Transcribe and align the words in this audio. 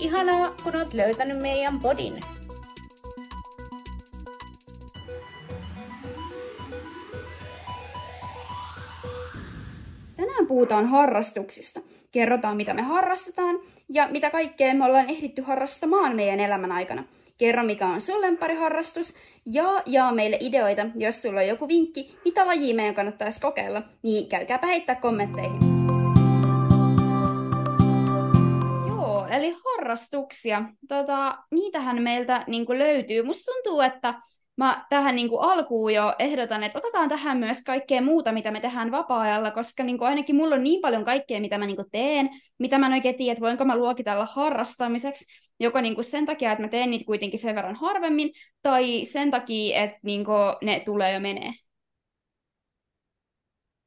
Ihanaa, 0.00 0.54
kun 0.64 0.76
oot 0.76 0.94
löytänyt 0.94 1.42
meidän 1.42 1.80
podin. 1.80 2.12
Tänään 10.16 10.46
puhutaan 10.48 10.86
harrastuksista. 10.86 11.80
Kerrotaan, 12.12 12.56
mitä 12.56 12.74
me 12.74 12.82
harrastetaan 12.82 13.58
ja 13.88 14.08
mitä 14.10 14.30
kaikkea 14.30 14.74
me 14.74 14.84
ollaan 14.84 15.10
ehditty 15.10 15.42
harrastamaan 15.42 16.16
meidän 16.16 16.40
elämän 16.40 16.72
aikana. 16.72 17.04
Kerro, 17.38 17.64
mikä 17.64 17.86
on 17.86 18.00
sun 18.00 18.22
harrastus 18.58 19.14
ja 19.46 19.82
jaa 19.86 20.12
meille 20.12 20.36
ideoita, 20.40 20.86
jos 20.94 21.22
sulla 21.22 21.40
on 21.40 21.48
joku 21.48 21.68
vinkki, 21.68 22.18
mitä 22.24 22.46
lajia 22.46 22.74
meidän 22.74 22.94
kannattaisi 22.94 23.40
kokeilla, 23.40 23.82
niin 24.02 24.28
käykääpä 24.28 24.66
heittää 24.66 24.94
kommentteihin. 24.94 25.79
Eli 29.30 29.56
harrastuksia. 29.64 30.62
Tota, 30.88 31.38
niitähän 31.50 32.02
meiltä 32.02 32.44
niin 32.46 32.66
löytyy. 32.78 33.22
Musta 33.22 33.52
tuntuu, 33.52 33.80
että 33.80 34.14
mä 34.56 34.86
tähän 34.90 35.16
niin 35.16 35.28
kuin 35.28 35.42
alkuun 35.42 35.94
jo 35.94 36.14
ehdotan, 36.18 36.62
että 36.62 36.78
otetaan 36.78 37.08
tähän 37.08 37.38
myös 37.38 37.62
kaikkea 37.64 38.02
muuta, 38.02 38.32
mitä 38.32 38.50
me 38.50 38.60
tehdään 38.60 38.90
vapaa-ajalla, 38.90 39.50
koska 39.50 39.84
niin 39.84 39.98
kuin 39.98 40.08
ainakin 40.08 40.36
mulla 40.36 40.54
on 40.54 40.64
niin 40.64 40.80
paljon 40.80 41.04
kaikkea, 41.04 41.40
mitä 41.40 41.58
mä 41.58 41.66
niin 41.66 41.76
kuin 41.76 41.90
teen, 41.92 42.30
mitä 42.58 42.78
mä 42.78 42.86
en 42.86 42.92
oikein 42.92 43.14
tiedä, 43.14 43.32
että 43.32 43.44
voinko 43.44 43.64
mä 43.64 43.76
luokitella 43.76 44.26
harrastamiseksi, 44.26 45.24
joko 45.60 45.80
niin 45.80 45.94
kuin 45.94 46.04
sen 46.04 46.26
takia, 46.26 46.52
että 46.52 46.62
mä 46.62 46.68
teen 46.68 46.90
niitä 46.90 47.04
kuitenkin 47.04 47.38
sen 47.38 47.54
verran 47.54 47.74
harvemmin, 47.74 48.30
tai 48.62 49.04
sen 49.04 49.30
takia, 49.30 49.82
että 49.82 49.98
niin 50.02 50.24
kuin 50.24 50.56
ne 50.62 50.82
tulee 50.84 51.12
jo 51.14 51.20
menee. 51.20 51.50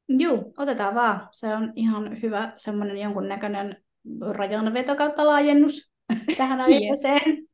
Joo, 0.08 0.54
otetaan 0.58 0.96
vaan. 0.96 1.30
Se 1.32 1.56
on 1.56 1.74
ihan 1.76 2.22
hyvä 2.22 2.54
semmoinen 2.56 2.98
jonkunnäköinen 2.98 3.84
rajanveto 4.32 4.96
kautta 4.96 5.28
laajennus 5.28 5.92
tähän 6.38 6.62
aiheeseen. 6.62 7.48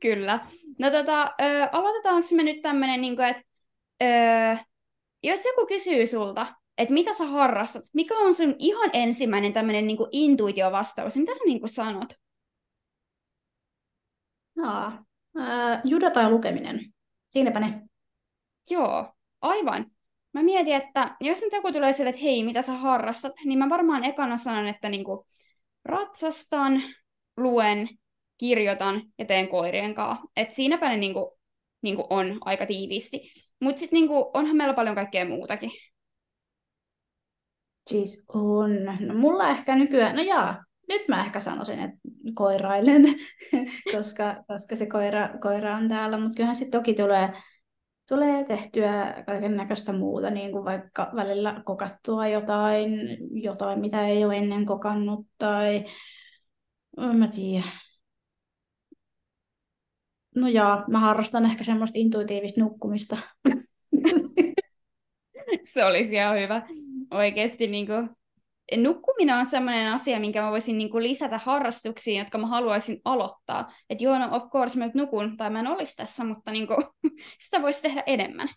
Kyllä. 0.00 0.46
No 0.78 0.90
tota, 0.90 1.22
ö, 1.22 1.68
aloitetaanko 1.72 2.28
me 2.36 2.42
nyt 2.42 2.62
tämmöinen, 2.62 3.00
niin 3.00 3.20
että 3.20 3.42
ö, 4.02 4.56
jos 5.22 5.44
joku 5.44 5.66
kysyy 5.66 6.06
sulta, 6.06 6.46
että 6.78 6.94
mitä 6.94 7.12
sä 7.12 7.24
harrastat, 7.24 7.84
mikä 7.92 8.18
on 8.18 8.34
sun 8.34 8.56
ihan 8.58 8.90
ensimmäinen 8.92 9.52
tämmöinen 9.52 9.86
niin 9.86 9.98
intuitiovastaus, 10.12 11.16
mitä 11.16 11.34
sä 11.34 11.44
niin 11.44 11.60
kuin 11.60 11.70
sanot? 11.70 12.08
No, 14.56 14.86
äh, 15.40 15.80
juda 15.84 16.10
tai 16.10 16.30
lukeminen. 16.30 16.94
Siinäpä 17.30 17.60
ne. 17.60 17.82
Joo, 18.70 19.14
aivan. 19.40 19.93
Mä 20.34 20.42
mietin, 20.42 20.74
että 20.74 21.16
jos 21.20 21.42
nyt 21.42 21.52
joku 21.52 21.72
tulee 21.72 21.92
sille, 21.92 22.10
että 22.10 22.22
hei, 22.22 22.44
mitä 22.44 22.62
sä 22.62 22.72
harrastat, 22.72 23.32
niin 23.44 23.58
mä 23.58 23.68
varmaan 23.68 24.04
ekana 24.04 24.36
sanon, 24.36 24.66
että 24.66 24.88
niinku 24.88 25.26
ratsastan, 25.84 26.82
luen 27.36 27.88
kirjoitan 28.38 29.02
ja 29.18 29.24
teen 29.24 29.48
koirien 29.48 29.94
kanssa. 29.94 30.24
Et 30.36 30.50
siinäpä 30.50 30.88
ne 30.88 30.96
niinku, 30.96 31.38
niinku 31.82 32.06
on 32.10 32.38
aika 32.40 32.66
tiiviisti. 32.66 33.32
Mutta 33.60 33.80
sitten 33.80 33.96
niinku, 33.96 34.30
onhan 34.34 34.56
meillä 34.56 34.74
paljon 34.74 34.94
kaikkea 34.94 35.24
muutakin. 35.24 35.70
Siis 37.86 38.24
on. 38.28 38.84
No 39.00 39.14
mulla 39.14 39.48
ehkä 39.48 39.76
nykyään, 39.76 40.16
no 40.16 40.22
jaa, 40.22 40.64
nyt 40.88 41.08
mä 41.08 41.24
ehkä 41.24 41.40
sanoisin, 41.40 41.78
että 41.78 41.96
koirailen, 42.34 43.02
koska, 43.96 44.44
koska 44.46 44.76
se 44.76 44.86
koira, 44.86 45.28
koira 45.42 45.76
on 45.76 45.88
täällä, 45.88 46.18
mutta 46.18 46.34
kyllähän 46.36 46.56
sitten 46.56 46.80
toki 46.80 46.94
tulee, 46.94 47.28
tulee 48.08 48.44
tehtyä 48.44 49.22
kaiken 49.26 49.56
näköistä 49.56 49.92
muuta, 49.92 50.30
niin 50.30 50.52
kuin 50.52 50.64
vaikka 50.64 51.12
välillä 51.16 51.62
kokattua 51.64 52.28
jotain, 52.28 52.90
jotain, 53.42 53.80
mitä 53.80 54.06
ei 54.06 54.24
ole 54.24 54.36
ennen 54.36 54.66
kokannut, 54.66 55.26
tai 55.38 55.84
en 56.98 57.16
mä 57.16 57.28
tiedä, 57.28 57.64
No 60.34 60.48
joo, 60.48 60.84
mä 60.88 61.00
harrastan 61.00 61.44
ehkä 61.44 61.64
semmoista 61.64 61.98
intuitiivista 61.98 62.60
nukkumista. 62.60 63.16
Se 65.64 65.84
olisi 65.84 66.14
ihan 66.14 66.38
hyvä. 66.38 66.62
Oikeasti 67.10 67.66
niin 67.66 67.86
kuin, 67.86 68.10
nukkuminen 68.76 69.36
on 69.36 69.46
sellainen 69.46 69.92
asia, 69.92 70.20
minkä 70.20 70.42
mä 70.42 70.50
voisin 70.50 70.78
niin 70.78 70.90
kuin, 70.90 71.04
lisätä 71.04 71.38
harrastuksiin, 71.38 72.18
jotka 72.18 72.38
mä 72.38 72.46
haluaisin 72.46 73.00
aloittaa. 73.04 73.72
Että 73.90 74.04
joo, 74.04 74.18
no 74.18 74.28
of 74.30 74.50
course 74.50 74.78
mä 74.78 74.86
nyt 74.86 74.94
nukun, 74.94 75.36
tai 75.36 75.50
mä 75.50 75.60
en 75.60 75.66
olisi 75.66 75.96
tässä, 75.96 76.24
mutta 76.24 76.50
niin 76.52 76.66
kuin, 76.66 76.78
sitä 77.44 77.62
voisi 77.62 77.82
tehdä 77.82 78.02
enemmän. 78.06 78.48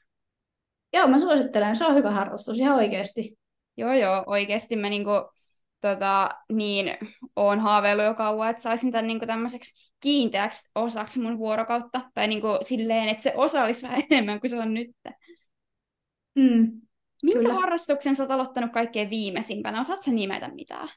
Joo, 0.93 1.07
mä 1.07 1.19
suosittelen, 1.19 1.75
se 1.75 1.85
on 1.85 1.95
hyvä 1.95 2.11
harrastus, 2.11 2.59
ihan 2.59 2.75
oikeasti. 2.75 3.37
Joo, 3.77 3.93
joo, 3.93 4.23
oikeasti 4.25 4.75
mä 4.75 4.89
niin 4.89 5.03
kuin, 5.03 5.21
tota, 5.81 6.29
niin 6.53 6.97
oon 7.35 7.59
haaveillut 7.59 8.05
jo 8.05 8.13
kauan, 8.13 8.49
että 8.49 8.63
saisin 8.63 8.91
tämän 8.91 9.07
niin 9.07 9.19
tämmöiseksi 9.27 9.93
kiinteäksi 9.99 10.71
osaksi 10.75 11.19
mun 11.19 11.37
vuorokautta, 11.37 12.01
tai 12.13 12.27
niin 12.27 12.41
kuin 12.41 12.57
silleen, 12.61 13.09
että 13.09 13.23
se 13.23 13.33
osa 13.35 13.63
olisi 13.63 13.87
vähän 13.87 14.03
enemmän 14.09 14.39
kuin 14.39 14.49
se 14.49 14.59
on 14.59 14.73
nyt. 14.73 14.91
Mm, 16.35 16.81
Minkä 17.23 17.39
kyllä. 17.39 17.53
harrastuksen 17.53 18.15
sä 18.15 18.23
oot 18.23 18.31
aloittanut 18.31 18.71
kaikkein 18.71 19.09
viimeisimpänä? 19.09 19.79
Osaat 19.79 20.01
sä 20.01 20.11
nimetä 20.11 20.47
mitään? 20.47 20.89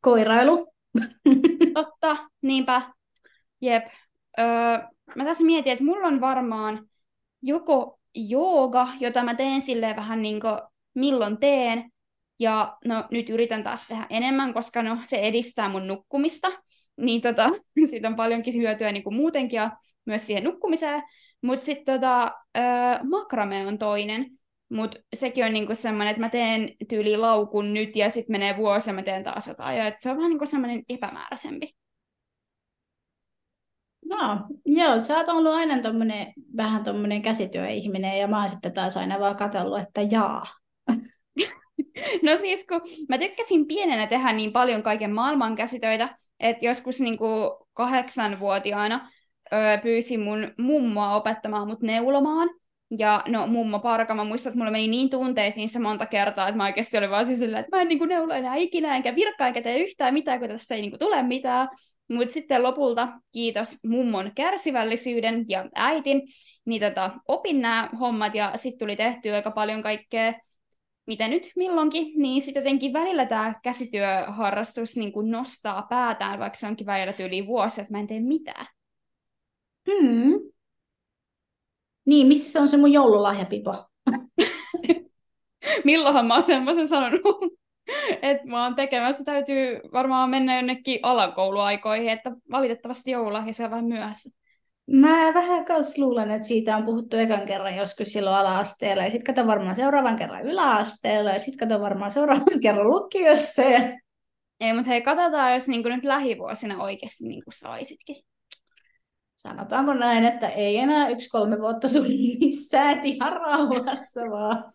Koirailu. 0.00 0.72
Totta, 1.74 2.16
niinpä. 2.42 2.82
Jep. 3.60 3.84
Öö, 4.38 4.46
mä 5.16 5.24
tässä 5.24 5.44
mietin, 5.44 5.72
että 5.72 5.84
mulla 5.84 6.06
on 6.06 6.20
varmaan 6.20 6.88
joko 7.42 8.00
jooga, 8.14 8.88
jota 9.00 9.22
mä 9.22 9.34
teen 9.34 9.62
silleen 9.62 9.96
vähän 9.96 10.22
niin 10.22 10.40
kuin 10.40 10.58
milloin 10.94 11.38
teen, 11.38 11.92
ja 12.40 12.76
no 12.84 13.04
nyt 13.10 13.30
yritän 13.30 13.64
taas 13.64 13.86
tehdä 13.86 14.06
enemmän, 14.10 14.54
koska 14.54 14.82
no 14.82 14.98
se 15.02 15.16
edistää 15.16 15.68
mun 15.68 15.86
nukkumista. 15.86 16.52
Niin 16.96 17.20
tota, 17.20 17.48
siitä 17.90 18.08
on 18.08 18.16
paljonkin 18.16 18.54
hyötyä 18.54 18.92
niin 18.92 19.04
kuin 19.04 19.16
muutenkin 19.16 19.56
ja 19.56 19.70
myös 20.06 20.26
siihen 20.26 20.44
nukkumiseen. 20.44 21.02
Mutta 21.42 21.66
sitten 21.66 21.94
tota, 21.94 22.32
makrame 23.10 23.66
on 23.66 23.78
toinen. 23.78 24.26
Mutta 24.70 24.98
sekin 25.14 25.44
on 25.44 25.52
niinku 25.52 25.74
semmoinen, 25.74 26.10
että 26.10 26.20
mä 26.20 26.28
teen 26.28 26.72
tyyli 26.88 27.16
laukun 27.16 27.74
nyt 27.74 27.96
ja 27.96 28.10
sitten 28.10 28.34
menee 28.34 28.56
vuosi 28.56 28.90
ja 28.90 28.94
mä 28.94 29.02
teen 29.02 29.24
taas 29.24 29.46
jotain. 29.46 29.78
Ja 29.78 29.92
se 29.98 30.10
on 30.10 30.16
vähän 30.16 30.30
niinku 30.30 30.46
semmoinen 30.46 30.82
epämääräisempi. 30.88 31.76
No, 34.04 34.46
joo, 34.66 35.00
sä 35.00 35.16
oot 35.16 35.28
ollut 35.28 35.52
aina 35.52 35.82
tommonen, 35.82 36.32
vähän 36.56 36.84
tuommoinen 36.84 37.22
käsityöihminen 37.22 38.18
ja 38.18 38.28
mä 38.28 38.40
oon 38.40 38.50
sitten 38.50 38.72
taas 38.72 38.96
aina 38.96 39.20
vaan 39.20 39.36
katsellut, 39.36 39.80
että 39.80 40.02
jaa, 40.10 40.46
No 42.22 42.36
siis 42.36 42.66
kun 42.66 42.80
mä 43.08 43.18
tykkäsin 43.18 43.66
pienenä 43.66 44.06
tehdä 44.06 44.32
niin 44.32 44.52
paljon 44.52 44.82
kaiken 44.82 45.14
maailman 45.14 45.56
käsitöitä, 45.56 46.16
että 46.40 46.66
joskus 46.66 47.00
niin 47.00 47.18
kuin 47.18 47.50
kahdeksanvuotiaana 47.72 49.10
öö, 49.52 49.78
pyysin 49.78 50.20
mun 50.20 50.52
mummoa 50.58 51.16
opettamaan 51.16 51.68
mut 51.68 51.80
neulomaan. 51.80 52.48
Ja 52.98 53.22
no 53.28 53.46
mummo 53.46 53.78
parka, 53.80 54.14
mä 54.14 54.24
muistan, 54.24 54.50
että 54.50 54.58
mulla 54.58 54.70
meni 54.70 54.88
niin 54.88 55.10
tunteisiin 55.10 55.68
se 55.68 55.78
monta 55.78 56.06
kertaa, 56.06 56.48
että 56.48 56.56
mä 56.56 56.64
oikeasti 56.64 56.98
olin 56.98 57.10
vaan 57.10 57.26
siis 57.26 57.38
sillä, 57.38 57.58
että 57.58 57.76
mä 57.76 57.82
en 57.82 57.88
niin 57.88 57.98
kuin 57.98 58.08
neulo 58.08 58.34
enää 58.34 58.54
ikinä, 58.54 58.96
enkä 58.96 59.14
virkkaa, 59.14 59.48
enkä 59.48 59.62
tee 59.62 59.78
yhtään 59.78 60.14
mitään, 60.14 60.40
kun 60.40 60.48
tästä 60.48 60.74
ei 60.74 60.80
niin 60.80 60.90
kuin 60.90 61.00
tule 61.00 61.22
mitään. 61.22 61.68
Mutta 62.08 62.32
sitten 62.32 62.62
lopulta, 62.62 63.08
kiitos 63.32 63.84
mummon 63.84 64.32
kärsivällisyyden 64.34 65.44
ja 65.48 65.68
äitin, 65.74 66.22
niin 66.64 66.82
tota, 66.82 67.10
opin 67.28 67.60
nämä 67.60 67.88
hommat 68.00 68.34
ja 68.34 68.52
sitten 68.56 68.78
tuli 68.78 68.96
tehtyä 68.96 69.34
aika 69.34 69.50
paljon 69.50 69.82
kaikkea 69.82 70.32
mitä 71.06 71.28
nyt 71.28 71.50
milloinkin, 71.56 72.22
niin 72.22 72.42
sitten 72.42 72.60
jotenkin 72.60 72.92
välillä 72.92 73.26
tämä 73.26 73.54
käsityöharrastus 73.62 74.96
niin 74.96 75.12
kuin 75.12 75.30
nostaa 75.30 75.86
päätään, 75.90 76.38
vaikka 76.38 76.58
se 76.58 76.66
onkin 76.66 76.86
välillä 76.86 77.26
yli 77.26 77.46
vuosi, 77.46 77.80
että 77.80 77.92
mä 77.92 78.00
en 78.00 78.06
tee 78.06 78.20
mitään. 78.20 78.66
Hmm. 79.86 80.40
Niin, 82.06 82.26
missä 82.26 82.52
se 82.52 82.60
on 82.60 82.68
se 82.68 82.76
mun 82.76 82.92
joululahjapipo? 82.92 83.84
Milloinhan 85.84 86.26
mä 86.26 86.34
oon 86.34 86.42
semmoisen 86.42 86.88
sanonut, 86.88 87.22
että 88.22 88.46
mä 88.46 88.64
oon 88.64 88.74
tekemässä, 88.74 89.24
täytyy 89.24 89.80
varmaan 89.92 90.30
mennä 90.30 90.56
jonnekin 90.56 91.00
alakouluaikoihin, 91.02 92.08
että 92.08 92.32
valitettavasti 92.50 93.10
joululahja 93.10 93.52
se 93.52 93.64
on 93.64 93.70
vähän 93.70 93.84
myöhässä. 93.84 94.38
Mä 94.90 95.34
vähän 95.34 95.64
kanssa 95.64 96.02
luulen, 96.02 96.30
että 96.30 96.48
siitä 96.48 96.76
on 96.76 96.84
puhuttu 96.84 97.16
ekan 97.16 97.46
kerran 97.46 97.76
joskus 97.76 98.08
silloin 98.08 98.36
ala-asteella, 98.36 99.02
ja 99.02 99.10
sitten 99.10 99.34
kato 99.34 99.46
varmaan 99.46 99.74
seuraavan 99.74 100.16
kerran 100.16 100.42
yläasteella, 100.42 101.30
ja 101.30 101.38
sitten 101.38 101.68
kato 101.68 101.80
varmaan 101.80 102.10
seuraavan 102.10 102.60
kerran 102.62 102.86
lukiossa. 102.86 103.62
Ei, 104.60 104.72
mutta 104.72 104.88
hei, 104.88 105.02
katsotaan, 105.02 105.54
jos 105.54 105.68
niin 105.68 105.82
nyt 105.82 106.04
lähivuosina 106.04 106.82
oikeasti 106.82 107.28
niin 107.28 107.42
saisitkin. 107.52 108.16
Sanotaanko 109.36 109.94
näin, 109.94 110.24
että 110.24 110.48
ei 110.48 110.76
enää 110.76 111.08
yksi 111.08 111.28
kolme 111.28 111.58
vuotta 111.60 111.88
tule 111.88 112.08
missään, 112.40 113.00
ihan 113.04 113.32
rauhassa 113.32 114.20
vaan. 114.30 114.72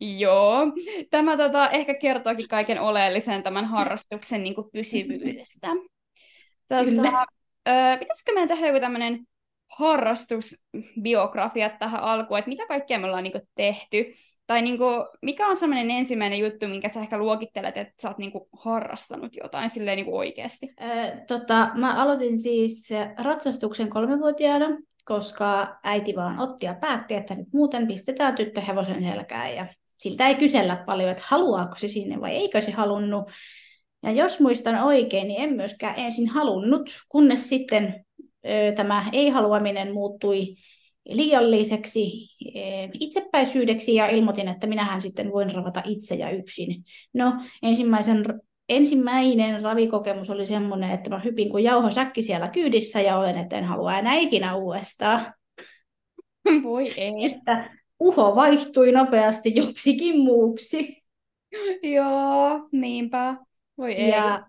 Joo, 0.00 0.66
tämä 1.10 1.36
tota, 1.36 1.70
ehkä 1.70 1.94
kertookin 1.94 2.48
kaiken 2.48 2.80
oleellisen 2.80 3.42
tämän 3.42 3.64
harrastuksen 3.64 4.42
niin 4.42 4.54
kuin 4.54 4.70
pysyvyydestä. 4.72 5.68
Tota, 6.68 6.84
Kyllä. 6.84 7.26
Ö, 7.68 7.98
pitäisikö 7.98 8.32
meidän 8.32 8.48
tehdä 8.48 8.66
joku 8.66 8.80
tämmöinen 8.80 9.26
harrastusbiografia 9.78 11.70
tähän 11.70 12.02
alkuun, 12.02 12.38
että 12.38 12.48
mitä 12.48 12.66
kaikkea 12.66 12.98
me 12.98 13.06
ollaan 13.06 13.22
niin 13.22 13.32
kuin, 13.32 13.48
tehty? 13.54 14.14
Tai 14.48 14.62
niin 14.62 14.78
kuin, 14.78 15.06
mikä 15.22 15.48
on 15.48 15.56
semmoinen 15.56 15.90
ensimmäinen 15.90 16.38
juttu, 16.38 16.68
minkä 16.68 16.88
sä 16.88 17.00
ehkä 17.00 17.18
luokittelet, 17.18 17.76
että 17.76 17.94
sä 18.02 18.08
oot 18.08 18.18
niin 18.18 18.32
kuin, 18.32 18.44
harrastanut 18.52 19.36
jotain 19.42 19.70
silleen 19.70 19.96
niin 19.96 20.06
kuin 20.06 20.16
oikeasti? 20.16 20.74
Ö, 20.80 21.16
tota, 21.26 21.70
mä 21.74 22.02
aloitin 22.02 22.38
siis 22.38 22.88
ratsastuksen 23.18 23.90
kolmevuotiaana, 23.90 24.66
koska 25.04 25.78
äiti 25.84 26.16
vaan 26.16 26.38
otti 26.38 26.66
ja 26.66 26.74
päätti, 26.74 27.14
että 27.14 27.34
nyt 27.34 27.48
muuten 27.54 27.86
pistetään 27.86 28.34
tyttö 28.34 28.60
hevosen 28.60 29.02
selkään. 29.02 29.54
Ja 29.54 29.66
siltä 29.98 30.28
ei 30.28 30.34
kysellä 30.34 30.82
paljon, 30.86 31.10
että 31.10 31.22
haluaako 31.26 31.78
se 31.78 31.88
sinne 31.88 32.20
vai 32.20 32.36
eikö 32.36 32.60
se 32.60 32.70
halunnut. 32.70 33.30
Ja 34.02 34.12
jos 34.12 34.40
muistan 34.40 34.84
oikein, 34.84 35.28
niin 35.28 35.40
en 35.40 35.52
myöskään 35.52 35.94
ensin 35.96 36.28
halunnut, 36.28 36.90
kunnes 37.08 37.48
sitten 37.48 38.04
tämä 38.76 39.10
ei-haluaminen 39.12 39.92
muuttui 39.92 40.54
liialliseksi 41.08 42.28
itsepäisyydeksi 43.00 43.94
ja 43.94 44.06
ilmoitin, 44.06 44.48
että 44.48 44.66
minähän 44.66 45.02
sitten 45.02 45.32
voin 45.32 45.50
ravata 45.54 45.82
itse 45.84 46.14
ja 46.14 46.30
yksin. 46.30 46.84
No, 47.14 47.32
ensimmäisen, 47.62 48.24
ensimmäinen 48.68 49.62
ravikokemus 49.62 50.30
oli 50.30 50.46
semmoinen, 50.46 50.90
että 50.90 51.10
mä 51.10 51.18
hypin 51.18 51.50
kuin 51.50 51.64
jauhosäkki 51.64 52.22
siellä 52.22 52.48
kyydissä 52.48 53.00
ja 53.00 53.18
olen, 53.18 53.38
että 53.38 53.58
en 53.58 53.64
halua 53.64 53.98
enää 53.98 54.14
ikinä 54.14 54.56
uudestaan. 54.56 55.34
Voi 56.62 56.92
ei. 56.96 57.24
Että 57.24 57.70
uho 58.00 58.36
vaihtui 58.36 58.92
nopeasti 58.92 59.52
joksikin 59.56 60.20
muuksi. 60.20 61.02
Joo, 61.82 62.68
niinpä. 62.72 63.36
Voi 63.78 63.92
ei. 63.92 64.10
Ja 64.10 64.46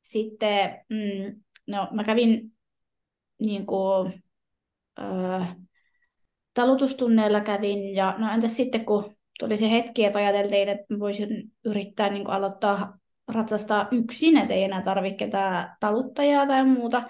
sitten, 0.00 0.84
mm, 0.88 1.42
no 1.66 1.88
mä 1.90 2.04
kävin 2.04 2.52
niin 3.38 3.66
kuin, 3.66 4.22
öö, 4.98 5.40
talutustunneilla 6.54 7.40
kävin, 7.40 7.94
ja 7.94 8.14
no 8.18 8.32
entäs 8.32 8.56
sitten 8.56 8.84
kun 8.84 9.16
tuli 9.38 9.56
se 9.56 9.70
hetki, 9.70 10.04
että 10.04 10.18
ajateltiin, 10.18 10.68
että 10.68 10.98
voisin 10.98 11.52
yrittää 11.64 12.08
niin 12.08 12.24
kuin 12.24 12.34
aloittaa 12.34 12.98
ratsastaa 13.28 13.88
yksin, 13.90 14.36
että 14.36 14.54
ei 14.54 14.64
enää 14.64 14.82
tarvitse 14.82 15.16
ketään 15.16 15.76
taluttajaa 15.80 16.46
tai 16.46 16.64
muuta, 16.64 17.02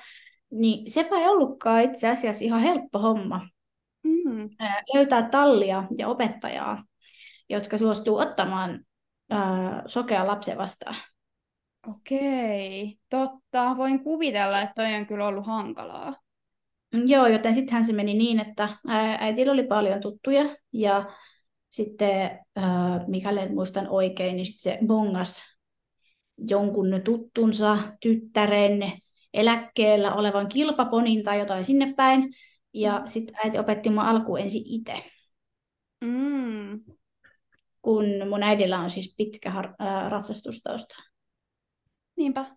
niin 0.51 0.91
sepä 0.91 1.17
ei 1.17 1.29
ollutkaan 1.29 1.83
itse 1.83 2.09
asiassa 2.09 2.45
ihan 2.45 2.61
helppo 2.61 2.99
homma. 2.99 3.49
Mm. 4.03 4.51
Löytää 4.95 5.29
tallia 5.29 5.85
ja 5.99 6.09
opettajaa, 6.09 6.85
jotka 7.49 7.79
suostuu 7.79 8.19
ottamaan 8.19 8.85
ää, 9.31 9.83
sokea 9.87 10.27
lapsen 10.27 10.59
vastaan. 10.59 10.97
Okei, 11.89 12.99
totta. 13.11 13.77
Voin 13.77 14.05
kuvitella, 14.05 14.61
että 14.61 14.73
toi 14.75 14.95
on 14.95 15.07
kyllä 15.07 15.27
ollut 15.27 15.47
hankalaa. 15.47 16.22
Joo, 17.07 17.27
joten 17.27 17.55
sittenhän 17.55 17.85
se 17.85 17.93
meni 17.93 18.15
niin, 18.15 18.41
että 18.41 18.69
äitillä 19.19 19.53
oli 19.53 19.63
paljon 19.67 20.01
tuttuja 20.01 20.57
ja 20.73 21.13
sitten, 21.69 22.39
mikäli 23.07 23.41
en 23.41 23.55
muistan 23.55 23.89
oikein, 23.89 24.37
niin 24.37 24.47
sitten 24.47 24.63
se 24.63 24.87
bongas 24.87 25.43
jonkun 26.39 27.01
tuttunsa 27.05 27.79
tyttären 28.01 28.93
eläkkeellä 29.35 30.15
olevan 30.15 30.49
kilpaponin 30.49 31.23
tai 31.23 31.39
jotain 31.39 31.65
sinne 31.65 31.95
päin. 31.97 32.35
Ja 32.75 32.99
mm. 32.99 33.07
sitten 33.07 33.37
äiti 33.45 33.59
opetti 33.59 33.91
mua 33.91 34.03
alkuun 34.03 34.41
ensin 34.41 34.63
itse. 34.67 34.95
Mm. 36.05 36.81
Kun 37.83 38.05
mun 38.29 38.43
äidillä 38.43 38.79
on 38.79 38.91
siis 38.91 39.15
pitkä 39.17 39.51
har- 39.51 39.75
ratsastustausta. 40.09 40.95
Niinpä. 42.17 42.57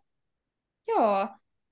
Joo, 0.87 1.27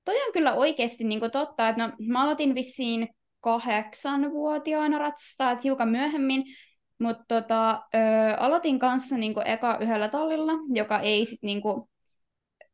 toi 0.06 0.16
on 0.28 0.34
kyllä 0.34 0.54
oikeasti 0.54 1.04
niin 1.04 1.32
totta, 1.32 1.70
että 1.70 1.88
no, 1.88 1.94
mä 2.08 2.24
aloitin 2.24 2.56
vissiin 2.56 3.08
kahdeksanvuotiaana 3.40 4.98
ratsastaa, 4.98 5.52
että 5.52 5.64
hiukan 5.64 5.90
myöhemmin, 5.90 6.44
mutta 7.00 7.24
tota, 7.28 7.84
aloitin 8.38 8.80
kanssa 8.80 9.18
niin 9.18 9.34
eka 9.46 9.78
yhdellä 9.82 10.10
tallilla, 10.10 10.54
joka 10.74 11.00
ei 11.00 11.26
sitten 11.26 11.48
niin 11.48 11.62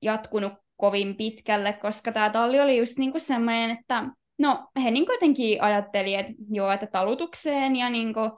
jatkunut 0.02 0.54
kovin 0.78 1.16
pitkälle, 1.16 1.74
koska 1.74 2.12
tämä 2.12 2.30
talli 2.30 2.60
oli 2.60 2.78
just 2.78 2.98
niin 2.98 3.14
semmoinen, 3.18 3.72
että 3.72 4.04
no 4.38 4.68
he 4.84 4.92
niin 4.92 5.06
jotenkin 5.10 5.64
ajatteli, 5.64 6.16
että 6.16 6.34
joo, 6.52 6.72
että 6.72 6.88
talutukseen 6.88 7.76
ja 7.76 7.90
niin 7.90 8.14
kuin, 8.14 8.32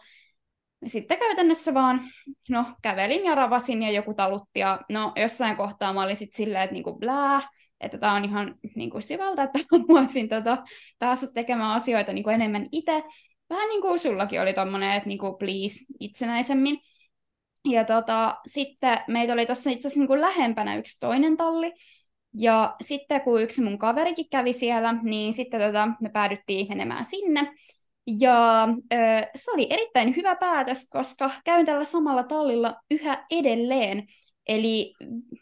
sitten 0.87 1.19
käytännössä 1.19 1.73
vaan 1.73 2.01
no, 2.49 2.65
kävelin 2.81 3.25
ja 3.25 3.35
ravasin 3.35 3.83
ja 3.83 3.91
joku 3.91 4.13
talutti 4.13 4.59
ja 4.59 4.79
no 4.89 5.13
jossain 5.15 5.57
kohtaa 5.57 5.93
mä 5.93 6.03
olin 6.03 6.17
sitten 6.17 6.37
silleen, 6.37 6.63
että 6.63 6.73
niinku 6.73 6.99
blää, 6.99 7.41
että 7.81 7.97
tämä 7.97 8.13
on 8.13 8.25
ihan 8.25 8.55
niin 8.75 8.89
kuin 8.89 9.03
syvältä, 9.03 9.43
että 9.43 9.59
haluaisin 9.71 10.29
tota, 10.29 10.57
taas 10.99 11.31
tekemään 11.33 11.71
asioita 11.71 12.13
niin 12.13 12.23
kuin 12.23 12.33
enemmän 12.33 12.67
itse. 12.71 13.03
Vähän 13.49 13.69
niin 13.69 13.81
kuin 13.81 13.99
sullakin 13.99 14.41
oli 14.41 14.53
tuommoinen, 14.53 14.95
että 14.95 15.09
niin 15.09 15.19
kuin 15.19 15.35
please 15.39 15.85
itsenäisemmin. 15.99 16.79
Ja 17.65 17.83
tota, 17.83 18.37
sitten 18.45 18.99
meitä 19.07 19.33
oli 19.33 19.45
tuossa 19.45 19.69
itse 19.69 19.87
asiassa 19.87 20.13
niin 20.13 20.21
lähempänä 20.21 20.75
yksi 20.75 20.99
toinen 20.99 21.37
talli, 21.37 21.73
ja 22.33 22.75
sitten 22.81 23.21
kun 23.21 23.41
yksi 23.41 23.61
mun 23.61 23.77
kaverikin 23.77 24.29
kävi 24.29 24.53
siellä, 24.53 24.93
niin 25.03 25.33
sitten 25.33 25.61
tota, 25.61 25.87
me 26.01 26.09
päädyttiin 26.09 26.67
menemään 26.69 27.05
sinne. 27.05 27.53
Ja 28.19 28.67
ö, 28.93 28.97
se 29.35 29.51
oli 29.51 29.67
erittäin 29.69 30.15
hyvä 30.15 30.35
päätös, 30.35 30.89
koska 30.89 31.31
käyn 31.45 31.65
tällä 31.65 31.85
samalla 31.85 32.23
tallilla 32.23 32.75
yhä 32.91 33.25
edelleen. 33.31 34.07
Eli 34.47 34.93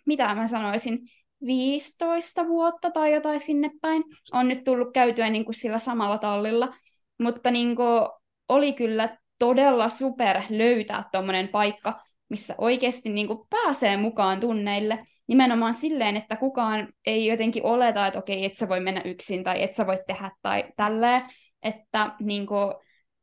mitä 0.06 0.36
mä 0.36 0.48
sanoisin, 0.48 1.00
15 1.46 2.48
vuotta 2.48 2.92
tai 2.92 3.14
jotain 3.14 3.40
sinne 3.40 3.72
päin 3.82 4.04
on 4.34 4.48
nyt 4.48 4.64
tullut 4.64 4.94
käytyä 4.94 5.30
niin 5.30 5.46
kuin 5.46 5.56
sillä 5.56 5.80
samalla 5.80 6.18
tallilla. 6.18 6.74
Mutta 7.22 7.52
niin 7.52 7.76
kuin, 7.76 8.08
oli 8.50 8.74
kyllä 8.74 9.18
todella 9.40 9.90
super 9.90 10.42
löytää 10.50 11.04
tuommoinen 11.12 11.48
paikka, 11.48 12.02
missä 12.30 12.56
oikeasti 12.58 13.10
niin 13.10 13.28
kuin 13.28 13.40
pääsee 13.50 13.98
mukaan 13.98 14.40
tunneille. 14.40 15.06
Nimenomaan 15.28 15.74
silleen, 15.74 16.18
että 16.18 16.36
kukaan 16.36 16.88
ei 17.06 17.26
jotenkin 17.26 17.66
oleta, 17.66 18.08
että 18.08 18.20
okei, 18.20 18.46
et 18.46 18.54
sä 18.54 18.70
voi 18.70 18.80
mennä 18.80 19.02
yksin 19.06 19.44
tai 19.44 19.64
et 19.64 19.74
sä 19.74 19.88
voi 19.88 20.00
tehdä 20.08 20.32
tai 20.42 20.64
tälleen. 20.76 21.22
Että 21.64 22.16
niin 22.20 22.48
kuin, 22.48 22.74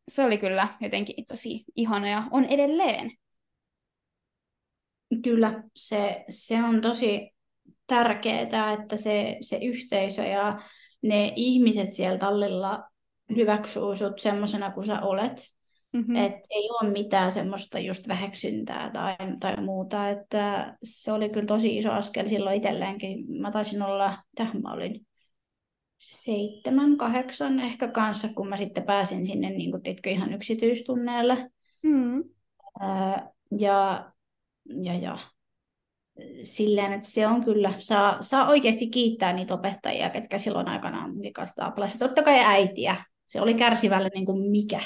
se 0.09 0.25
oli 0.25 0.39
kyllä 0.39 0.69
jotenkin 0.81 1.27
tosi 1.27 1.65
ihana 1.77 2.09
ja 2.09 2.23
on 2.31 2.45
edelleen. 2.45 3.13
Kyllä, 5.25 5.63
se, 5.77 6.25
se 6.29 6.63
on 6.65 6.81
tosi 6.81 7.36
tärkeää, 7.87 8.73
että 8.73 8.97
se, 8.97 9.37
se 9.41 9.57
yhteisö 9.57 10.23
ja 10.23 10.61
ne 11.03 11.33
ihmiset 11.37 11.93
siellä 11.93 12.19
tallilla 12.19 12.85
hyväksyy 13.37 13.97
sut 13.97 14.19
semmoisena 14.19 14.71
kuin 14.71 14.87
sä 14.87 15.01
olet. 15.01 15.57
Mm-hmm. 15.93 16.17
Et 16.17 16.35
ei 16.51 16.69
ole 16.71 16.91
mitään 16.91 17.33
semmoista 17.33 17.79
just 17.79 18.09
väheksyntää 18.09 18.91
tai, 18.91 19.17
tai 19.41 19.57
muuta. 19.65 20.09
Että 20.09 20.77
se 20.85 21.13
oli 21.13 21.29
kyllä 21.29 21.47
tosi 21.47 21.79
iso 21.79 21.93
askel 21.93 22.29
silloin 22.29 22.57
itselleenkin. 22.57 23.41
Mä 23.41 23.51
taisin 23.51 23.83
olla, 23.83 24.19
tähän 24.35 24.63
mä 24.63 24.73
olin 24.73 25.07
seitsemän, 25.99 26.97
kahdeksan 26.97 27.61
ehkä 27.61 27.89
kanssa, 27.89 28.29
kun 28.29 28.49
mä 28.49 28.57
sitten 28.57 28.85
pääsin 28.85 29.27
sinne 29.27 29.51
niin 29.51 29.71
kuin, 29.71 29.83
tiedätkö, 29.83 30.11
ihan 30.11 30.33
yksityistunneelle. 30.33 31.51
Mm. 31.83 32.25
Ää, 32.81 33.31
ja, 33.59 34.13
ja, 34.83 34.95
ja 34.95 35.19
silleen, 36.43 36.93
että 36.93 37.07
se 37.07 37.27
on 37.27 37.45
kyllä, 37.45 37.73
saa, 37.79 38.23
saa 38.23 38.49
oikeasti 38.49 38.87
kiittää 38.87 39.33
niitä 39.33 39.55
opettajia, 39.55 40.11
ketkä 40.11 40.39
silloin 40.39 40.69
aikanaan 40.69 41.23
vikasta 41.23 41.67
apulaiset. 41.67 41.99
Totta 41.99 42.23
kai 42.23 42.39
äitiä, 42.45 42.97
se 43.25 43.41
oli 43.41 43.55
kärsivällä 43.55 44.09
niin 44.15 44.27
kuin 44.27 44.51
mikä. 44.51 44.81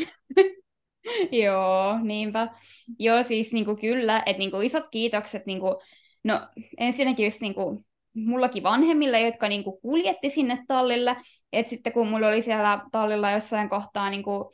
Joo, 1.44 1.98
niinpä. 2.02 2.48
Joo, 2.98 3.22
siis 3.22 3.52
niin 3.52 3.64
kuin 3.64 3.80
kyllä, 3.80 4.22
että 4.26 4.38
niin 4.38 4.50
kuin 4.50 4.66
isot 4.66 4.84
kiitokset, 4.90 5.46
niin 5.46 5.60
kuin, 5.60 5.74
no 6.24 6.40
ensinnäkin 6.78 7.24
just 7.24 7.40
niin 7.40 7.54
kuin, 7.54 7.78
mullakin 8.14 8.62
vanhemmille, 8.62 9.20
jotka 9.20 9.48
niin 9.48 9.64
kuin, 9.64 9.80
kuljetti 9.80 10.28
sinne 10.28 10.64
tallille, 10.68 11.16
että 11.52 11.70
sitten 11.70 11.92
kun 11.92 12.08
mulla 12.08 12.28
oli 12.28 12.40
siellä 12.42 12.80
tallilla 12.92 13.30
jossain 13.30 13.68
kohtaa 13.68 14.10
niin 14.10 14.22
kuin, 14.22 14.44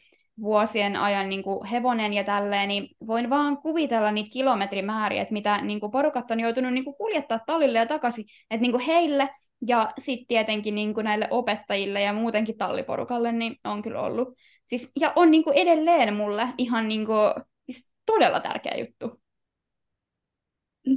vuosien 0.41 0.97
ajan 0.97 1.29
niin 1.29 1.43
kuin 1.43 1.67
hevonen 1.67 2.13
ja 2.13 2.25
tälleen, 2.25 2.69
niin 2.69 2.89
voin 3.07 3.31
vaan 3.31 3.59
kuvitella 3.59 4.13
niitä 4.13 4.31
kilometrimääriä, 4.33 5.23
että 5.23 5.33
mitä 5.33 5.61
niin 5.61 5.81
kuin 5.81 5.93
porukat 5.93 6.31
on 6.31 6.41
joutunut 6.41 6.73
niin 6.73 6.85
kuin 6.85 6.97
kuljettaa 6.97 7.41
tallille 7.47 7.79
ja 7.79 7.87
takaisin, 7.87 8.25
että 8.51 8.63
niin 8.63 8.73
kuin 8.73 8.85
heille 8.85 9.29
ja 9.67 9.93
sitten 9.99 10.27
tietenkin 10.27 10.75
niin 10.75 10.95
kuin 10.95 11.05
näille 11.05 11.29
opettajille 11.31 12.01
ja 12.01 12.13
muutenkin 12.13 12.59
talliporukalle 12.59 13.33
niin 13.33 13.57
on 13.65 13.83
kyllä 13.83 14.01
ollut. 14.01 14.29
Siis, 14.67 14.93
ja 15.01 15.13
on 15.17 15.31
niin 15.31 15.45
kuin 15.45 15.57
edelleen 15.57 16.15
mulle 16.15 16.49
ihan 16.59 16.89
niin 16.89 17.07
kuin, 17.07 17.45
siis 17.67 17.93
todella 18.07 18.41
tärkeä 18.41 18.75
juttu. 18.79 19.21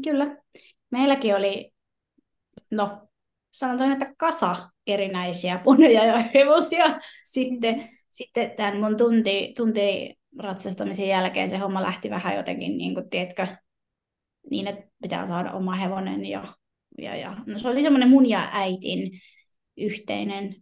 Kyllä. 0.03 0.38
Meilläkin 0.91 1.35
oli 1.35 1.73
no 2.71 3.07
sanotaan, 3.51 3.91
että 3.91 4.13
kasa 4.17 4.55
erinäisiä 4.88 5.62
poneja 5.63 6.05
ja 6.05 6.23
hevosia. 6.33 6.85
Sitten, 7.23 7.89
sitten 8.13 8.51
tämän 8.51 8.77
mun 8.77 8.98
tunti, 8.98 9.53
tunti 9.58 10.15
ratsastamisen 10.39 11.08
jälkeen 11.08 11.50
se 11.50 11.58
homma 11.58 11.82
lähti 11.82 12.10
vähän 12.10 12.36
jotenkin, 12.36 12.77
niin 12.77 12.93
kuin, 12.93 13.10
tiedätkö, 13.10 13.48
niin, 14.51 14.67
että 14.67 14.88
pitää 15.01 15.25
saada 15.25 15.51
oma 15.51 15.75
hevonen. 15.75 16.25
Ja, 16.25 16.55
ja, 16.98 17.15
ja. 17.15 17.38
No, 17.46 17.60
se 17.60 17.70
oli 17.70 17.82
semmoinen 17.82 18.10
mun 18.10 18.29
ja 18.29 18.50
äitin 18.51 19.12
yhteinen, 19.77 20.55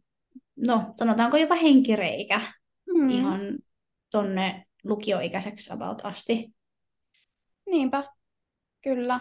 no 0.56 0.94
sanotaanko 0.96 1.38
jopa 1.38 1.56
henkireikä 1.56 2.42
mm. 2.96 3.10
ihan 3.10 3.40
tonne 4.10 4.66
lukioikäiseksi 4.84 5.74
about 5.74 6.06
asti. 6.06 6.54
Niinpä, 7.66 8.04
kyllä. 8.84 9.20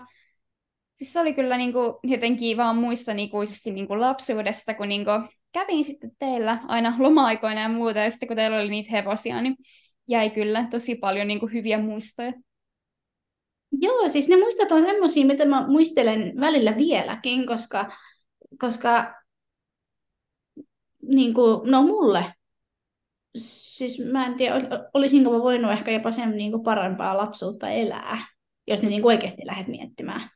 Siis 0.94 1.12
se 1.12 1.20
oli 1.20 1.34
kyllä 1.34 1.56
niin 1.56 1.72
kuin, 1.72 1.94
jotenkin 2.02 2.56
vaan 2.56 2.76
muistan 2.76 3.18
ikuisesti 3.18 3.70
niin 3.70 3.86
kuin 3.86 4.00
lapsuudesta, 4.00 4.74
kun 4.74 4.88
niin 4.88 5.04
kuin, 5.04 5.28
kävin 5.52 5.84
sitten 5.84 6.10
teillä 6.18 6.58
aina 6.68 6.94
loma-aikoina 6.98 7.60
ja 7.60 7.68
muuta, 7.68 7.98
ja 7.98 8.10
sitten 8.10 8.28
kun 8.28 8.36
teillä 8.36 8.56
oli 8.56 8.70
niitä 8.70 8.90
hevosia, 8.90 9.42
niin 9.42 9.56
jäi 10.08 10.30
kyllä 10.30 10.66
tosi 10.70 10.94
paljon 10.94 11.26
niin 11.26 11.40
kuin, 11.40 11.52
hyviä 11.52 11.78
muistoja. 11.78 12.32
Joo, 13.72 14.08
siis 14.08 14.28
ne 14.28 14.36
muistot 14.36 14.72
on 14.72 14.82
semmoisia, 14.82 15.26
mitä 15.26 15.44
mä 15.44 15.66
muistelen 15.66 16.40
välillä 16.40 16.76
vieläkin, 16.76 17.46
koska, 17.46 17.92
koska 18.58 19.14
niin 21.02 21.34
kuin, 21.34 21.70
no 21.70 21.82
mulle, 21.82 22.34
siis 23.36 23.98
mä 24.12 24.26
en 24.26 24.34
tiedä, 24.34 24.54
olisinko 24.94 25.30
mä 25.30 25.38
voinut 25.38 25.72
ehkä 25.72 25.90
jopa 25.90 26.12
sen 26.12 26.30
niin 26.30 26.50
kuin 26.50 26.62
parempaa 26.62 27.16
lapsuutta 27.16 27.68
elää, 27.68 28.26
jos 28.66 28.82
nyt 28.82 28.90
niin 28.90 29.06
oikeasti 29.06 29.46
lähdet 29.46 29.68
miettimään. 29.68 30.30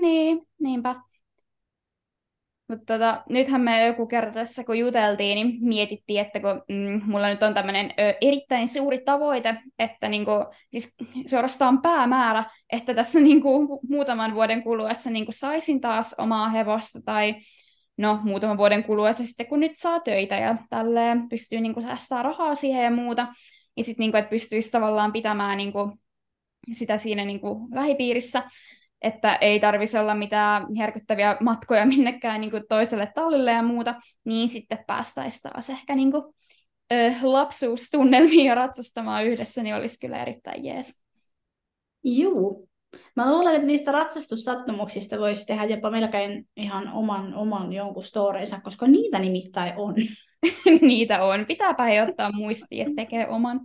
Niin, 0.00 0.46
niinpä. 0.60 1.07
Mutta 2.68 2.94
tota, 2.94 3.22
nythän 3.28 3.60
me 3.60 3.86
joku 3.86 4.06
kerta 4.06 4.32
tässä, 4.32 4.64
kun 4.64 4.78
juteltiin, 4.78 5.34
niin 5.34 5.58
mietittiin, 5.60 6.20
että 6.20 6.40
kun 6.40 6.62
mm, 6.68 7.00
mulla 7.06 7.28
nyt 7.28 7.42
on 7.42 7.54
tämmöinen 7.54 7.90
erittäin 8.20 8.68
suuri 8.68 8.98
tavoite, 9.04 9.56
että 9.78 10.08
niinku, 10.08 10.30
siis 10.70 10.96
suorastaan 11.26 11.82
päämäärä, 11.82 12.44
että 12.72 12.94
tässä 12.94 13.20
niinku, 13.20 13.80
muutaman 13.88 14.34
vuoden 14.34 14.62
kuluessa 14.62 15.10
niinku, 15.10 15.32
saisin 15.32 15.80
taas 15.80 16.14
omaa 16.18 16.48
hevosta 16.48 16.98
tai 17.04 17.34
no, 17.98 18.20
muutaman 18.24 18.58
vuoden 18.58 18.84
kuluessa 18.84 19.26
sitten, 19.26 19.46
kun 19.46 19.60
nyt 19.60 19.76
saa 19.76 20.00
töitä 20.00 20.36
ja 20.36 20.56
tälleen 20.70 21.28
pystyy 21.28 21.60
niinku, 21.60 21.82
säästämään 21.82 22.24
rahaa 22.24 22.54
siihen 22.54 22.84
ja 22.84 22.90
muuta, 22.90 23.26
ja 23.76 23.84
sitten 23.84 24.02
niinku, 24.02 24.16
että 24.16 24.30
pystyisi 24.30 24.70
tavallaan 24.70 25.12
pitämään 25.12 25.56
niinku, 25.56 25.98
sitä 26.72 26.96
siinä 26.96 27.24
niinku, 27.24 27.68
lähipiirissä, 27.72 28.42
että 29.02 29.34
ei 29.34 29.60
tarvitsisi 29.60 29.98
olla 29.98 30.14
mitään 30.14 30.66
järkyttäviä 30.74 31.36
matkoja 31.40 31.86
minnekään 31.86 32.40
niin 32.40 32.50
kuin 32.50 32.62
toiselle 32.68 33.12
tallille 33.14 33.50
ja 33.50 33.62
muuta, 33.62 33.94
niin 34.24 34.48
sitten 34.48 34.84
päästäisiin 34.86 35.52
taas 35.52 35.70
ehkä 35.70 35.94
niin 35.94 36.12
kuin, 36.12 36.22
ö, 36.92 37.12
lapsuustunnelmiin 37.22 38.46
ja 38.46 38.54
ratsastamaan 38.54 39.26
yhdessä, 39.26 39.62
niin 39.62 39.74
olisi 39.74 40.00
kyllä 40.00 40.22
erittäin 40.22 40.64
jees. 40.64 41.04
Juu. 42.04 42.68
Mä 43.16 43.30
luulen, 43.32 43.54
että 43.54 43.66
niistä 43.66 43.92
ratsastusattumuksista 43.92 45.18
voisi 45.18 45.46
tehdä 45.46 45.64
jopa 45.64 45.90
melkein 45.90 46.48
ihan 46.56 46.88
oman, 46.92 47.34
oman 47.34 47.72
jonkun 47.72 48.02
storeinsa, 48.02 48.60
koska 48.60 48.86
niitä 48.86 49.18
nimittäin 49.18 49.72
on. 49.76 49.94
niitä 50.80 51.24
on. 51.24 51.46
Pitääpä 51.46 51.84
he 51.84 52.02
ottaa 52.02 52.32
muistiin, 52.32 52.82
että 52.82 53.02
tekee 53.02 53.28
oman. 53.28 53.60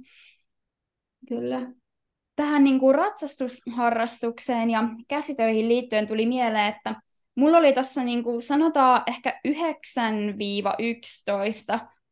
Kyllä 1.27 1.71
tähän 2.35 2.63
niin 2.63 2.79
kuin 2.79 2.95
ratsastusharrastukseen 2.95 4.69
ja 4.69 4.83
käsitöihin 5.07 5.69
liittyen 5.69 6.07
tuli 6.07 6.25
mieleen, 6.25 6.67
että 6.67 6.95
mulla 7.35 7.57
oli 7.57 7.73
tuossa 7.73 8.03
niin 8.03 8.23
sanotaan 8.39 9.03
ehkä 9.07 9.39
9-11 9.47 9.53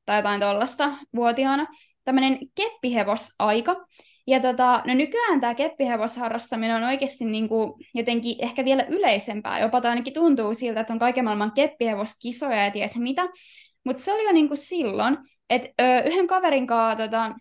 tai 0.06 0.18
jotain 0.18 0.42
tuollaista 0.42 0.98
vuotiaana 1.16 1.68
tämmöinen 2.04 2.40
keppihevosaika. 2.56 3.86
Ja 4.28 4.40
tota, 4.40 4.84
no 4.88 4.94
nykyään 4.94 5.42
tämä 5.42 5.56
keppihevosharrastaminen 5.56 6.76
on 6.76 6.84
oikeasti 6.84 7.26
niin 7.26 7.50
kuin 7.50 7.74
jotenkin 7.94 8.36
ehkä 8.40 8.66
vielä 8.66 8.84
yleisempää. 8.84 9.60
Jopa 9.60 9.82
tai 9.82 9.90
ainakin 9.90 10.14
tuntuu 10.14 10.54
siltä, 10.54 10.80
että 10.80 10.94
on 10.94 11.00
kaiken 11.00 11.24
maailman 11.24 11.52
keppihevoskisoja 11.52 12.64
ja 12.64 12.72
ties 12.72 12.98
mitä. 12.98 13.30
Mutta 13.86 14.04
se 14.04 14.14
oli 14.14 14.26
jo 14.26 14.32
niin 14.32 14.48
kuin 14.48 14.58
silloin, 14.58 15.18
että 15.50 15.70
yhden 16.06 16.28
kaverin 16.28 16.68
kanssa 16.68 17.04
tota, 17.04 17.36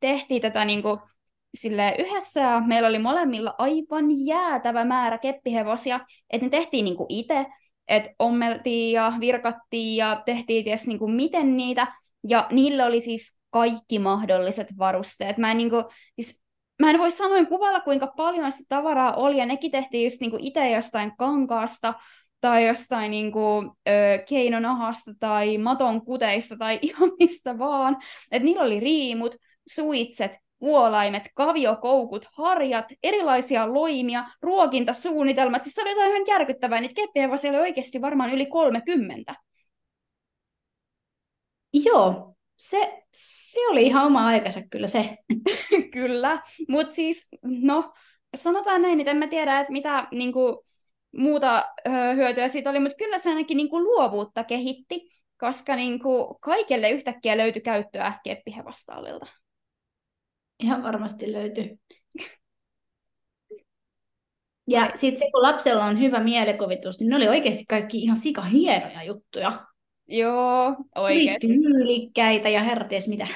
tehtiin 0.00 0.42
tätä 0.42 0.64
niin 0.64 0.82
kuin 0.82 1.00
sille 1.54 1.94
yhdessä 1.98 2.60
meillä 2.60 2.88
oli 2.88 2.98
molemmilla 2.98 3.54
aivan 3.58 4.26
jäätävä 4.26 4.84
määrä 4.84 5.18
keppihevosia, 5.18 6.00
että 6.30 6.46
ne 6.46 6.50
tehtiin 6.50 6.84
niinku 6.84 7.06
itse, 7.08 7.46
että 7.88 8.10
ommeltiin 8.18 8.92
ja 8.92 9.12
virkattiin 9.20 9.96
ja 9.96 10.22
tehtiin 10.26 10.64
ties 10.64 10.86
niinku 10.86 11.08
miten 11.08 11.56
niitä, 11.56 11.86
ja 12.28 12.46
niillä 12.50 12.86
oli 12.86 13.00
siis 13.00 13.38
kaikki 13.50 13.98
mahdolliset 13.98 14.68
varusteet. 14.78 15.38
Mä 15.38 15.50
en, 15.50 15.56
niinku, 15.56 15.76
siis, 16.20 16.42
mä 16.82 16.90
en 16.90 16.98
voi 16.98 17.10
sanoa 17.10 17.44
kuvalla, 17.44 17.80
kuinka 17.80 18.06
paljon 18.06 18.52
sitä 18.52 18.76
tavaraa 18.76 19.14
oli, 19.14 19.38
ja 19.38 19.46
nekin 19.46 19.70
tehtiin 19.70 20.04
just 20.04 20.20
niinku 20.20 20.38
itse 20.40 20.70
jostain 20.70 21.16
kankaasta, 21.16 21.94
tai 22.40 22.66
jostain 22.66 23.10
niinku, 23.10 23.76
ö, 23.88 23.92
keinonahasta 24.28 25.10
tai 25.20 25.58
maton 25.58 26.04
kuteista 26.04 26.56
tai 26.56 26.78
ihan 26.82 27.10
mistä 27.18 27.58
vaan. 27.58 27.96
Et 28.30 28.42
niillä 28.42 28.62
oli 28.62 28.80
riimut, 28.80 29.36
suitset, 29.68 30.43
vuolaimet, 30.60 31.22
kaviokoukut, 31.34 32.26
harjat, 32.32 32.84
erilaisia 33.02 33.74
loimia, 33.74 34.24
ruokintasuunnitelmat. 34.42 35.64
Siis 35.64 35.74
se 35.74 35.82
oli 35.82 35.90
jotain 35.90 36.10
ihan 36.10 36.24
järkyttävää. 36.28 36.80
Niitä 36.80 36.94
keppihevosia 36.94 37.50
oli 37.50 37.60
oikeasti 37.60 38.00
varmaan 38.00 38.32
yli 38.32 38.46
30. 38.46 39.34
Joo, 41.72 42.34
se, 42.56 43.02
se 43.12 43.68
oli 43.68 43.86
ihan 43.86 44.06
oma 44.06 44.26
aikansa 44.26 44.60
kyllä 44.70 44.86
se. 44.86 45.18
kyllä, 45.94 46.42
mutta 46.68 46.94
siis 46.94 47.28
no, 47.42 47.92
sanotaan 48.36 48.82
näin, 48.82 49.00
että 49.00 49.10
en 49.10 49.16
mä 49.16 49.26
tiedä, 49.26 49.60
että 49.60 49.72
mitä 49.72 50.08
niinku, 50.12 50.64
muuta 51.16 51.64
ö, 51.86 51.90
hyötyä 52.14 52.48
siitä 52.48 52.70
oli, 52.70 52.80
mutta 52.80 52.96
kyllä 52.96 53.18
se 53.18 53.30
ainakin 53.30 53.56
niinku, 53.56 53.80
luovuutta 53.80 54.44
kehitti, 54.44 55.08
koska 55.38 55.76
niinku, 55.76 56.38
kaikelle 56.40 56.90
yhtäkkiä 56.90 57.36
löytyi 57.36 57.62
käyttöä 57.62 58.12
keppihevostallilta. 58.24 59.26
Ihan 60.60 60.82
varmasti 60.82 61.32
löytyy. 61.32 61.78
Ja 64.68 64.90
sitten 64.94 65.18
se, 65.18 65.30
kun 65.32 65.42
lapsella 65.42 65.84
on 65.84 66.00
hyvä 66.00 66.20
mielikuvitus, 66.20 67.00
niin 67.00 67.10
ne 67.10 67.16
oli 67.16 67.28
oikeasti 67.28 67.64
kaikki 67.68 67.98
ihan 67.98 68.16
sika 68.16 68.42
hienoja 68.42 69.04
juttuja. 69.04 69.66
Joo, 70.08 70.76
oikeasti. 70.94 71.46
Tyylikkäitä 71.46 72.48
ja 72.48 72.62
herties 72.62 73.08
mitä. 73.08 73.26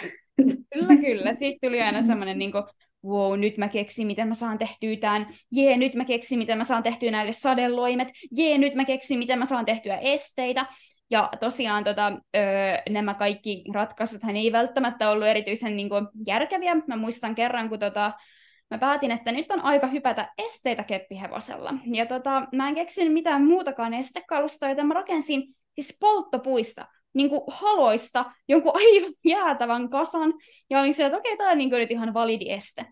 Kyllä, 0.74 0.96
kyllä. 0.96 1.34
Sitten 1.34 1.70
tuli 1.70 1.82
aina 1.82 2.02
semmoinen 2.02 2.38
niin 2.38 2.52
kuin, 2.52 2.64
wow, 3.04 3.38
nyt 3.38 3.56
mä 3.56 3.68
keksin, 3.68 4.06
miten 4.06 4.28
mä 4.28 4.34
saan 4.34 4.58
tehtyä 4.58 4.96
tämän, 4.96 5.26
jee, 5.52 5.76
nyt 5.76 5.94
mä 5.94 6.04
keksin, 6.04 6.38
miten 6.38 6.58
mä 6.58 6.64
saan 6.64 6.82
tehtyä 6.82 7.10
näille 7.10 7.32
sadeloimet, 7.32 8.08
jee, 8.36 8.58
nyt 8.58 8.74
mä 8.74 8.84
keksin, 8.84 9.18
miten 9.18 9.38
mä 9.38 9.46
saan 9.46 9.64
tehtyä 9.64 9.98
esteitä. 9.98 10.66
Ja 11.10 11.28
tosiaan 11.40 11.84
tota, 11.84 12.12
öö, 12.36 12.42
nämä 12.88 13.14
kaikki 13.14 13.64
ratkaisut 13.74 14.20
ei 14.34 14.52
välttämättä 14.52 15.10
ollut 15.10 15.28
erityisen 15.28 15.76
niin 15.76 15.88
kuin, 15.88 16.08
järkeviä. 16.26 16.76
Mä 16.86 16.96
muistan 16.96 17.34
kerran, 17.34 17.68
kun 17.68 17.78
tota, 17.78 18.12
mä 18.70 18.78
päätin, 18.78 19.10
että 19.10 19.32
nyt 19.32 19.50
on 19.50 19.60
aika 19.60 19.86
hypätä 19.86 20.32
esteitä 20.38 20.82
keppihevosella. 20.82 21.74
Ja 21.86 22.06
tota, 22.06 22.42
mä 22.54 22.68
en 22.68 22.74
keksinyt 22.74 23.12
mitään 23.12 23.44
muutakaan 23.44 23.94
estekalusta, 23.94 24.68
joten 24.68 24.86
mä 24.86 24.94
rakensin 24.94 25.54
siis 25.74 25.96
polttopuista, 26.00 26.86
niin 27.14 27.30
kuin 27.30 27.40
haloista, 27.48 28.24
jonkun 28.48 28.72
aivan 28.74 29.12
jäätävän 29.24 29.90
kasan. 29.90 30.34
Ja 30.70 30.80
olin 30.80 30.94
se, 30.94 31.04
että 31.04 31.18
okei, 31.18 31.32
okay, 31.32 31.38
tämä 31.38 31.50
on 31.50 31.58
niin 31.58 31.70
kuin 31.70 31.80
nyt 31.80 31.90
ihan 31.90 32.14
validi 32.14 32.50
este. 32.50 32.86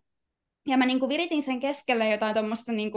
Ja 0.68 0.76
mä 0.76 0.86
niin 0.86 1.00
kuin 1.00 1.08
viritin 1.08 1.42
sen 1.42 1.60
keskelle 1.60 2.10
jotain 2.10 2.34
tuommoista 2.34 2.72
niin 2.72 2.92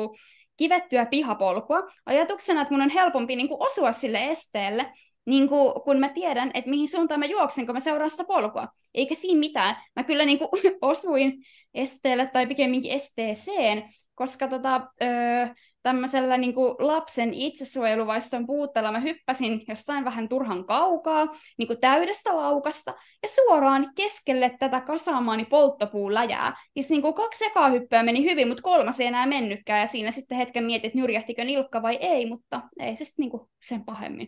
kivettyä 0.58 1.06
pihapolkua, 1.06 1.80
ajatuksena, 2.06 2.62
että 2.62 2.74
mun 2.74 2.82
on 2.82 2.90
helpompi 2.90 3.36
niin 3.36 3.48
kuin 3.48 3.62
osua 3.62 3.92
sille 3.92 4.32
esteelle, 4.32 4.94
niin 5.26 5.50
kuin, 5.50 5.74
kun 5.84 6.00
mä 6.00 6.10
tiedän, 6.10 6.52
että 6.54 6.70
mihin 6.70 6.90
suuntaan 6.90 7.20
mä 7.20 7.26
juoksen, 7.26 7.66
kun 7.66 7.76
mä 7.76 7.80
seuraan 7.80 8.10
sitä 8.10 8.24
polkua. 8.24 8.68
Eikä 8.94 9.16
siinä 9.16 9.40
mitään. 9.40 9.76
Mä 9.96 10.04
kyllä 10.04 10.26
niin 10.26 10.40
kuin, 10.40 10.50
osuin 10.82 11.34
esteelle 11.74 12.28
tai 12.34 12.48
pikemminkin 12.48 12.92
esteeseen, 12.92 13.84
koska 14.16 14.48
tota, 14.48 14.82
öö, 15.02 15.48
tämmöisellä 15.84 16.38
niin 16.38 16.54
kuin 16.54 16.76
lapsen 16.80 17.34
itsesuojeluvaiston 17.34 18.48
puutteella 18.48 18.92
mä 18.92 19.00
hyppäsin 19.00 19.64
jostain 19.68 20.06
vähän 20.06 20.30
turhan 20.30 20.66
kaukaa, 20.66 21.28
niin 21.58 21.68
kuin 21.68 21.80
täydestä 21.80 22.36
laukasta, 22.36 22.94
ja 23.24 23.30
suoraan 23.30 23.92
keskelle 23.96 24.56
tätä 24.60 24.82
kasaamaani 24.82 25.46
polttopuuläjää. 25.46 26.58
Siis 26.74 26.90
niin 26.90 27.02
kuin 27.02 27.14
kaksi 27.14 27.46
ekaa 27.46 27.70
hyppyä 27.70 28.04
meni 28.04 28.24
hyvin, 28.24 28.48
mutta 28.48 28.64
kolmas 28.64 29.00
ei 29.00 29.08
enää 29.08 29.26
mennytkään, 29.26 29.80
ja 29.80 29.88
siinä 29.88 30.12
sitten 30.12 30.38
hetken 30.38 30.64
mietit, 30.64 30.86
että 30.86 31.00
nyrjähtikö 31.00 31.44
nilkka 31.44 31.82
vai 31.82 31.98
ei, 32.02 32.26
mutta 32.26 32.62
ei 32.80 32.96
se 32.96 33.06
sitten 33.06 33.24
niin 33.24 33.32
kuin 33.32 33.50
sen 33.62 33.86
pahemmin. 33.86 34.28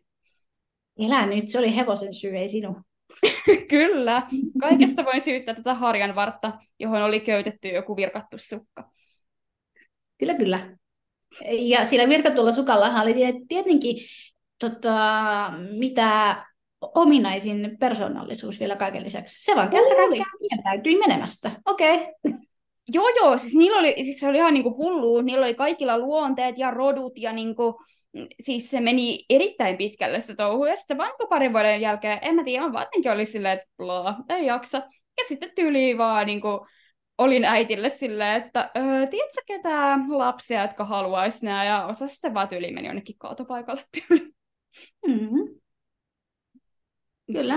Elä 0.98 1.26
nyt, 1.26 1.50
se 1.50 1.60
oli 1.60 1.76
hevosen 1.76 2.14
syy, 2.14 2.38
ei 2.38 2.50
sinun. 2.50 2.84
Kyllä. 3.70 4.28
Kaikesta 4.62 5.06
voin 5.06 5.22
syyttää 5.22 5.56
tätä 5.56 5.74
harjan 5.74 6.16
vartta, 6.16 6.54
johon 6.80 7.02
oli 7.02 7.20
köytetty 7.20 7.68
joku 7.68 7.96
virkattu 7.96 8.38
sukka. 8.40 8.90
Kyllä, 10.18 10.34
kyllä. 10.34 10.78
Ja 11.50 11.86
sillä 11.86 12.10
virkatulla 12.10 12.54
sukallahan 12.54 13.04
oli 13.04 13.16
tietenkin 13.48 14.06
tota, 14.60 15.54
mitä 15.80 16.44
ominaisin 16.82 17.78
persoonallisuus 17.80 18.60
vielä 18.60 18.76
kaiken 18.76 19.04
lisäksi. 19.04 19.44
Se 19.44 19.56
vaan 19.56 19.70
kerta 19.70 19.96
kaikkiaan 19.96 20.32
kieltäytyi 20.40 20.98
menemästä. 20.98 21.52
Okei. 21.66 21.96
Okay. 21.96 22.40
Joo, 22.94 23.10
joo, 23.10 23.38
siis 23.38 23.56
niillä 23.56 23.80
oli, 23.80 23.94
siis 24.04 24.20
se 24.20 24.28
oli 24.28 24.38
ihan 24.38 24.54
niinku 24.54 24.78
hullu, 24.78 25.22
niillä 25.22 25.46
oli 25.46 25.56
kaikilla 25.56 26.00
luonteet 26.00 26.58
ja 26.58 26.72
rodut 26.72 27.14
ja 27.18 27.34
niinku, 27.34 27.82
siis 28.40 28.72
se 28.72 28.82
meni 28.82 29.26
erittäin 29.30 29.78
pitkälle 29.78 30.22
se 30.22 30.36
touhu, 30.36 30.66
ja 30.66 30.76
sitten 30.76 30.98
vaan 30.98 31.12
parin 31.30 31.54
vuoden 31.54 31.82
jälkeen, 31.82 32.20
en 32.22 32.36
mä 32.36 32.44
tiedä, 32.44 32.74
vaan 32.74 32.88
oli 33.14 33.26
silleen, 33.26 33.58
että 33.60 33.70
bla, 33.78 34.16
ei 34.30 34.46
jaksa. 34.46 34.78
Ja 35.18 35.24
sitten 35.28 35.52
tyyli 35.56 35.98
vaan 35.98 36.26
niinku, 36.28 36.68
olin 37.18 37.46
äitille 37.46 37.90
silleen, 37.90 38.44
että 38.44 38.72
öö, 38.78 39.08
tiedätkö 39.08 39.42
ketään 39.46 40.18
lapsia, 40.18 40.62
jotka 40.62 40.86
haluaisi 40.86 41.46
nämä, 41.46 41.66
ja 41.66 41.86
osa 41.86 42.08
sitten 42.08 42.34
vaan 42.34 42.48
tyyli 42.48 42.72
meni 42.72 42.88
jonnekin 42.88 43.16
kaatopaikalle 43.18 43.84
tyyli. 43.92 44.34
Mm-hmm. 45.08 45.62
Kyllä. 47.34 47.56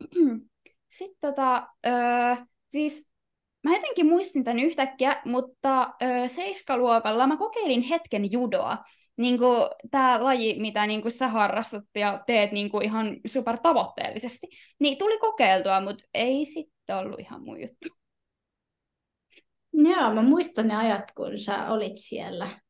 Sitten 0.88 1.18
tota, 1.20 1.68
öö, 1.86 2.36
siis 2.68 3.10
mä 3.62 3.74
jotenkin 3.74 4.06
muistin 4.06 4.44
tämän 4.44 4.60
yhtäkkiä, 4.64 5.22
mutta 5.24 5.94
öö, 6.02 6.28
seiskaluokalla 6.28 7.26
mä 7.26 7.36
kokeilin 7.36 7.82
hetken 7.82 8.32
judoa. 8.32 8.78
Niin 9.16 9.38
tämä 9.90 10.24
laji, 10.24 10.60
mitä 10.60 10.86
niin 10.86 11.02
kuin 11.02 11.12
sä 11.12 11.28
harrastat 11.28 11.84
ja 11.94 12.22
teet 12.26 12.52
niin 12.52 12.70
kuin 12.70 12.84
ihan 12.84 13.16
super 13.26 13.58
tavoitteellisesti, 13.62 14.46
niin 14.80 14.98
tuli 14.98 15.18
kokeiltua, 15.18 15.80
mutta 15.80 16.04
ei 16.14 16.46
sitten 16.46 16.96
ollut 16.96 17.20
ihan 17.20 17.42
mun 17.42 17.60
juttu. 17.60 17.88
Joo, 19.72 20.14
mä 20.14 20.22
muistan 20.22 20.68
ne 20.68 20.76
ajat, 20.76 21.12
kun 21.16 21.38
sä 21.38 21.66
olit 21.70 21.96
siellä. 21.96 22.60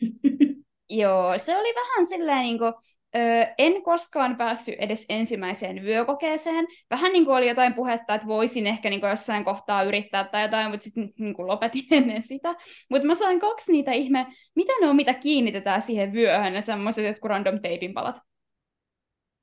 Joo, 0.90 1.38
se 1.38 1.56
oli 1.58 1.74
vähän 1.74 2.06
silleen 2.06 2.42
niin 2.42 2.58
kuin, 2.58 2.72
Öö, 3.16 3.46
en 3.58 3.82
koskaan 3.82 4.36
päässyt 4.36 4.74
edes 4.78 5.06
ensimmäiseen 5.08 5.82
vyökokeeseen. 5.82 6.66
Vähän 6.90 7.12
niin 7.12 7.24
kuin 7.24 7.36
oli 7.36 7.48
jotain 7.48 7.74
puhetta, 7.74 8.14
että 8.14 8.26
voisin 8.26 8.66
ehkä 8.66 8.90
niin 8.90 9.00
kuin 9.00 9.10
jossain 9.10 9.44
kohtaa 9.44 9.82
yrittää 9.82 10.24
tai 10.24 10.42
jotain, 10.42 10.70
mutta 10.70 10.84
sitten 10.84 11.10
niin 11.18 11.34
kuin 11.34 11.46
lopetin 11.46 11.84
ennen 11.90 12.22
sitä. 12.22 12.54
Mutta 12.90 13.06
mä 13.06 13.14
sain 13.14 13.40
kaksi 13.40 13.72
niitä 13.72 13.92
ihme, 13.92 14.26
mitä 14.54 14.72
ne 14.80 14.88
on, 14.88 14.96
mitä 14.96 15.14
kiinnitetään 15.14 15.82
siihen 15.82 16.12
vyöhön, 16.12 16.52
ne 16.52 16.62
semmoiset 16.62 17.06
jotkut 17.06 17.28
random 17.28 17.60
teipin 17.60 17.94
palat. 17.94 18.20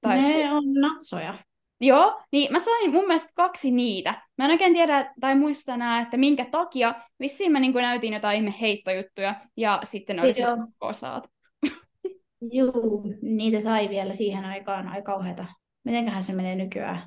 Tai... 0.02 0.22
Ne 0.22 0.52
on 0.52 0.74
natsoja. 0.74 1.38
Joo, 1.82 2.22
niin 2.32 2.52
mä 2.52 2.60
sain 2.60 2.92
mun 2.92 3.08
mielestä 3.08 3.32
kaksi 3.36 3.72
niitä. 3.72 4.14
Mä 4.38 4.46
en 4.46 4.52
oikein 4.52 4.74
tiedä 4.74 5.14
tai 5.20 5.36
muista 5.36 5.74
enää, 5.74 6.02
että 6.02 6.18
minkä 6.18 6.46
takia. 6.46 6.96
Vissiin 7.20 7.52
mä 7.52 7.60
niin 7.60 7.74
kuin 7.74 7.82
näytin 7.82 8.14
jotain 8.14 8.38
ihme 8.38 8.54
heittojuttuja 8.62 9.36
ja 9.58 9.80
sitten 9.84 10.20
oli 10.20 10.32
osaat. 10.82 11.35
Joo, 12.52 13.04
niitä 13.22 13.60
sai 13.60 13.90
vielä 13.90 14.14
siihen 14.14 14.46
aikaan 14.46 14.88
aika 14.88 15.12
kauheata. 15.12 15.46
Mitenköhän 15.84 16.24
se 16.24 16.34
menee 16.34 16.56
nykyään? 16.56 17.02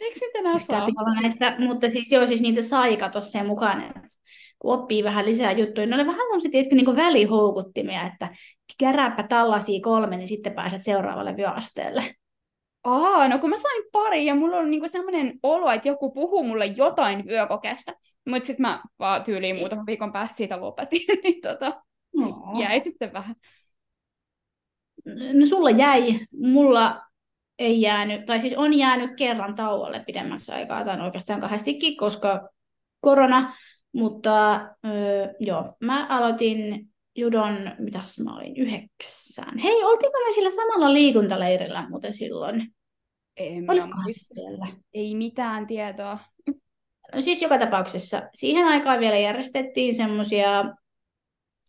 Eikö 0.00 0.18
sitten 0.18 0.40
enää 0.40 0.58
saa? 0.58 0.86
Näistä, 1.22 1.56
mutta 1.58 1.90
siis 1.90 2.12
joo, 2.12 2.26
siis 2.26 2.40
niitä 2.40 2.62
sai 2.62 2.96
katossa 2.96 3.44
mukaan, 3.44 3.82
että 3.82 4.00
kun 4.58 4.74
oppii 4.74 5.04
vähän 5.04 5.26
lisää 5.26 5.52
juttuja. 5.52 5.86
Ne 5.86 5.94
oli 5.94 6.06
vähän 6.06 6.20
semmoisia, 6.20 6.50
tiedätkö, 6.50 6.74
niin 6.74 6.96
välihoukuttimia, 6.96 8.06
että 8.06 8.28
käräpä 8.78 9.22
tällaisia 9.22 9.80
kolme, 9.82 10.16
niin 10.16 10.28
sitten 10.28 10.54
pääset 10.54 10.82
seuraavalle 10.82 11.36
vyöasteelle. 11.36 12.14
Aa, 12.84 13.28
no 13.28 13.38
kun 13.38 13.50
mä 13.50 13.56
sain 13.56 13.82
pari 13.92 14.26
ja 14.26 14.34
mulla 14.34 14.56
on 14.56 14.70
niinku 14.70 14.88
semmoinen 14.88 15.38
olo, 15.42 15.70
että 15.70 15.88
joku 15.88 16.12
puhuu 16.12 16.44
mulle 16.44 16.66
jotain 16.66 17.26
vyökokeesta, 17.26 17.92
mutta 18.28 18.46
sitten 18.46 18.62
mä 18.62 18.82
vaan 18.98 19.24
tyyliin 19.24 19.56
muutaman 19.56 19.86
viikon 19.86 20.12
päästä 20.12 20.36
siitä 20.36 20.60
lopetin, 20.60 21.06
niin 21.24 21.40
tota, 21.40 21.82
no. 22.16 22.60
jäi 22.60 22.80
sitten 22.80 23.12
vähän 23.12 23.34
no 25.32 25.46
sulla 25.46 25.70
jäi, 25.70 26.20
mulla 26.32 27.02
ei 27.58 27.80
jäänyt, 27.80 28.26
tai 28.26 28.40
siis 28.40 28.54
on 28.56 28.74
jäänyt 28.74 29.10
kerran 29.16 29.54
tauolle 29.54 30.02
pidemmäksi 30.06 30.52
aikaa, 30.52 30.84
tai 30.84 31.00
oikeastaan 31.00 31.40
kahdestikin, 31.40 31.96
koska 31.96 32.48
korona, 33.00 33.54
mutta 33.92 34.54
öö, 34.86 35.34
joo, 35.40 35.76
mä 35.80 36.06
aloitin 36.06 36.88
judon, 37.16 37.72
mitäs 37.78 38.18
mä 38.18 38.36
olin, 38.36 38.56
yhdeksän. 38.56 39.58
Hei, 39.58 39.84
oltiinko 39.84 40.18
me 40.26 40.32
sillä 40.34 40.50
samalla 40.50 40.92
liikuntaleirillä 40.92 41.88
muuten 41.88 42.12
silloin? 42.12 42.74
En 43.36 43.70
Olikohan 43.70 44.04
siellä? 44.08 44.66
Ei 44.94 45.14
mitään 45.14 45.66
tietoa. 45.66 46.18
No 47.14 47.20
siis 47.20 47.42
joka 47.42 47.58
tapauksessa 47.58 48.22
siihen 48.34 48.66
aikaan 48.66 49.00
vielä 49.00 49.18
järjestettiin 49.18 49.94
semmoisia 49.94 50.64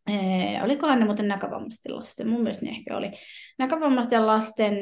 Ee, 0.08 0.64
olikohan 0.64 1.00
ne 1.00 1.06
muuten 1.06 1.28
näkövammaisten 1.28 1.96
lasten? 1.96 2.30
Mun 2.30 2.42
mielestä 2.42 2.66
ne 2.66 2.72
ehkä 2.72 2.98
oli. 2.98 3.12
Näkövammaisten 3.60 4.28
lasten 4.28 4.74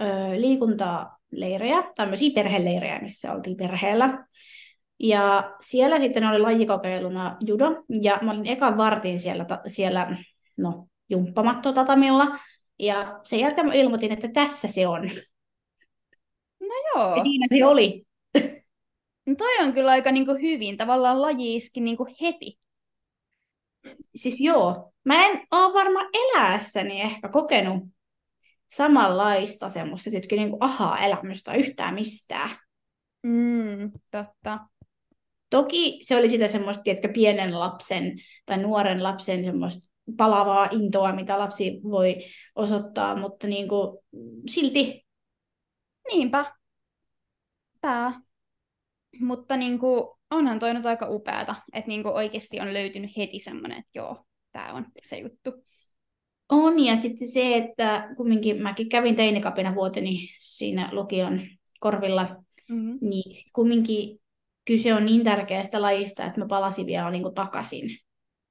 ö, 0.00 0.04
liikuntaleirejä, 0.36 1.92
tämmöisiä 1.96 2.30
perheleirejä, 2.34 2.98
missä 2.98 3.32
oltiin 3.32 3.56
perheellä. 3.56 4.26
Ja 5.00 5.54
siellä 5.60 5.98
sitten 5.98 6.24
oli 6.26 6.38
lajikokeiluna 6.38 7.36
judo, 7.46 7.84
ja 8.02 8.18
mä 8.22 8.30
olin 8.30 8.46
ekan 8.46 8.76
vartin 8.76 9.18
siellä, 9.18 9.46
siellä 9.66 10.16
no, 10.56 10.86
jumppamattotatamilla, 11.10 12.38
ja 12.78 13.20
sen 13.22 13.40
jälkeen 13.40 13.66
mä 13.66 13.74
ilmoitin, 13.74 14.12
että 14.12 14.28
tässä 14.28 14.68
se 14.68 14.86
on. 14.86 15.10
No 16.60 16.74
joo. 16.94 17.16
Ja 17.16 17.22
siinä 17.22 17.46
se 17.48 17.66
oli. 17.66 18.04
No 19.26 19.34
toi 19.38 19.58
on 19.60 19.72
kyllä 19.72 19.90
aika 19.90 20.12
niinku 20.12 20.32
hyvin, 20.32 20.76
tavallaan 20.76 21.22
laji 21.22 21.56
iski 21.56 21.80
niinku 21.80 22.06
heti 22.20 22.58
siis 24.14 24.40
joo, 24.40 24.92
mä 25.04 25.26
en 25.26 25.46
ole 25.50 25.74
varmaan 25.74 26.06
eläessäni 26.12 27.00
ehkä 27.00 27.28
kokenut 27.28 27.84
samanlaista 28.68 29.68
semmoista 29.68 30.10
että 30.12 30.36
niin 30.36 30.56
aha-elämystä 30.60 31.54
yhtään 31.54 31.94
mistään. 31.94 32.58
Mm, 33.22 33.92
totta. 34.10 34.58
Toki 35.50 35.98
se 36.02 36.16
oli 36.16 36.28
sitä 36.28 36.48
semmoista, 36.48 36.82
tiedätkö, 36.82 37.08
pienen 37.08 37.60
lapsen 37.60 38.12
tai 38.46 38.58
nuoren 38.58 39.02
lapsen 39.02 39.44
semmoista 39.44 39.88
palavaa 40.16 40.68
intoa, 40.70 41.12
mitä 41.12 41.38
lapsi 41.38 41.80
voi 41.82 42.16
osoittaa, 42.54 43.16
mutta 43.16 43.46
niin 43.46 43.68
kuin, 43.68 43.98
silti. 44.48 45.06
Niinpä. 46.12 46.54
Tää. 47.80 48.20
Mutta 49.20 49.56
niin 49.56 49.78
kuin, 49.78 50.17
onhan 50.30 50.58
toi 50.58 50.74
nyt 50.74 50.86
aika 50.86 51.06
upeata, 51.10 51.54
että 51.72 51.88
niin 51.88 52.02
kuin 52.02 52.14
oikeasti 52.14 52.60
on 52.60 52.74
löytynyt 52.74 53.10
heti 53.16 53.38
semmoinen, 53.38 53.78
että 53.78 53.90
joo, 53.94 54.24
tämä 54.52 54.72
on 54.72 54.86
se 55.04 55.18
juttu. 55.18 55.64
On, 56.48 56.84
ja 56.84 56.96
sitten 56.96 57.28
se, 57.28 57.56
että 57.56 58.14
kumminkin 58.16 58.62
mäkin 58.62 58.88
kävin 58.88 59.16
teinikapina 59.16 59.74
vuoteni 59.74 60.28
siinä 60.38 60.88
lukion 60.92 61.40
korvilla, 61.80 62.36
mm-hmm. 62.70 62.98
niin 63.00 63.34
sit 63.34 63.52
kumminkin 63.52 64.20
kyse 64.64 64.94
on 64.94 65.06
niin 65.06 65.24
tärkeästä 65.24 65.82
lajista, 65.82 66.24
että 66.24 66.40
mä 66.40 66.46
palasin 66.46 66.86
vielä 66.86 67.10
niin 67.10 67.22
kuin 67.22 67.34
takaisin. 67.34 67.98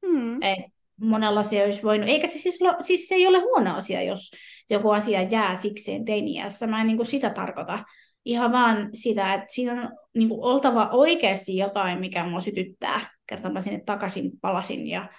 Mm. 0.05 0.43
Et 0.43 0.65
monella 1.01 1.43
se 1.43 1.63
olisi 1.65 1.83
voinut, 1.83 2.09
eikä 2.09 2.27
se 2.27 2.39
siis, 2.39 2.59
siis 2.79 3.07
se 3.07 3.15
ei 3.15 3.27
ole 3.27 3.39
huono 3.39 3.75
asia, 3.75 4.01
jos 4.01 4.31
joku 4.69 4.89
asia 4.89 5.21
jää 5.21 5.55
sikseen 5.55 6.05
teiniässä. 6.05 6.67
Mä 6.67 6.81
en 6.81 6.87
niin 6.87 6.97
kuin 6.97 7.07
sitä 7.07 7.29
tarkoita, 7.29 7.85
ihan 8.27 8.51
vaan 8.51 8.89
sitä, 8.93 9.33
että 9.33 9.47
siinä 9.49 9.73
on 9.73 9.89
niin 10.17 10.29
kuin, 10.29 10.43
oltava 10.43 10.89
oikeasti 10.91 11.57
jotain, 11.57 11.99
mikä 11.99 12.25
mua 12.25 12.39
sytyttää, 12.39 13.11
kerta 13.27 13.49
mä 13.49 13.61
sinne 13.61 13.83
takaisin 13.85 14.31
palasin 14.41 14.87
ja, 14.87 15.09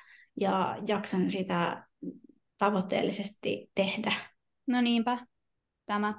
ja 0.40 0.76
jaksan 0.86 1.30
sitä 1.30 1.84
tavoitteellisesti 2.58 3.70
tehdä. 3.74 4.12
No 4.66 4.80
niinpä, 4.80 5.18
tämä. 5.86 6.14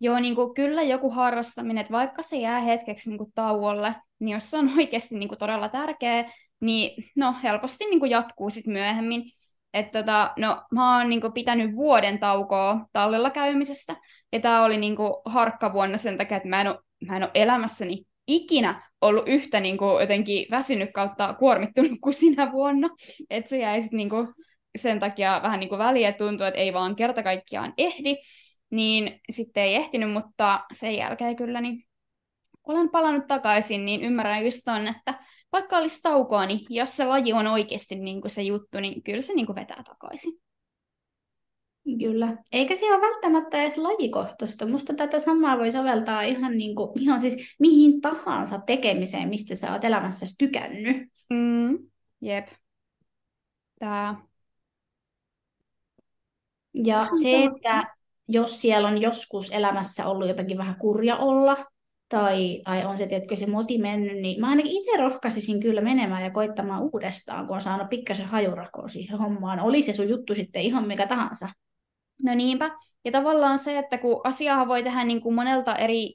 Joo, 0.00 0.18
niin 0.18 0.34
kuin, 0.34 0.54
kyllä 0.54 0.82
joku 0.82 1.10
harrastaminen, 1.10 1.80
että 1.80 1.92
vaikka 1.92 2.22
se 2.22 2.36
jää 2.36 2.60
hetkeksi 2.60 3.08
niin 3.08 3.18
kuin, 3.18 3.32
tauolle, 3.34 3.94
niin 4.18 4.34
jos 4.34 4.50
se 4.50 4.58
on 4.58 4.70
oikeasti 4.78 5.18
niin 5.18 5.28
kuin, 5.28 5.38
todella 5.38 5.68
tärkeä, 5.68 6.32
niin 6.60 7.04
no, 7.16 7.34
helposti 7.42 7.84
niin 7.84 8.00
kuin, 8.00 8.10
jatkuu 8.10 8.50
sit 8.50 8.66
myöhemmin. 8.66 9.22
Et, 9.74 9.90
tota, 9.90 10.32
no, 10.38 10.62
mä 10.72 10.98
oon 10.98 11.10
niin 11.10 11.20
kuin, 11.20 11.32
pitänyt 11.32 11.76
vuoden 11.76 12.18
taukoa 12.18 12.86
tallella 12.92 13.30
käymisestä, 13.30 13.96
ja 14.32 14.40
tämä 14.40 14.64
oli 14.64 14.76
niinku 14.76 15.22
harkka 15.24 15.72
vuonna 15.72 15.96
sen 15.96 16.18
takia, 16.18 16.36
että 16.36 16.48
mä 16.48 16.60
en 16.60 16.68
ole, 16.68 16.78
mä 17.06 17.16
en 17.16 17.22
ole 17.22 17.30
elämässäni 17.34 18.04
ikinä 18.26 18.90
ollut 19.00 19.28
yhtä 19.28 19.60
niinku 19.60 19.84
jotenkin 20.00 20.46
väsynyt 20.50 20.90
kautta 20.94 21.34
kuormittunut 21.34 21.98
kuin 22.00 22.14
sinä 22.14 22.52
vuonna. 22.52 22.88
Että 23.30 23.48
se 23.50 23.58
jäi 23.58 23.80
sit 23.80 23.92
niinku 23.92 24.16
sen 24.78 25.00
takia 25.00 25.40
vähän 25.42 25.60
niinku 25.60 25.78
väliä, 25.78 26.08
että 26.08 26.24
tuntuu, 26.24 26.46
että 26.46 26.60
ei 26.60 26.72
vaan 26.72 26.96
kerta 26.96 27.22
kaikkiaan 27.22 27.72
ehdi. 27.78 28.16
Niin 28.70 29.20
sitten 29.30 29.62
ei 29.62 29.74
ehtinyt, 29.74 30.12
mutta 30.12 30.60
sen 30.72 30.96
jälkeen 30.96 31.36
kyllä 31.36 31.60
niin 31.60 31.84
olen 32.64 32.90
palannut 32.90 33.26
takaisin, 33.26 33.84
niin 33.84 34.02
ymmärrän 34.02 34.44
just 34.44 34.60
ton, 34.64 34.88
että 34.88 35.24
vaikka 35.52 35.76
olisi 35.76 36.02
taukoa, 36.02 36.46
niin 36.46 36.60
jos 36.68 36.96
se 36.96 37.04
laji 37.04 37.32
on 37.32 37.46
oikeasti 37.46 37.94
niin 37.94 38.20
kuin 38.20 38.30
se 38.30 38.42
juttu, 38.42 38.80
niin 38.80 39.02
kyllä 39.02 39.20
se 39.20 39.34
niin 39.34 39.46
kuin 39.46 39.56
vetää 39.56 39.82
takaisin. 39.82 40.32
Kyllä. 41.98 42.36
Eikä 42.52 42.76
se 42.76 42.94
ole 42.94 43.00
välttämättä 43.00 43.62
edes 43.62 43.78
lajikohtaista. 43.78 44.66
Musta 44.66 44.94
tätä 44.94 45.18
samaa 45.18 45.58
voi 45.58 45.72
soveltaa 45.72 46.22
ihan, 46.22 46.58
niin 46.58 46.76
kuin, 46.76 47.02
ihan 47.02 47.20
siis 47.20 47.36
mihin 47.58 48.00
tahansa 48.00 48.58
tekemiseen, 48.66 49.28
mistä 49.28 49.56
sä 49.56 49.72
oot 49.72 49.84
elämässäsi 49.84 50.34
tykännyt. 50.38 50.96
Mm, 51.30 51.78
jep. 52.20 52.46
Tää. 53.78 54.16
Ja 56.74 57.08
se, 57.22 57.44
että 57.44 57.94
jos 58.28 58.60
siellä 58.60 58.88
on 58.88 59.00
joskus 59.00 59.50
elämässä 59.50 60.06
ollut 60.06 60.28
jotakin 60.28 60.58
vähän 60.58 60.76
kurja 60.78 61.16
olla, 61.16 61.56
tai, 62.08 62.60
tai 62.64 62.84
on 62.84 62.98
se, 62.98 63.06
tiedätkö, 63.06 63.36
se 63.36 63.46
moti 63.46 63.78
mennyt, 63.78 64.16
niin 64.16 64.40
mä 64.40 64.48
ainakin 64.48 64.72
itse 64.72 64.96
rohkaisisin 64.96 65.60
kyllä 65.60 65.80
menemään 65.80 66.24
ja 66.24 66.30
koittamaan 66.30 66.82
uudestaan, 66.82 67.46
kun 67.46 67.56
on 67.56 67.62
saanut 67.62 67.88
pikkasen 67.90 68.26
hajurakoa 68.26 68.88
siihen 68.88 69.18
hommaan. 69.18 69.60
Oli 69.60 69.82
se 69.82 69.92
sun 69.92 70.08
juttu 70.08 70.34
sitten 70.34 70.62
ihan 70.62 70.86
mikä 70.86 71.06
tahansa. 71.06 71.48
No 72.22 72.34
niinpä. 72.34 72.70
Ja 73.04 73.12
tavallaan 73.12 73.58
se, 73.58 73.78
että 73.78 73.98
kun 73.98 74.20
asiaa 74.24 74.68
voi 74.68 74.82
tehdä 74.82 75.04
niin 75.04 75.20
kuin 75.20 75.34
monelta 75.34 75.76
eri 75.76 76.14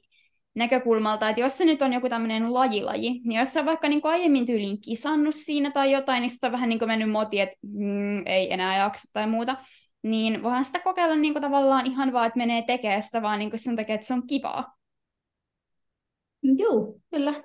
näkökulmalta, 0.54 1.28
että 1.28 1.40
jos 1.40 1.58
se 1.58 1.64
nyt 1.64 1.82
on 1.82 1.92
joku 1.92 2.08
tämmöinen 2.08 2.54
lajilaji, 2.54 3.20
niin 3.24 3.38
jos 3.38 3.52
sä 3.52 3.60
on 3.60 3.66
vaikka 3.66 3.88
niin 3.88 4.02
kuin 4.02 4.12
aiemmin 4.12 4.46
tyyliin 4.46 4.80
kisannut 4.80 5.34
siinä 5.34 5.70
tai 5.70 5.92
jotain, 5.92 6.20
niin 6.20 6.30
sitten 6.30 6.48
on 6.48 6.52
vähän 6.52 6.68
niin 6.68 6.78
kuin 6.78 6.88
mennyt 6.88 7.10
moti, 7.10 7.40
että 7.40 7.56
mm, 7.62 8.26
ei 8.26 8.52
enää 8.52 8.78
jaksa 8.78 9.12
tai 9.12 9.26
muuta, 9.26 9.56
niin 10.02 10.42
voihan 10.42 10.64
sitä 10.64 10.78
kokeilla 10.78 11.16
niin 11.16 11.34
kuin 11.34 11.42
tavallaan 11.42 11.86
ihan 11.86 12.12
vaan, 12.12 12.26
että 12.26 12.38
menee 12.38 12.62
tekemään 12.62 13.02
sitä 13.02 13.22
vaan 13.22 13.38
niin 13.38 13.50
kuin 13.50 13.60
sen 13.60 13.76
takia, 13.76 13.94
että 13.94 14.06
se 14.06 14.14
on 14.14 14.26
kivaa. 14.26 14.76
Joo, 16.42 16.94
kyllä. 17.10 17.42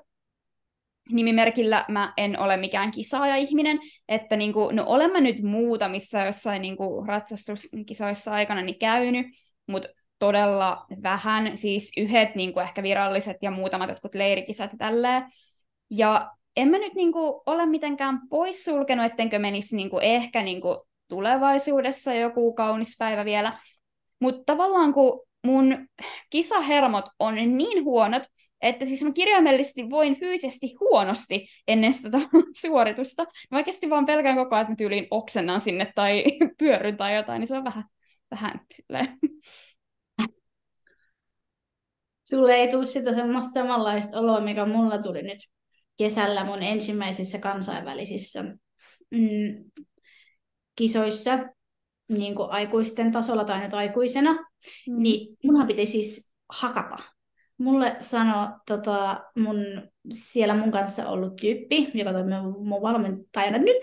Nimimerkillä 1.09 1.85
mä 1.87 2.13
en 2.17 2.39
ole 2.39 2.57
mikään 2.57 2.91
kisaaja-ihminen, 2.91 3.79
että 4.09 4.35
niin 4.35 4.53
kuin, 4.53 4.75
no 4.75 4.83
olen 4.87 5.11
mä 5.11 5.21
nyt 5.21 5.41
muutamissa 5.41 6.19
jossain 6.19 6.61
niin 6.61 6.77
kuin 6.77 7.07
ratsastuskisoissa 7.07 8.33
aikana 8.33 8.61
niin 8.61 8.79
käynyt, 8.79 9.25
mutta 9.67 9.89
todella 10.19 10.85
vähän, 11.03 11.57
siis 11.57 11.91
yhdet 11.97 12.35
niin 12.35 12.53
kuin 12.53 12.63
ehkä 12.63 12.83
viralliset 12.83 13.37
ja 13.41 13.51
muutamat 13.51 13.89
jotkut 13.89 14.15
leirikisat 14.15 14.71
ja 14.71 14.77
tälleen. 14.77 15.23
Ja 15.89 16.31
en 16.55 16.67
mä 16.67 16.77
nyt 16.77 16.93
niin 16.93 17.11
kuin, 17.11 17.41
ole 17.45 17.65
mitenkään 17.65 18.19
poissulkenut, 18.29 19.05
ettenkö 19.05 19.39
menisi 19.39 19.75
niin 19.75 19.89
kuin, 19.89 20.03
ehkä 20.03 20.41
niin 20.41 20.61
kuin, 20.61 20.77
tulevaisuudessa 21.07 22.13
joku 22.13 22.53
kaunis 22.53 22.95
päivä 22.99 23.25
vielä. 23.25 23.59
Mutta 24.19 24.43
tavallaan 24.45 24.93
kun 24.93 25.23
mun 25.45 25.87
kisahermot 26.29 27.05
on 27.19 27.35
niin 27.35 27.83
huonot, 27.83 28.23
että 28.61 28.85
siis 28.85 29.03
mä 29.03 29.11
kirjaimellisesti 29.11 29.89
voin 29.89 30.19
fyysisesti 30.19 30.75
huonosti 30.79 31.47
ennen 31.67 31.93
sitä 31.93 32.17
suoritusta. 32.61 33.25
Mä 33.51 33.57
oikeasti 33.57 33.89
vaan 33.89 34.05
pelkään 34.05 34.35
koko 34.35 34.55
ajan, 34.55 34.61
että 34.61 34.71
mä 34.71 34.75
tyyliin 34.75 35.07
oksennan 35.11 35.61
sinne 35.61 35.91
tai 35.95 36.23
pyörryn 36.59 36.97
tai 36.97 37.15
jotain, 37.15 37.39
niin 37.39 37.47
se 37.47 37.57
on 37.57 37.63
vähän, 37.63 37.83
vähän 38.31 38.61
silleen. 38.73 39.17
Sulle 42.29 42.55
ei 42.55 42.71
tule 42.71 42.85
sitä 42.85 43.13
semmoista 43.13 43.53
samanlaista 43.53 44.19
oloa, 44.19 44.39
mikä 44.41 44.65
mulla 44.65 44.97
tuli 44.97 45.23
nyt 45.23 45.39
kesällä 45.97 46.45
mun 46.45 46.63
ensimmäisissä 46.63 47.37
kansainvälisissä 47.39 48.43
mm, 49.11 49.71
kisoissa 50.75 51.39
niin 52.09 52.35
kuin 52.35 52.51
aikuisten 52.51 53.11
tasolla 53.11 53.45
tai 53.45 53.59
nyt 53.59 53.73
aikuisena, 53.73 54.33
mm. 54.33 55.01
niin 55.01 55.37
munhan 55.43 55.67
piti 55.67 55.85
siis 55.85 56.31
hakata. 56.49 56.97
Mulle 57.61 57.95
sanoi 57.99 58.47
tota, 58.67 59.23
mun, 59.37 59.57
siellä 60.13 60.55
mun 60.55 60.71
kanssa 60.71 61.09
ollut 61.09 61.35
tyyppi, 61.35 61.91
joka 61.93 62.13
toimi 62.13 62.33
mun 62.41 62.81
valmentajana, 62.81 63.57
nyt 63.57 63.77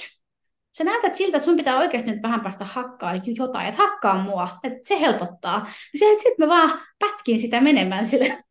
sä 0.78 0.84
näytät 0.84 1.14
siltä, 1.14 1.36
että 1.36 1.44
sun 1.44 1.56
pitää 1.56 1.78
oikeasti 1.78 2.10
nyt 2.10 2.22
vähän 2.22 2.40
päästä 2.40 2.64
hakkaa 2.64 3.12
jotain, 3.36 3.66
että 3.66 3.82
hakkaa 3.82 4.22
mua, 4.22 4.48
että 4.64 4.78
se 4.82 5.00
helpottaa. 5.00 5.66
Sitten 5.96 6.34
mä 6.38 6.48
vaan 6.48 6.80
pätkin 6.98 7.40
sitä 7.40 7.60
menemään 7.60 8.06
sille. 8.06 8.44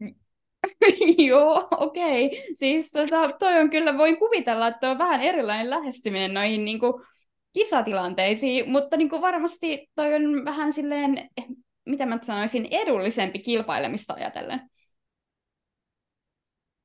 Joo, 1.28 1.68
okei. 1.70 2.26
Okay. 2.26 2.38
Siis 2.54 2.90
tota, 2.90 3.32
toi 3.38 3.60
on 3.60 3.70
kyllä, 3.70 3.98
voin 3.98 4.18
kuvitella, 4.18 4.68
että 4.68 4.90
on 4.90 4.98
vähän 4.98 5.22
erilainen 5.22 5.70
lähestyminen 5.70 6.34
noihin 6.34 6.64
niin 6.64 6.78
kuin, 6.80 6.92
kisatilanteisiin, 7.52 8.70
mutta 8.70 8.96
niin 8.96 9.08
kuin 9.08 9.22
varmasti 9.22 9.90
toi 9.94 10.14
on 10.14 10.44
vähän 10.44 10.72
silleen, 10.72 11.30
mitä 11.90 12.06
mä 12.06 12.18
sanoisin, 12.22 12.68
edullisempi 12.70 13.38
kilpailemista 13.38 14.14
ajatellen. 14.14 14.60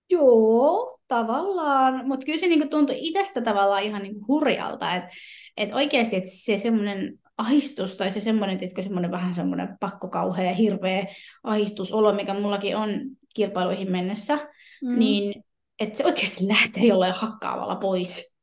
Joo, 0.10 1.00
tavallaan, 1.08 2.08
mutta 2.08 2.26
kyllä 2.26 2.40
se 2.40 2.48
niinku 2.48 2.68
tuntui 2.68 2.96
itsestä 3.00 3.42
tavallaan 3.42 3.84
ihan 3.84 4.02
niinku 4.02 4.28
hurjalta, 4.28 4.96
että 4.96 5.12
et 5.58 5.74
oikeasti 5.74 6.16
et 6.16 6.24
se 6.26 6.58
semmoinen 6.58 7.20
ahistus 7.38 7.98
tai 7.98 8.12
se 8.12 8.20
semmoinen, 8.20 8.58
että 8.62 8.82
semmoinen 8.82 9.12
vähän 9.12 9.36
semmoinen 9.36 9.78
pakkokauhea, 9.80 10.54
hirveä 10.54 11.06
ahistusolo, 11.44 12.14
mikä 12.14 12.34
mullakin 12.34 12.76
on 12.76 12.90
kilpailuihin 13.36 13.92
mennessä, 13.92 14.36
mm. 14.84 15.00
niin 15.00 15.44
että 15.80 15.98
se 15.98 16.06
oikeasti 16.06 16.48
lähtee 16.48 16.86
jollain 16.86 17.14
hakkaavalla 17.14 17.76
pois. 17.76 18.34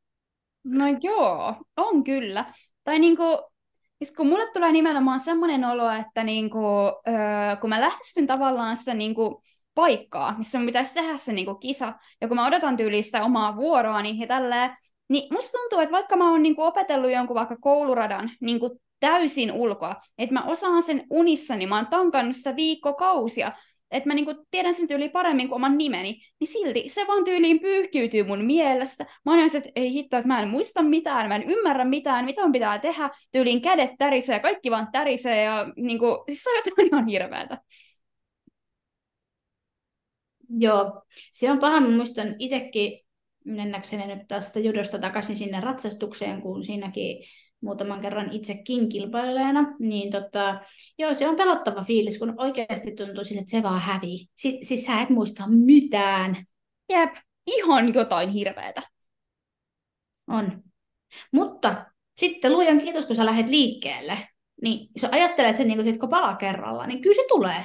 No 0.65 0.85
joo, 1.01 1.55
on 1.77 2.05
kyllä. 2.05 2.55
Tai 2.85 2.99
niinku, 2.99 3.50
siis 4.01 4.17
kun 4.17 4.27
mulle 4.29 4.47
tulee 4.53 4.73
nimenomaan 4.73 5.21
semmoinen 5.21 5.65
olo, 5.65 5.91
että 5.91 6.25
niinku, 6.25 6.59
öö, 7.09 7.57
kun 7.61 7.71
mä 7.71 7.81
lähestyn 7.81 8.27
tavallaan 8.27 8.77
sitä 8.77 8.95
niinku 8.95 9.43
paikkaa, 9.75 10.35
missä 10.39 10.59
mun 10.59 10.67
pitäisi 10.67 10.95
tehdä 10.95 11.17
se 11.17 11.33
niinku 11.33 11.55
kisa, 11.55 11.93
ja 12.21 12.29
kun 12.29 12.37
mä 12.37 12.47
odotan 12.47 12.77
tyyliin 12.77 13.05
sitä 13.05 13.25
omaa 13.25 13.57
vuoroani 13.57 14.21
ja 14.21 14.27
tälleen, 14.27 14.77
niin 15.09 15.35
musta 15.35 15.59
tuntuu, 15.59 15.79
että 15.79 15.93
vaikka 15.93 16.17
mä 16.17 16.31
oon 16.31 16.43
niinku 16.43 16.63
opetellut 16.63 17.11
jonkun 17.11 17.35
vaikka 17.37 17.57
kouluradan 17.57 18.31
niinku 18.41 18.81
täysin 19.01 19.53
ulkoa, 19.53 19.97
että 20.19 20.35
mä 20.35 20.45
osaan 20.45 20.83
sen 20.83 21.07
unissani, 21.11 21.67
mä 21.67 21.77
oon 21.77 21.87
tankannut 21.87 22.37
sitä 22.37 22.57
viikkokausia, 22.57 23.53
että 23.91 24.09
mä 24.09 24.15
niinku 24.15 24.35
tiedän 24.51 24.75
sen 24.75 24.89
tyyliin 24.89 25.11
paremmin 25.11 25.49
kuin 25.49 25.57
oman 25.57 25.79
nimeni, 25.79 26.21
niin 26.41 26.49
silti 26.49 26.85
se 26.89 27.07
vaan 27.07 27.25
tyyliin 27.25 27.61
pyyhkiytyy 27.61 28.23
mun 28.25 28.45
mielestä. 28.45 29.07
Mä 29.25 29.33
oon 29.33 29.57
että 29.57 29.71
ei 29.77 29.93
hitto, 29.93 30.17
että 30.17 30.29
mä 30.29 30.41
en 30.41 30.49
muista 30.49 30.83
mitään, 30.83 31.29
mä 31.29 31.37
en 31.37 31.51
ymmärrä 31.51 31.85
mitään, 31.85 32.25
mitä 32.25 32.43
on 32.43 32.53
pitää 32.53 32.79
tehdä. 32.79 33.11
Tyyliin 33.33 33.61
kädet 33.63 33.91
tärisee 33.99 34.41
kaikki 34.41 34.71
vaan 34.71 34.89
tärisee 34.93 35.43
ja 35.43 35.73
niinku, 35.77 36.25
siis 36.27 36.43
se 36.43 36.51
on 36.51 36.57
jotain 36.67 36.87
ihan 36.87 37.07
hirveätä. 37.07 37.59
Joo, 40.49 41.03
se 41.33 41.51
on 41.51 41.59
paha. 41.59 41.81
Mä 41.81 41.89
muistan 41.89 42.35
itsekin 42.39 43.01
mennäkseni 43.45 44.07
nyt 44.07 44.29
tästä 44.29 44.61
judosta 44.61 44.99
takaisin 44.99 45.37
sinne 45.37 45.61
ratsastukseen, 45.61 46.43
kun 46.43 46.65
siinäkin 46.65 47.25
muutaman 47.61 48.01
kerran 48.01 48.33
itsekin 48.33 48.89
kilpailileena, 48.89 49.77
niin 49.79 50.11
tota, 50.11 50.61
joo, 50.99 51.15
se 51.15 51.29
on 51.29 51.37
pelottava 51.37 51.85
fiilis, 51.85 52.19
kun 52.19 52.35
oikeasti 52.39 52.95
tuntuu 52.95 53.25
sille, 53.25 53.41
että 53.41 53.51
se 53.51 53.63
vaan 53.63 53.81
hävii. 53.81 54.27
Si- 54.37 54.59
siis 54.63 54.85
sä 54.85 55.01
et 55.01 55.11
muista 55.11 55.45
mitään. 55.49 56.45
Jep, 56.89 57.15
ihan 57.47 57.95
jotain 57.95 58.29
hirveätä. 58.31 58.83
On. 60.27 60.63
Mutta 61.33 61.87
sitten 62.17 62.53
luojan 62.53 62.81
kiitos, 62.81 63.07
kun 63.07 63.17
sä 63.17 63.27
lähdet 63.27 63.49
liikkeelle, 63.49 64.29
niin 64.63 64.89
jos 65.03 65.11
ajattelet 65.13 65.57
sen 65.57 65.69
niin 65.69 65.99
kuin 65.99 66.11
pala 66.11 66.37
kerralla, 66.37 66.87
niin 66.87 67.03
kyllä 67.03 67.17
se 67.17 67.25
tulee. 67.29 67.65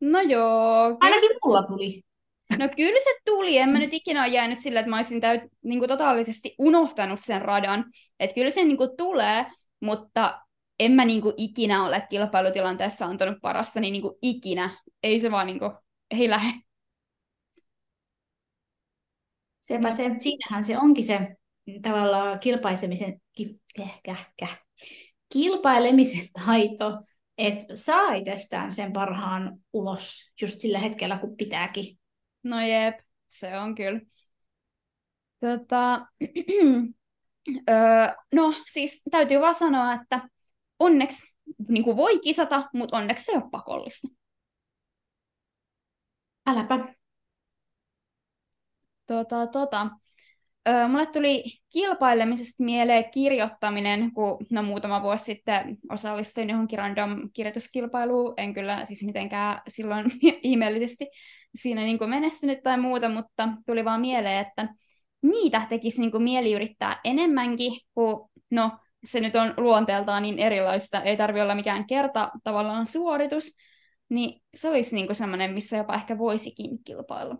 No 0.00 0.20
joo. 0.20 0.96
Ainakin 1.00 1.30
mulla 1.44 1.62
tuli. 1.62 2.02
No 2.58 2.68
kyllä 2.76 3.00
se 3.00 3.10
tuli. 3.24 3.58
En 3.58 3.68
mä 3.68 3.78
nyt 3.78 3.94
ikinä 3.94 4.20
ole 4.20 4.28
jäänyt 4.28 4.58
sillä, 4.58 4.80
että 4.80 4.90
mä 4.90 4.96
olisin 4.96 5.20
täyt, 5.20 5.42
niin 5.64 5.78
kuin 5.78 5.88
totaalisesti 5.88 6.54
unohtanut 6.58 7.20
sen 7.20 7.42
radan. 7.42 7.84
Että 8.20 8.34
kyllä 8.34 8.50
se 8.50 8.64
niin 8.64 8.76
kuin 8.76 8.96
tulee, 8.96 9.46
mutta 9.80 10.40
en 10.78 10.92
mä 10.92 11.04
niin 11.04 11.22
kuin 11.22 11.34
ikinä 11.36 11.84
ole 11.86 12.06
kilpailutilanteessa 12.10 13.06
antanut 13.06 13.38
parasta, 13.42 13.80
niin, 13.80 13.92
niin 13.92 14.02
kuin 14.02 14.14
ikinä. 14.22 14.78
Ei 15.02 15.20
se 15.20 15.30
vaan 15.30 15.46
niin 15.46 15.58
kuin, 15.58 15.72
ei 16.10 16.30
lähde. 16.30 16.60
Sepä 19.60 19.92
se, 19.92 20.16
siinähän 20.20 20.64
se 20.64 20.78
onkin 20.78 21.04
se 21.04 21.36
tavallaan 21.82 22.40
kilpaisemisen, 22.40 23.20
ki, 23.32 23.60
kilpailemisen 25.32 26.28
taito, 26.44 27.02
että 27.38 27.76
saa 27.76 28.12
itsestään 28.12 28.72
sen 28.72 28.92
parhaan 28.92 29.58
ulos 29.72 30.32
just 30.42 30.60
sillä 30.60 30.78
hetkellä, 30.78 31.18
kun 31.18 31.36
pitääkin. 31.36 31.99
No 32.42 32.60
jep, 32.60 33.00
se 33.28 33.58
on 33.58 33.74
kyllä. 33.74 34.00
Tota, 35.40 36.06
öö, 37.70 38.06
no 38.34 38.54
siis 38.68 39.02
täytyy 39.10 39.40
vaan 39.40 39.54
sanoa, 39.54 39.94
että 39.94 40.28
onneksi 40.78 41.34
niin 41.68 41.84
kuin 41.84 41.96
voi 41.96 42.18
kisata, 42.18 42.68
mutta 42.74 42.96
onneksi 42.96 43.24
se 43.24 43.32
ei 43.32 43.38
ole 43.38 43.50
pakollista. 43.50 44.08
Äläpä. 46.46 46.94
Tota, 49.06 49.46
tota. 49.46 49.90
Öö, 50.68 50.88
mulle 50.88 51.06
tuli 51.06 51.44
kilpailemisesta 51.72 52.64
mieleen 52.64 53.10
kirjoittaminen, 53.10 54.12
kun 54.14 54.38
no, 54.50 54.62
muutama 54.62 55.02
vuosi 55.02 55.24
sitten 55.24 55.78
osallistuin 55.90 56.50
johonkin 56.50 56.78
random 56.78 57.30
kirjoituskilpailuun. 57.32 58.34
En 58.36 58.54
kyllä 58.54 58.84
siis 58.84 59.02
mitenkään 59.04 59.62
silloin 59.68 60.12
ihmeellisesti 60.42 61.10
siinä 61.54 61.80
niin 61.80 61.98
kuin 61.98 62.10
menestynyt 62.10 62.62
tai 62.62 62.80
muuta, 62.80 63.08
mutta 63.08 63.48
tuli 63.66 63.84
vaan 63.84 64.00
mieleen, 64.00 64.46
että 64.46 64.74
niitä 65.22 65.66
tekisi 65.68 66.00
niin 66.00 66.10
kuin 66.10 66.22
mieli 66.22 66.52
yrittää 66.52 67.00
enemmänkin, 67.04 67.80
kun 67.94 68.30
no, 68.50 68.70
se 69.04 69.20
nyt 69.20 69.36
on 69.36 69.54
luonteeltaan 69.56 70.22
niin 70.22 70.38
erilaista, 70.38 71.02
ei 71.02 71.16
tarvi 71.16 71.40
olla 71.40 71.54
mikään 71.54 71.86
kerta 71.86 72.30
tavallaan 72.44 72.86
suoritus, 72.86 73.56
niin 74.08 74.42
se 74.54 74.68
olisi 74.68 74.94
niin 74.94 75.16
semmoinen, 75.16 75.54
missä 75.54 75.76
jopa 75.76 75.94
ehkä 75.94 76.18
voisikin 76.18 76.84
kilpailla. 76.84 77.36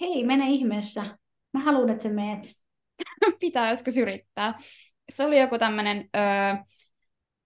Hei, 0.00 0.24
mene 0.24 0.48
ihmeessä. 0.48 1.18
Mä 1.52 1.60
haluan, 1.60 1.90
että 1.90 2.02
sä 2.02 2.08
meet. 2.08 2.52
Pitää 3.40 3.70
joskus 3.70 3.96
yrittää. 3.96 4.58
se 5.10 5.26
oli 5.26 5.40
joku 5.40 5.58
tämmöinen, 5.58 6.08
öö, 6.16 6.54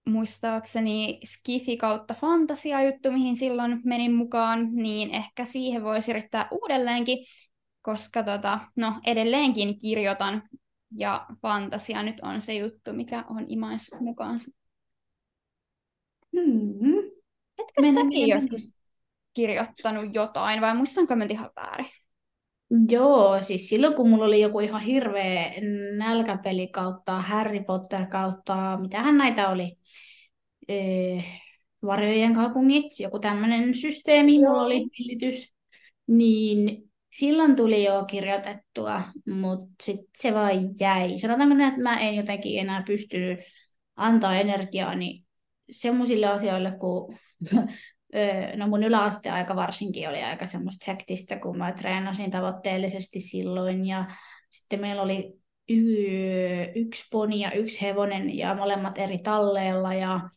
muistaakseni 0.05 1.19
skifi 1.23 1.77
kautta 1.77 2.13
fantasia 2.13 2.83
juttu, 2.83 3.11
mihin 3.11 3.35
silloin 3.35 3.81
menin 3.83 4.13
mukaan, 4.13 4.69
niin 4.71 5.11
ehkä 5.11 5.45
siihen 5.45 5.83
voisi 5.83 6.11
yrittää 6.11 6.47
uudelleenkin, 6.51 7.25
koska 7.81 8.23
tota, 8.23 8.59
no, 8.75 8.93
edelleenkin 9.05 9.79
kirjoitan 9.79 10.43
ja 10.97 11.25
fantasia 11.41 12.03
nyt 12.03 12.19
on 12.19 12.41
se 12.41 12.53
juttu, 12.53 12.93
mikä 12.93 13.23
on 13.29 13.45
imais 13.47 13.91
mukaansa. 13.99 14.51
Mm-hmm. 16.31 16.97
Etkö 17.57 17.93
säkin 17.93 18.27
joskus 18.27 18.75
kirjoittanut 19.33 20.13
jotain, 20.13 20.61
vai 20.61 20.75
muistanko 20.75 21.15
mä 21.15 21.25
ihan 21.29 21.51
väärin? 21.55 21.89
Joo, 22.89 23.41
siis 23.41 23.69
silloin 23.69 23.93
kun 23.93 24.09
mulla 24.09 24.25
oli 24.25 24.41
joku 24.41 24.59
ihan 24.59 24.81
hirveä 24.81 25.53
nälkäpeli 25.97 26.67
kautta 26.67 27.21
Harry 27.21 27.63
Potter 27.63 28.05
kautta, 28.05 28.77
mitähän 28.81 29.17
näitä 29.17 29.49
oli, 29.49 29.77
eh, 30.67 31.25
Varjojen 31.85 32.33
kaupungit, 32.33 32.85
joku 32.99 33.19
tämmöinen 33.19 33.75
systeemi, 33.75 34.35
Joo. 34.35 34.49
mulla 34.51 34.63
oli 34.63 34.87
villitys, 34.99 35.55
niin 36.07 36.91
silloin 37.13 37.55
tuli 37.55 37.83
jo 37.83 38.05
kirjoitettua, 38.05 39.01
mutta 39.27 39.73
sitten 39.83 40.09
se 40.17 40.33
vaan 40.33 40.69
jäi. 40.79 41.19
Sanotaanko 41.19 41.55
näin, 41.55 41.69
että 41.69 41.81
mä 41.83 41.99
en 41.99 42.15
jotenkin 42.15 42.59
enää 42.59 42.83
pystynyt 42.87 43.39
antaa 43.95 44.35
energiaani 44.35 45.23
semmoisille 45.71 46.27
asioille, 46.27 46.71
kun 46.79 47.17
no 48.55 48.67
mun 48.67 48.83
yläasteaika 48.83 49.55
varsinkin 49.55 50.09
oli 50.09 50.23
aika 50.23 50.45
semmoista 50.45 50.85
hektistä, 50.87 51.39
kun 51.39 51.57
mä 51.57 51.71
treenasin 51.71 52.31
tavoitteellisesti 52.31 53.19
silloin 53.19 53.85
ja 53.85 54.05
sitten 54.49 54.81
meillä 54.81 55.01
oli 55.01 55.33
y- 55.69 56.71
yksi 56.75 57.05
poni 57.11 57.39
ja 57.39 57.51
yksi 57.51 57.81
hevonen 57.81 58.37
ja 58.37 58.55
molemmat 58.55 58.97
eri 58.97 59.17
talleella 59.17 59.93
ja 59.93 60.29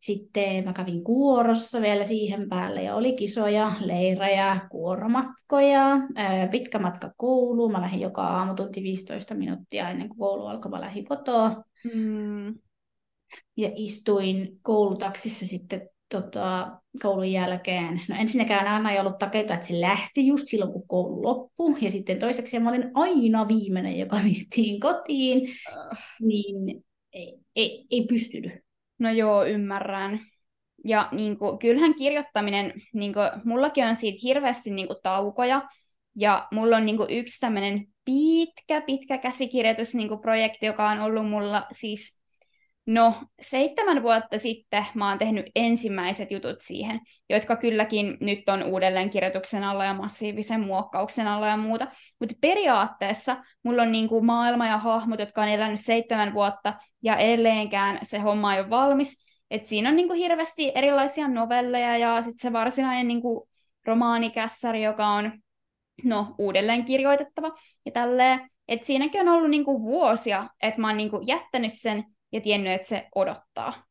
sitten 0.00 0.64
mä 0.64 0.72
kävin 0.72 1.04
kuorossa 1.04 1.80
vielä 1.80 2.04
siihen 2.04 2.48
päälle 2.48 2.82
ja 2.82 2.94
oli 2.94 3.12
kisoja, 3.12 3.72
leirejä, 3.80 4.60
kuoromatkoja, 4.70 5.96
pitkä 6.50 6.78
matka 6.78 7.12
kouluun. 7.16 7.72
Mä 7.72 7.80
lähdin 7.80 8.00
joka 8.00 8.22
aamu 8.22 8.54
tunti 8.54 8.82
15 8.82 9.34
minuuttia 9.34 9.90
ennen 9.90 10.08
kuin 10.08 10.18
koulu 10.18 10.46
alkoi, 10.46 10.70
mä 10.70 10.80
lähdin 10.80 11.04
kotoa. 11.04 11.64
Mm. 11.94 12.54
Ja 13.56 13.70
istuin 13.74 14.58
koulutaksissa 14.62 15.46
sitten 15.46 15.88
tota, 16.08 16.80
koulun 16.98 17.32
jälkeen. 17.32 18.00
No 18.08 18.16
ensinnäkään 18.18 18.66
aina 18.66 18.92
ei 18.92 19.00
ollut 19.00 19.18
takeita, 19.18 19.54
että 19.54 19.66
se 19.66 19.80
lähti 19.80 20.26
just 20.26 20.46
silloin, 20.46 20.72
kun 20.72 20.88
koulu 20.88 21.22
loppui. 21.22 21.76
Ja 21.80 21.90
sitten 21.90 22.18
toiseksi 22.18 22.58
mä 22.58 22.70
olin 22.70 22.90
aina 22.94 23.48
viimeinen, 23.48 23.98
joka 23.98 24.16
vietiin 24.24 24.80
kotiin. 24.80 25.42
Uh. 25.42 25.96
Niin 26.20 26.84
ei, 27.12 27.38
ei, 27.56 27.86
ei 27.90 28.06
pystynyt. 28.06 28.52
No 28.98 29.10
joo, 29.10 29.44
ymmärrän. 29.44 30.20
Ja 30.84 31.08
niin 31.12 31.38
kuin, 31.38 31.58
kyllähän 31.58 31.94
kirjoittaminen, 31.94 32.72
niin 32.94 33.12
kuin, 33.12 33.30
mullakin 33.44 33.86
on 33.86 33.96
siitä 33.96 34.18
hirveästi 34.22 34.70
niin 34.70 34.86
kuin, 34.86 34.98
taukoja. 35.02 35.62
Ja 36.16 36.48
mulla 36.52 36.76
on 36.76 36.86
niin 36.86 36.96
kuin, 36.96 37.10
yksi 37.10 37.40
tämmöinen 37.40 37.86
pitkä, 38.04 38.80
pitkä 38.80 39.18
käsikirjoitusprojekti, 39.18 40.58
niin 40.60 40.66
joka 40.66 40.90
on 40.90 41.00
ollut 41.00 41.28
mulla 41.28 41.66
siis 41.72 42.22
No, 42.86 43.14
seitsemän 43.42 44.02
vuotta 44.02 44.38
sitten 44.38 44.86
mä 44.94 45.08
oon 45.08 45.18
tehnyt 45.18 45.46
ensimmäiset 45.54 46.30
jutut 46.30 46.56
siihen, 46.60 47.00
jotka 47.30 47.56
kylläkin 47.56 48.16
nyt 48.20 48.48
on 48.48 48.62
uudelleenkirjoituksen 48.62 49.64
alla 49.64 49.84
ja 49.84 49.94
massiivisen 49.94 50.60
muokkauksen 50.60 51.28
alla 51.28 51.48
ja 51.48 51.56
muuta. 51.56 51.86
Mutta 52.20 52.34
periaatteessa 52.40 53.36
mulla 53.62 53.82
on 53.82 53.92
niinku 53.92 54.22
maailma 54.22 54.66
ja 54.66 54.78
hahmot, 54.78 55.20
jotka 55.20 55.42
on 55.42 55.48
elänyt 55.48 55.80
seitsemän 55.80 56.34
vuotta 56.34 56.74
ja 57.02 57.16
edelleenkään 57.16 57.98
se 58.02 58.18
homma 58.18 58.54
ei 58.54 58.60
ole 58.60 58.70
valmis. 58.70 59.26
Et 59.50 59.64
siinä 59.64 59.88
on 59.88 59.96
niinku 59.96 60.14
hirveästi 60.14 60.72
erilaisia 60.74 61.28
novelleja 61.28 61.96
ja 61.96 62.22
sitten 62.22 62.38
se 62.38 62.52
varsinainen 62.52 63.08
niinku 63.08 63.48
romaanikässäri, 63.86 64.82
joka 64.82 65.06
on 65.06 65.32
no, 66.04 66.34
uudelleen 66.38 66.84
kirjoitettava 66.84 67.52
ja 67.86 67.92
tälleen. 67.92 68.50
Et 68.68 68.82
siinäkin 68.82 69.20
on 69.20 69.28
ollut 69.28 69.50
niinku 69.50 69.82
vuosia, 69.82 70.48
että 70.62 70.80
mä 70.80 70.86
oon 70.86 70.96
niinku 70.96 71.20
jättänyt 71.26 71.72
sen 71.72 72.04
ja 72.32 72.40
tiennyt, 72.40 72.72
että 72.72 72.88
se 72.88 73.08
odottaa. 73.14 73.84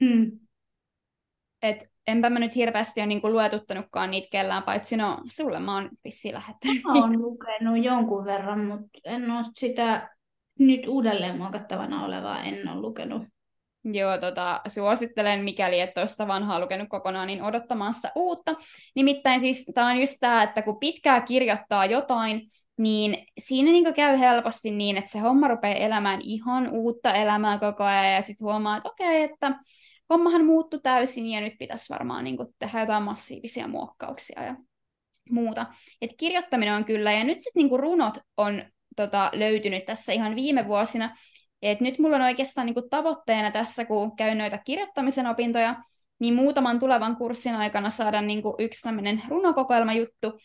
Mm. 0.00 0.38
Et 1.62 1.90
enpä 2.06 2.30
mä 2.30 2.38
nyt 2.38 2.54
hirveästi 2.54 3.00
ole 3.00 3.06
niinku 3.06 3.30
luetuttanutkaan 3.30 4.10
niitä 4.10 4.28
kellään, 4.30 4.62
paitsi 4.62 4.96
no 4.96 5.18
sulle 5.30 5.60
mä 5.60 5.74
oon 5.74 5.90
vissiin 6.04 6.34
lähettänyt. 6.34 6.82
Mä 6.84 6.92
oon 6.92 7.22
lukenut 7.22 7.84
jonkun 7.84 8.24
verran, 8.24 8.64
mutta 8.64 8.88
en 9.04 9.30
ole 9.30 9.44
sitä 9.56 10.16
nyt 10.58 10.86
uudelleen 10.86 11.36
muokattavana 11.38 12.04
olevaa 12.04 12.42
en 12.42 12.68
ole 12.68 12.80
lukenut. 12.80 13.22
Joo, 13.92 14.18
tota, 14.18 14.60
suosittelen, 14.68 15.44
mikäli 15.44 15.80
et 15.80 15.98
ole 15.98 16.28
vanhaa 16.28 16.60
lukenut 16.60 16.88
kokonaan, 16.88 17.26
niin 17.26 17.42
odottamaan 17.42 17.94
sitä 17.94 18.12
uutta. 18.14 18.54
Nimittäin 18.94 19.40
siis 19.40 19.70
tämä 19.74 19.86
on 19.86 20.00
just 20.00 20.16
tämä, 20.20 20.42
että 20.42 20.62
kun 20.62 20.78
pitkää 20.78 21.20
kirjoittaa 21.20 21.86
jotain, 21.86 22.42
niin 22.78 23.26
siinä 23.38 23.70
niin 23.70 23.94
käy 23.94 24.18
helposti 24.18 24.70
niin, 24.70 24.96
että 24.96 25.10
se 25.10 25.18
homma 25.18 25.48
rupeaa 25.48 25.74
elämään 25.74 26.20
ihan 26.22 26.70
uutta 26.70 27.14
elämää 27.14 27.58
koko 27.58 27.84
ajan, 27.84 28.14
ja 28.14 28.22
sitten 28.22 28.44
huomaa, 28.44 28.76
että 28.76 28.88
okei, 28.88 29.22
että 29.22 29.58
hommahan 30.10 30.44
muuttui 30.44 30.80
täysin, 30.82 31.26
ja 31.26 31.40
nyt 31.40 31.58
pitäisi 31.58 31.92
varmaan 31.92 32.24
niin 32.24 32.36
tehdä 32.58 32.80
jotain 32.80 33.02
massiivisia 33.02 33.68
muokkauksia 33.68 34.44
ja 34.44 34.56
muuta. 35.30 35.66
Et 36.02 36.10
kirjoittaminen 36.18 36.74
on 36.74 36.84
kyllä, 36.84 37.12
ja 37.12 37.24
nyt 37.24 37.40
sitten 37.40 37.62
niin 37.62 37.80
runot 37.80 38.18
on 38.36 38.64
tota, 38.96 39.30
löytynyt 39.34 39.84
tässä 39.84 40.12
ihan 40.12 40.36
viime 40.36 40.66
vuosina, 40.68 41.16
et 41.62 41.80
nyt 41.80 41.98
mulla 41.98 42.16
on 42.16 42.22
oikeastaan 42.22 42.66
niin 42.66 42.90
tavoitteena 42.90 43.50
tässä, 43.50 43.84
kun 43.84 44.16
käyn 44.16 44.38
noita 44.38 44.58
kirjoittamisen 44.58 45.26
opintoja, 45.26 45.76
niin 46.18 46.34
muutaman 46.34 46.78
tulevan 46.78 47.16
kurssin 47.16 47.54
aikana 47.54 47.90
saada 47.90 48.22
niin 48.22 48.42
yksi 48.58 48.82
tämmöinen 48.82 49.22
runokokoelmajuttu, 49.28 50.38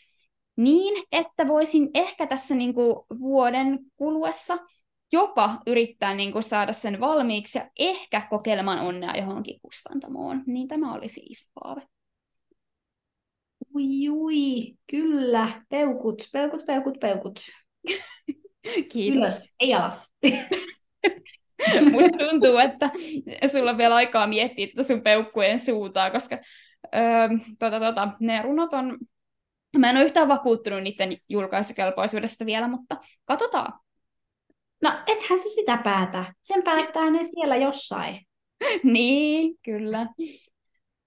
niin, 0.56 1.04
että 1.12 1.48
voisin 1.48 1.90
ehkä 1.94 2.28
tässä 2.28 2.56
niin 2.56 2.74
kuin 2.74 2.96
vuoden 3.20 3.80
kuluessa 3.96 4.58
jopa 5.12 5.60
yrittää 5.68 6.14
niin 6.14 6.32
kuin 6.32 6.44
saada 6.44 6.74
sen 6.74 7.00
valmiiksi 7.00 7.58
ja 7.58 7.70
ehkä 7.80 8.28
kokeilemaan 8.30 8.80
onnea 8.80 9.18
johonkin 9.18 9.60
kustantamoon. 9.62 10.44
Niin 10.48 10.68
tämä 10.68 10.94
oli 10.94 11.10
siis 11.10 11.52
haave. 11.56 11.82
Ui, 13.76 14.10
ui, 14.10 14.76
kyllä. 14.88 15.62
Peukut, 15.70 16.30
peukut, 16.34 16.66
peukut, 16.66 17.00
peukut. 17.00 17.40
Kiitos. 18.92 19.18
Ylös, 19.18 19.54
ei 19.60 19.74
alas. 19.74 20.16
Musta 21.92 22.18
tuntuu, 22.18 22.58
että 22.58 22.90
sulla 23.48 23.72
on 23.72 23.78
vielä 23.78 23.96
aikaa 23.96 24.28
miettiä 24.28 24.68
tätä 24.68 24.84
sun 24.84 25.02
peukkujen 25.02 25.60
suutaa, 25.60 26.12
koska 26.12 26.38
öö, 26.96 27.30
tota, 27.60 27.80
tota, 27.80 28.10
ne 28.20 28.42
runot 28.42 28.74
on 28.74 28.98
Mä 29.78 29.90
en 29.90 29.98
ole 29.98 30.06
yhtään 30.06 30.28
vakuuttunut 30.28 30.84
niiden 30.84 31.18
julkaisukelpoisuudesta 31.30 32.46
vielä, 32.46 32.68
mutta 32.68 32.98
katsotaan. 33.26 33.80
No, 34.82 34.94
ethän 35.08 35.40
se 35.40 35.50
sitä 35.50 35.78
päätä. 35.78 36.34
Sen 36.42 36.64
päättää 36.64 37.10
ne 37.10 37.24
siellä 37.24 37.56
jossain. 37.56 38.20
niin, 38.84 39.56
kyllä. 39.66 40.08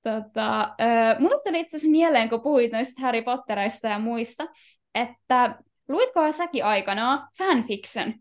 Tota, 0.02 0.60
äh, 0.60 1.18
mulle 1.18 1.40
tuli 1.44 1.60
itse 1.60 1.76
asiassa 1.76 1.90
mieleen, 1.90 2.28
kun 2.28 2.40
puhuit 2.40 2.72
noista 2.72 3.00
Harry 3.00 3.22
Pottereista 3.22 3.88
ja 3.88 3.98
muista, 3.98 4.46
että 4.94 5.58
luitko 5.88 6.32
säkin 6.32 6.64
aikanaan 6.64 7.28
fanfiction? 7.38 8.14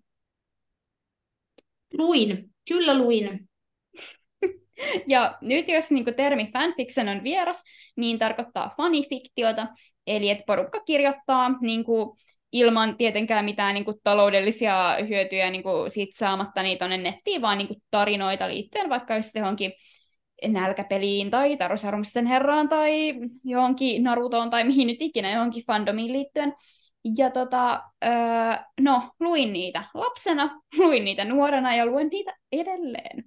Luin, 1.97 2.49
kyllä 2.67 2.97
luin. 2.97 3.49
ja 5.07 5.37
nyt 5.41 5.67
jos 5.67 5.91
niin 5.91 6.03
kuin, 6.03 6.15
termi 6.15 6.49
fanfiction 6.53 7.09
on 7.09 7.23
vieras, 7.23 7.63
niin 7.97 8.19
tarkoittaa 8.19 8.73
fanifiktiota, 8.77 9.67
eli 10.07 10.29
että 10.29 10.43
porukka 10.47 10.79
kirjoittaa 10.79 11.57
niin 11.61 11.83
kuin, 11.83 12.17
ilman 12.51 12.97
tietenkään 12.97 13.45
mitään 13.45 13.73
niin 13.73 13.85
kuin, 13.85 13.97
taloudellisia 14.03 14.97
hyötyjä 15.09 15.49
niin 15.49 15.63
kuin, 15.63 15.91
siitä 15.91 16.17
saamatta 16.17 16.63
niitä 16.63 16.79
tuonne 16.79 16.97
nettiin, 16.97 17.41
vaan 17.41 17.57
niin 17.57 17.67
kuin, 17.67 17.81
tarinoita 17.91 18.47
liittyen 18.47 18.89
vaikka 18.89 19.15
just 19.15 19.35
johonkin 19.35 19.71
nälkäpeliin 20.47 21.29
tai 21.29 21.57
Tarosarumisten 21.57 22.25
herraan 22.25 22.69
tai 22.69 23.13
johonkin 23.43 24.03
Narutoon 24.03 24.49
tai 24.49 24.63
mihin 24.63 24.87
nyt 24.87 25.01
ikinä 25.01 25.31
johonkin 25.31 25.65
fandomiin 25.65 26.13
liittyen. 26.13 26.53
Ja 27.17 27.29
tota, 27.29 27.83
öö, 28.05 28.11
no, 28.81 29.11
luin 29.19 29.53
niitä 29.53 29.83
lapsena, 29.93 30.61
luin 30.77 31.05
niitä 31.05 31.25
nuorena 31.25 31.75
ja 31.75 31.85
luen 31.85 32.07
niitä 32.07 32.37
edelleen. 32.51 33.23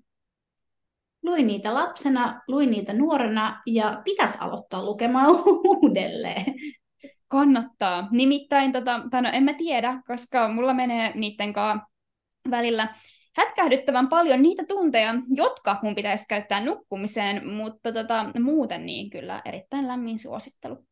Luin 1.22 1.46
niitä 1.46 1.74
lapsena, 1.74 2.42
luin 2.48 2.70
niitä 2.70 2.92
nuorena 2.92 3.62
ja 3.66 4.00
pitäisi 4.04 4.38
aloittaa 4.40 4.84
lukemaan 4.84 5.30
uudelleen. 5.68 6.44
Kannattaa. 7.28 8.08
Nimittäin, 8.10 8.72
tota, 8.72 9.00
tai 9.10 9.22
no 9.22 9.28
en 9.32 9.42
mä 9.42 9.52
tiedä, 9.52 10.02
koska 10.06 10.48
mulla 10.48 10.74
menee 10.74 11.12
niiden 11.14 11.52
kanssa 11.52 11.86
välillä 12.50 12.94
hätkähdyttävän 13.36 14.08
paljon 14.08 14.42
niitä 14.42 14.64
tunteja, 14.68 15.14
jotka 15.34 15.78
mun 15.82 15.94
pitäisi 15.94 16.24
käyttää 16.28 16.60
nukkumiseen, 16.64 17.48
mutta 17.48 17.92
tota, 17.92 18.26
muuten 18.40 18.86
niin 18.86 19.10
kyllä 19.10 19.42
erittäin 19.44 19.88
lämmin 19.88 20.18
suosittelu. 20.18 20.86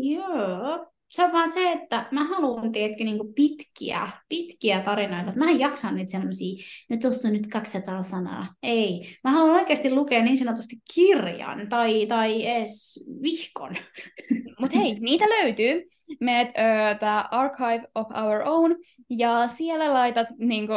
Joo. 0.00 0.86
se 1.08 1.24
on 1.24 1.32
vaan 1.32 1.48
se, 1.48 1.72
että 1.72 2.08
mä 2.10 2.24
haluan, 2.24 2.72
tiedätkö, 2.72 3.04
niin 3.04 3.34
pitkiä, 3.34 4.08
pitkiä 4.28 4.80
tarinoita. 4.80 5.32
Mä 5.36 5.50
en 5.50 5.60
jaksa 5.60 5.90
niitä 5.90 6.10
semmoisia, 6.10 6.64
nyt 6.90 7.00
tuossa 7.00 7.28
on 7.28 7.34
nyt 7.34 7.46
200 7.46 8.02
sanaa. 8.02 8.46
Ei. 8.62 9.16
Mä 9.24 9.30
haluan 9.30 9.54
oikeasti 9.54 9.90
lukea 9.90 10.22
niin 10.22 10.38
sanotusti 10.38 10.76
kirjan 10.94 11.68
tai, 11.68 12.06
tai 12.06 12.46
edes 12.46 13.08
vihkon. 13.22 13.74
Mutta 14.60 14.78
hei, 14.78 14.94
niitä 15.00 15.24
löytyy. 15.24 15.82
Meet 16.20 16.48
uh, 16.48 16.98
tämä 17.00 17.28
Archive 17.30 17.88
of 17.94 18.06
Our 18.06 18.42
Own, 18.44 18.76
ja 19.10 19.48
siellä 19.48 19.94
laitat 19.94 20.28
niinku, 20.38 20.72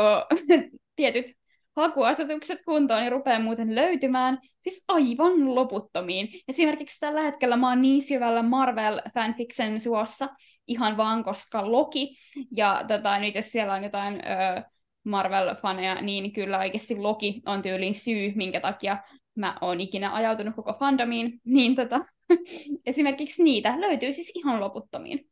tietyt 0.95 1.40
hakuasetukset 1.75 2.59
kuntoon, 2.65 3.01
niin 3.01 3.11
rupeaa 3.11 3.39
muuten 3.39 3.75
löytymään 3.75 4.37
siis 4.61 4.85
aivan 4.87 5.55
loputtomiin. 5.55 6.29
Esimerkiksi 6.47 6.99
tällä 6.99 7.21
hetkellä 7.21 7.57
mä 7.57 7.69
oon 7.69 7.81
niin 7.81 8.01
syvällä 8.01 8.43
Marvel 8.43 9.01
fanfiction 9.13 9.81
suossa, 9.81 10.29
ihan 10.67 10.97
vaan 10.97 11.23
koska 11.23 11.71
Loki, 11.71 12.15
ja 12.51 12.85
tota, 12.87 13.19
nyt 13.19 13.35
jos 13.35 13.51
siellä 13.51 13.73
on 13.73 13.83
jotain 13.83 14.13
ö, 14.15 14.61
Marvel-faneja, 15.03 16.01
niin 16.01 16.33
kyllä 16.33 16.59
oikeasti 16.59 16.95
Loki 16.95 17.41
on 17.45 17.61
tyylin 17.61 17.93
syy, 17.93 18.33
minkä 18.35 18.59
takia 18.59 18.97
mä 19.35 19.57
oon 19.61 19.79
ikinä 19.79 20.13
ajautunut 20.13 20.55
koko 20.55 20.73
fandomiin, 20.79 21.41
niin 21.43 21.75
tota, 21.75 22.05
esimerkiksi 22.85 23.43
niitä 23.43 23.81
löytyy 23.81 24.13
siis 24.13 24.31
ihan 24.35 24.59
loputtomiin. 24.59 25.31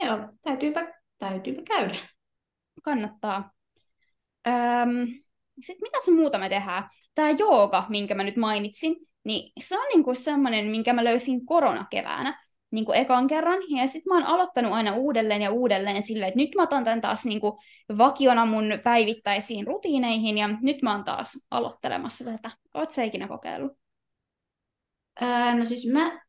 Joo, 0.00 0.18
täytyypä, 0.42 0.94
täytyypä 1.18 1.62
käydä. 1.62 1.98
Kannattaa. 2.82 3.59
Öm, 4.46 5.06
sitten 5.60 5.82
mitä 5.82 5.98
se 6.00 6.10
muuta 6.10 6.38
me 6.38 6.48
tehdään? 6.48 6.88
Tämä 7.14 7.30
jooga, 7.30 7.86
minkä 7.88 8.14
mä 8.14 8.22
nyt 8.22 8.36
mainitsin, 8.36 8.96
niin 9.24 9.52
se 9.60 9.78
on 9.78 9.84
niinku 9.94 10.14
semmoinen, 10.14 10.66
minkä 10.66 10.92
mä 10.92 11.04
löysin 11.04 11.46
koronakeväänä 11.46 12.44
niinku 12.70 12.92
ekan 12.92 13.26
kerran. 13.26 13.58
Ja 13.68 13.86
sitten 13.86 14.10
mä 14.10 14.14
oon 14.14 14.26
aloittanut 14.26 14.72
aina 14.72 14.94
uudelleen 14.94 15.42
ja 15.42 15.50
uudelleen 15.50 16.02
silleen, 16.02 16.28
että 16.28 16.40
nyt 16.40 16.54
mä 16.56 16.62
otan 16.62 16.84
tämän 16.84 17.00
taas 17.00 17.26
niinku 17.26 17.58
vakiona 17.98 18.46
mun 18.46 18.64
päivittäisiin 18.84 19.66
rutiineihin 19.66 20.38
ja 20.38 20.48
nyt 20.62 20.82
mä 20.82 20.92
oon 20.92 21.04
taas 21.04 21.46
aloittelemassa 21.50 22.24
tätä. 22.24 22.50
Oot 22.74 22.90
sä 22.90 23.02
ikinä 23.02 23.28
kokeillut? 23.28 23.72
Ää, 25.20 25.54
no 25.54 25.64
siis 25.64 25.86
mä 25.92 26.20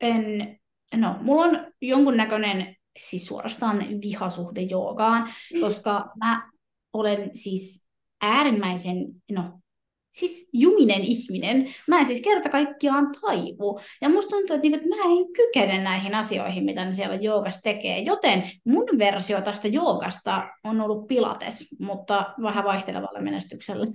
en, 0.00 0.58
no 0.96 1.16
mulla 1.20 1.44
on 1.44 1.72
jonkunnäköinen 1.80 2.76
siis 2.98 3.26
suorastaan 3.26 3.78
vihasuhde 3.78 4.60
joogaan, 4.60 5.28
mm. 5.54 5.60
koska 5.60 6.10
mä 6.24 6.51
olen 6.92 7.30
siis 7.32 7.86
äärimmäisen, 8.20 8.96
no 9.32 9.42
siis 10.12 10.50
juminen 10.52 11.00
ihminen. 11.00 11.74
Mä 11.88 12.00
en 12.00 12.06
siis 12.06 12.20
kerta 12.22 12.48
kaikkiaan 12.48 13.12
taivu. 13.20 13.80
Ja 14.00 14.08
musta 14.08 14.30
tuntuu, 14.30 14.56
että, 14.56 14.68
niinku, 14.68 14.76
että 14.76 14.96
mä 14.96 15.02
en 15.04 15.32
kykene 15.32 15.82
näihin 15.82 16.14
asioihin, 16.14 16.64
mitä 16.64 16.84
ne 16.84 16.94
siellä 16.94 17.14
joogassa 17.14 17.60
tekee. 17.62 17.98
Joten 17.98 18.50
mun 18.64 18.86
versio 18.98 19.40
tästä 19.40 19.68
joogasta 19.68 20.48
on 20.64 20.80
ollut 20.80 21.06
pilates, 21.06 21.76
mutta 21.80 22.34
vähän 22.42 22.64
vaihtelevalla 22.64 23.20
menestyksellä. 23.20 23.86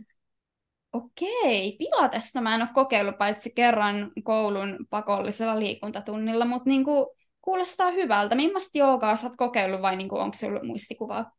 Okei, 0.94 1.76
pilatesta 1.80 2.42
mä 2.42 2.56
en 2.56 2.62
ole 2.62 2.70
kokeillut 2.74 3.18
paitsi 3.18 3.52
kerran 3.56 4.12
koulun 4.24 4.78
pakollisella 4.90 5.60
liikuntatunnilla, 5.60 6.46
mutta 6.46 6.70
niinku, 6.70 7.16
kuulostaa 7.42 7.92
hyvältä. 7.92 8.36
Millaista 8.36 8.78
joogaa 8.78 9.16
sä 9.16 9.28
oot 9.28 9.36
kokeillut 9.38 9.82
vai 9.82 9.96
niinku, 9.96 10.18
onko 10.18 10.36
se 10.36 10.48
ollut 10.48 10.64
muistikuvaa? 10.64 11.32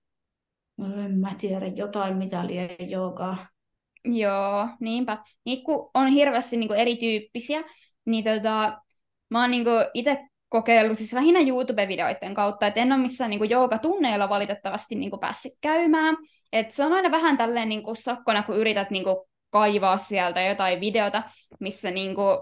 En 0.85 1.19
mä 1.19 1.31
tiedä, 1.39 1.67
jotain 1.67 2.17
mitä 2.17 2.47
liian 2.47 2.91
joogaa. 2.91 3.47
Joo, 4.05 4.69
niinpä. 4.81 5.19
Niin 5.45 5.65
kun 5.65 5.91
on 5.95 6.09
hirveästi 6.09 6.57
niin 6.57 6.69
kuin 6.69 6.81
erityyppisiä, 6.81 7.65
niin 8.05 8.25
tota, 8.25 8.83
mä 9.31 9.41
oon 9.41 9.51
niin 9.51 9.65
itse 9.95 10.19
kokeillut 10.49 10.99
siis 10.99 11.13
lähinnä 11.13 11.41
YouTube-videoiden 11.41 12.35
kautta, 12.35 12.67
että 12.67 12.81
en 12.81 12.93
ole 12.93 13.01
missään 13.01 13.31
niin 13.31 13.51
joogatunneilla 13.51 14.29
valitettavasti 14.29 14.95
niin 14.95 15.11
kuin 15.11 15.21
päässyt 15.21 15.53
käymään. 15.61 16.17
Et 16.53 16.71
se 16.71 16.85
on 16.85 16.93
aina 16.93 17.11
vähän 17.11 17.37
tälleen 17.37 17.69
niin 17.69 17.83
kuin 17.83 17.97
sakkona, 17.97 18.43
kun 18.43 18.57
yrität 18.57 18.91
niin 18.91 19.05
kuin 19.05 19.17
kaivaa 19.51 19.99
sieltä 19.99 20.43
jotain 20.43 20.81
videota, 20.81 21.23
missä 21.61 21.91
niin 21.91 22.15
kuin, 22.15 22.39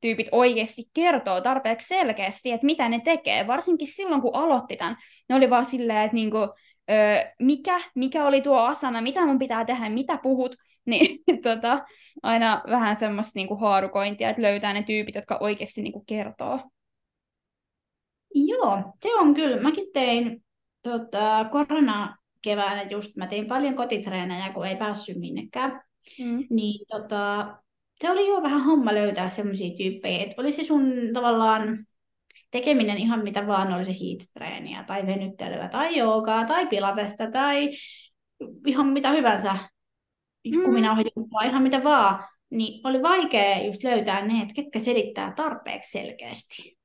tyypit 0.00 0.28
oikeasti 0.32 0.82
kertoo 0.94 1.40
tarpeeksi 1.40 1.88
selkeästi, 1.88 2.52
että 2.52 2.66
mitä 2.66 2.88
ne 2.88 3.00
tekee. 3.04 3.46
Varsinkin 3.46 3.88
silloin, 3.88 4.22
kun 4.22 4.36
aloitti 4.36 4.76
tämän, 4.76 4.96
ne 5.28 5.34
oli 5.34 5.50
vaan 5.50 5.64
silleen, 5.64 6.04
että 6.04 6.14
niin 6.14 6.30
kuin, 6.30 6.48
öö, 6.90 7.30
mikä, 7.38 7.80
mikä 7.94 8.26
oli 8.26 8.40
tuo 8.40 8.58
asana, 8.58 9.00
mitä 9.00 9.26
mun 9.26 9.38
pitää 9.38 9.64
tehdä, 9.64 9.88
mitä 9.88 10.18
puhut, 10.22 10.56
niin 10.86 11.18
tota, 11.42 11.86
aina 12.22 12.62
vähän 12.70 12.96
semmoista 12.96 13.38
niinku 13.38 13.56
haarukointia, 13.56 14.30
että 14.30 14.42
löytää 14.42 14.72
ne 14.72 14.82
tyypit, 14.82 15.14
jotka 15.14 15.38
oikeasti 15.40 15.82
niinku 15.82 16.04
kertoo. 16.06 16.60
Joo, 18.34 18.82
se 19.02 19.14
on 19.14 19.34
kyllä. 19.34 19.62
Mäkin 19.62 19.86
tein 19.92 20.44
tota, 20.82 21.46
korona 21.52 22.16
keväänä 22.42 22.82
just, 22.82 23.16
mä 23.16 23.26
tein 23.26 23.46
paljon 23.46 23.74
kotitreenejä, 23.74 24.52
kun 24.52 24.66
ei 24.66 24.76
päässyt 24.76 25.16
minnekään. 25.16 25.82
Mm. 26.18 26.46
Niin 26.50 26.86
tota, 26.88 27.54
se 28.00 28.10
oli 28.10 28.28
jo 28.28 28.42
vähän 28.42 28.64
homma 28.64 28.94
löytää 28.94 29.28
semmoisia 29.28 29.76
tyyppejä, 29.76 30.24
että 30.24 30.42
olisi 30.42 30.64
sun 30.64 30.92
tavallaan 31.14 31.86
tekeminen 32.50 32.98
ihan 32.98 33.22
mitä 33.22 33.46
vaan, 33.46 33.74
oli 33.74 33.84
se 33.84 33.92
heat 33.92 34.46
tai 34.86 35.06
venyttelyä 35.06 35.68
tai 35.68 35.96
joogaa 35.96 36.44
tai 36.44 36.66
pilatesta 36.66 37.30
tai 37.30 37.70
ihan 38.66 38.86
mitä 38.86 39.10
hyvänsä, 39.10 39.52
mm. 39.52 40.64
kuminaohjelmaa, 40.64 41.42
ihan 41.44 41.62
mitä 41.62 41.84
vaan, 41.84 42.24
niin 42.50 42.86
oli 42.86 43.02
vaikea 43.02 43.64
just 43.66 43.84
löytää 43.84 44.26
ne, 44.26 44.42
että 44.42 44.54
ketkä 44.54 44.80
selittää 44.80 45.32
tarpeeksi 45.36 45.90
selkeästi. 45.90 46.78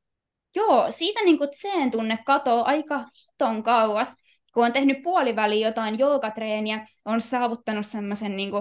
Joo, 0.55 0.85
siitä 0.89 1.23
niin 1.23 1.39
sen 1.51 1.91
tunne 1.91 2.19
katoo 2.25 2.63
aika 2.63 2.97
hiton 2.99 3.63
kauas, 3.63 4.15
kun 4.53 4.65
on 4.65 4.73
tehnyt 4.73 4.97
puoliväliin 5.03 5.65
jotain 5.65 5.99
joogatreeniä, 5.99 6.85
on 7.05 7.21
saavuttanut 7.21 7.87
semmoisen 7.87 8.37
niin 8.37 8.51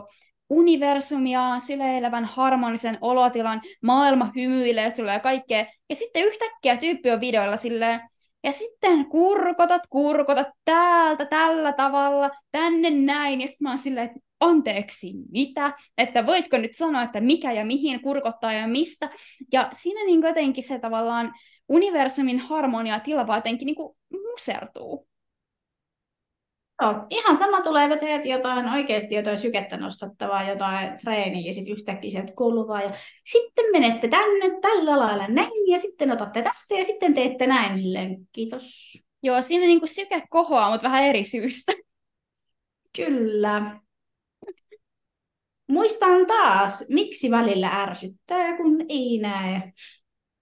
universumia, 0.53 1.61
syleilevän 1.67 2.25
harmonisen 2.25 2.99
olotilan, 3.01 3.63
maailma 3.83 4.33
hymyilee 4.37 4.91
sulle 4.91 5.13
ja 5.13 5.21
kaikkea. 5.21 5.67
Ja 5.89 5.97
sitten 5.97 6.25
yhtäkkiä 6.25 6.77
tyyppi 6.77 7.11
on 7.11 7.21
videoilla 7.21 7.57
silleen, 7.57 8.01
ja 8.45 8.53
sitten 8.53 9.07
kurkotat, 9.07 9.83
kurkotat 9.91 10.49
täältä, 10.65 11.25
tällä 11.25 11.73
tavalla, 11.73 12.31
tänne 12.51 12.91
näin. 12.91 13.41
Ja 13.41 13.49
sitten 13.49 13.65
mä 13.65 13.71
oon 13.71 13.79
silleen, 13.79 14.07
että 14.07 14.21
anteeksi, 14.41 15.13
mitä? 15.31 15.73
Että 15.99 16.27
voitko 16.27 16.59
nyt 16.59 16.75
sanoa, 16.75 17.03
että 17.03 17.21
mikä 17.21 17.53
ja 17.53 17.65
mihin 17.65 18.03
kurkottaa 18.03 18.53
ja 18.53 18.69
mistä? 18.69 19.11
Ja 19.53 19.69
siinä 19.73 20.05
niin 20.05 20.23
jotenkin 20.23 20.65
se 20.65 20.79
tavallaan 20.79 21.35
universumin 21.69 22.39
harmonia 22.39 23.01
tila 23.01 23.37
jotenkin 23.37 23.67
niin 23.67 23.77
musertuu. 24.33 25.09
Joo, 26.83 27.07
ihan 27.11 27.37
sama 27.37 27.61
tulee, 27.61 27.89
kun 27.89 27.99
teet 27.99 28.25
jotain 28.25 28.69
oikeasti 28.69 29.15
jotain 29.15 29.39
sykettä 29.39 29.77
nostattavaa, 29.77 30.49
jotain 30.49 30.99
treeniä 31.05 31.47
ja 31.47 31.55
sitten 31.55 31.73
yhtäkkiä 31.73 32.11
sieltä 32.11 32.33
kuuluvaa. 32.37 32.83
Ja 32.83 32.91
sitten 33.25 33.65
menette 33.73 34.09
tänne 34.09 34.61
tällä 34.61 34.99
lailla 34.99 35.29
näin 35.29 35.71
ja 35.71 35.79
sitten 35.79 36.11
otatte 36.11 36.43
tästä 36.43 36.75
ja 36.75 36.85
sitten 36.85 37.15
teette 37.15 37.47
näin 37.47 37.79
silleen. 37.79 38.17
Kiitos. 38.33 38.99
Joo, 39.23 39.43
siinä 39.43 39.67
niinku 39.67 39.87
syke 39.87 40.23
kohoaa, 40.31 40.71
mutta 40.71 40.85
vähän 40.85 41.05
eri 41.05 41.25
syystä. 41.25 41.73
Kyllä. 42.97 43.81
Muistan 45.69 46.27
taas, 46.27 46.85
miksi 46.89 47.31
välillä 47.31 47.69
ärsyttää, 47.69 48.57
kun 48.57 48.85
ei 48.89 49.19
näe. 49.19 49.73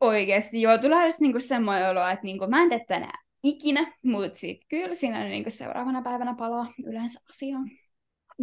Oikeasti, 0.01 0.63
joo, 0.63 0.79
tulee 0.79 1.07
just 1.07 1.21
niinku 1.21 1.41
semmoinen 1.41 1.91
olo, 1.91 2.09
että 2.09 2.25
niinku, 2.25 2.47
mä 2.47 2.63
en 2.63 2.69
tee 2.69 2.85
tänään 2.89 3.30
ikinä, 3.43 3.93
mutta 4.03 4.39
sitten 4.39 4.69
kyllä 4.69 4.95
siinä 4.95 5.25
niin 5.25 5.45
seuraavana 5.49 6.03
päivänä 6.03 6.35
palaa 6.39 6.73
yleensä 6.87 7.21
asiaan. 7.31 7.71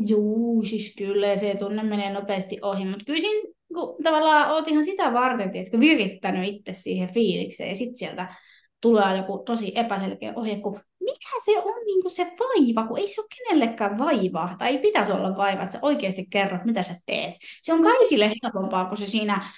Juu, 0.07 0.63
siis 0.63 0.95
kyllä 0.97 1.37
se 1.37 1.55
tunne 1.59 1.83
menee 1.83 2.13
nopeasti 2.13 2.57
ohi, 2.61 2.85
mutta 2.85 3.05
kyllä 3.05 3.21
siinä 3.21 3.49
kun 3.73 4.03
tavallaan 4.03 4.51
oot 4.51 4.67
ihan 4.67 4.83
sitä 4.83 5.13
varten, 5.13 5.55
että 5.55 5.79
virittänyt 5.79 6.47
itse 6.47 6.73
siihen 6.73 7.13
fiilikseen 7.13 7.69
ja 7.69 7.75
sitten 7.75 7.97
sieltä 7.97 8.35
tulee 8.81 9.17
joku 9.17 9.43
tosi 9.45 9.71
epäselkeä 9.75 10.33
ohje, 10.35 10.55
kun 10.55 10.79
mikä 10.99 11.29
se 11.45 11.59
on 11.59 11.85
niin 11.85 12.01
kuin 12.01 12.11
se 12.11 12.31
vaiva, 12.39 12.87
kun 12.87 12.99
ei 12.99 13.07
se 13.07 13.21
ole 13.21 13.27
kenellekään 13.37 13.97
vaivaa, 13.97 14.55
tai 14.57 14.69
ei 14.69 14.77
pitäisi 14.77 15.11
olla 15.11 15.37
vaiva, 15.37 15.61
että 15.61 15.73
sä 15.73 15.79
oikeasti 15.81 16.27
kerrot, 16.29 16.65
mitä 16.65 16.81
sä 16.81 16.95
teet. 17.05 17.35
Se 17.61 17.73
on 17.73 17.83
kaikille 17.83 18.31
helpompaa, 18.43 18.85
kun 18.85 18.97
se 18.97 19.07
siinä 19.07 19.49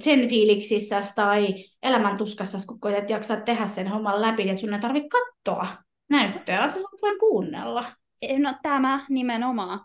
sen 0.00 0.28
fiiliksissä 0.28 1.02
tai 1.14 1.54
elämäntuskassa, 1.82 2.58
kun 2.68 2.80
koetat 2.80 3.10
jaksaa 3.10 3.36
tehdä 3.36 3.66
sen 3.66 3.88
homman 3.88 4.22
läpi, 4.22 4.48
että 4.48 4.60
sun 4.60 4.74
ei 4.74 4.80
tarvitse 4.80 5.08
katsoa 5.08 5.66
näyttöä, 6.10 6.58
vaan 6.58 6.68
sä 6.70 6.74
saat 6.74 7.02
vain 7.02 7.18
kuunnella. 7.18 7.92
No 8.38 8.54
tämä 8.62 9.06
nimenomaan. 9.08 9.80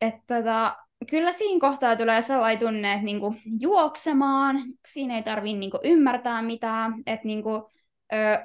Että 0.00 0.36
tota, 0.36 0.76
kyllä 1.10 1.32
siinä 1.32 1.60
kohtaa 1.60 1.96
tulee 1.96 2.22
sellainen 2.22 2.58
tunne, 2.58 2.92
että 2.92 3.04
niinku 3.04 3.34
juoksemaan, 3.60 4.56
siinä 4.86 5.16
ei 5.16 5.22
tarvitse 5.22 5.58
niinku 5.58 5.78
ymmärtää 5.84 6.42
mitään, 6.42 6.94
että 7.06 7.26
niinku, 7.26 7.70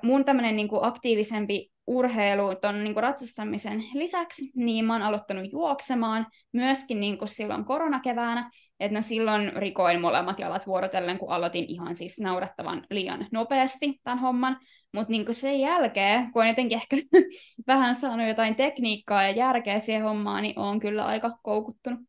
mun 0.04 0.26
tämmöinen 0.26 0.56
niinku 0.56 0.80
aktiivisempi 0.82 1.72
urheilu 1.88 2.56
ton 2.56 2.84
niin 2.84 2.96
ratsastamisen 2.96 3.84
lisäksi, 3.94 4.52
niin 4.56 4.86
mä 4.86 4.94
oon 4.94 5.04
aloittanut 5.04 5.52
juoksemaan 5.52 6.28
myöskin 6.54 7.00
niin 7.00 7.18
silloin 7.26 7.66
koronakeväänä, 7.66 8.52
että 8.80 8.98
no 8.98 9.02
silloin 9.02 9.54
rikoin 9.56 10.02
molemmat 10.02 10.40
jalat 10.40 10.68
vuorotellen, 10.68 11.18
kun 11.18 11.32
aloitin 11.32 11.66
ihan 11.68 11.96
siis 11.96 12.20
naurettavan 12.20 12.86
liian 12.90 13.28
nopeasti 13.32 14.00
tämän 14.04 14.20
homman, 14.20 14.58
mutta 14.94 15.12
niin 15.12 15.34
sen 15.34 15.60
jälkeen, 15.60 16.32
kun 16.32 16.42
on 16.42 16.48
jotenkin 16.48 16.76
ehkä 16.76 16.96
vähän 17.68 17.96
saanut 17.96 18.28
jotain 18.28 18.56
tekniikkaa 18.56 19.24
ja 19.24 19.30
järkeä 19.30 19.80
siihen 19.80 20.04
hommaan, 20.04 20.44
niin 20.44 20.60
on 20.60 20.80
kyllä 20.80 21.06
aika 21.06 21.38
koukuttunut. 21.44 22.00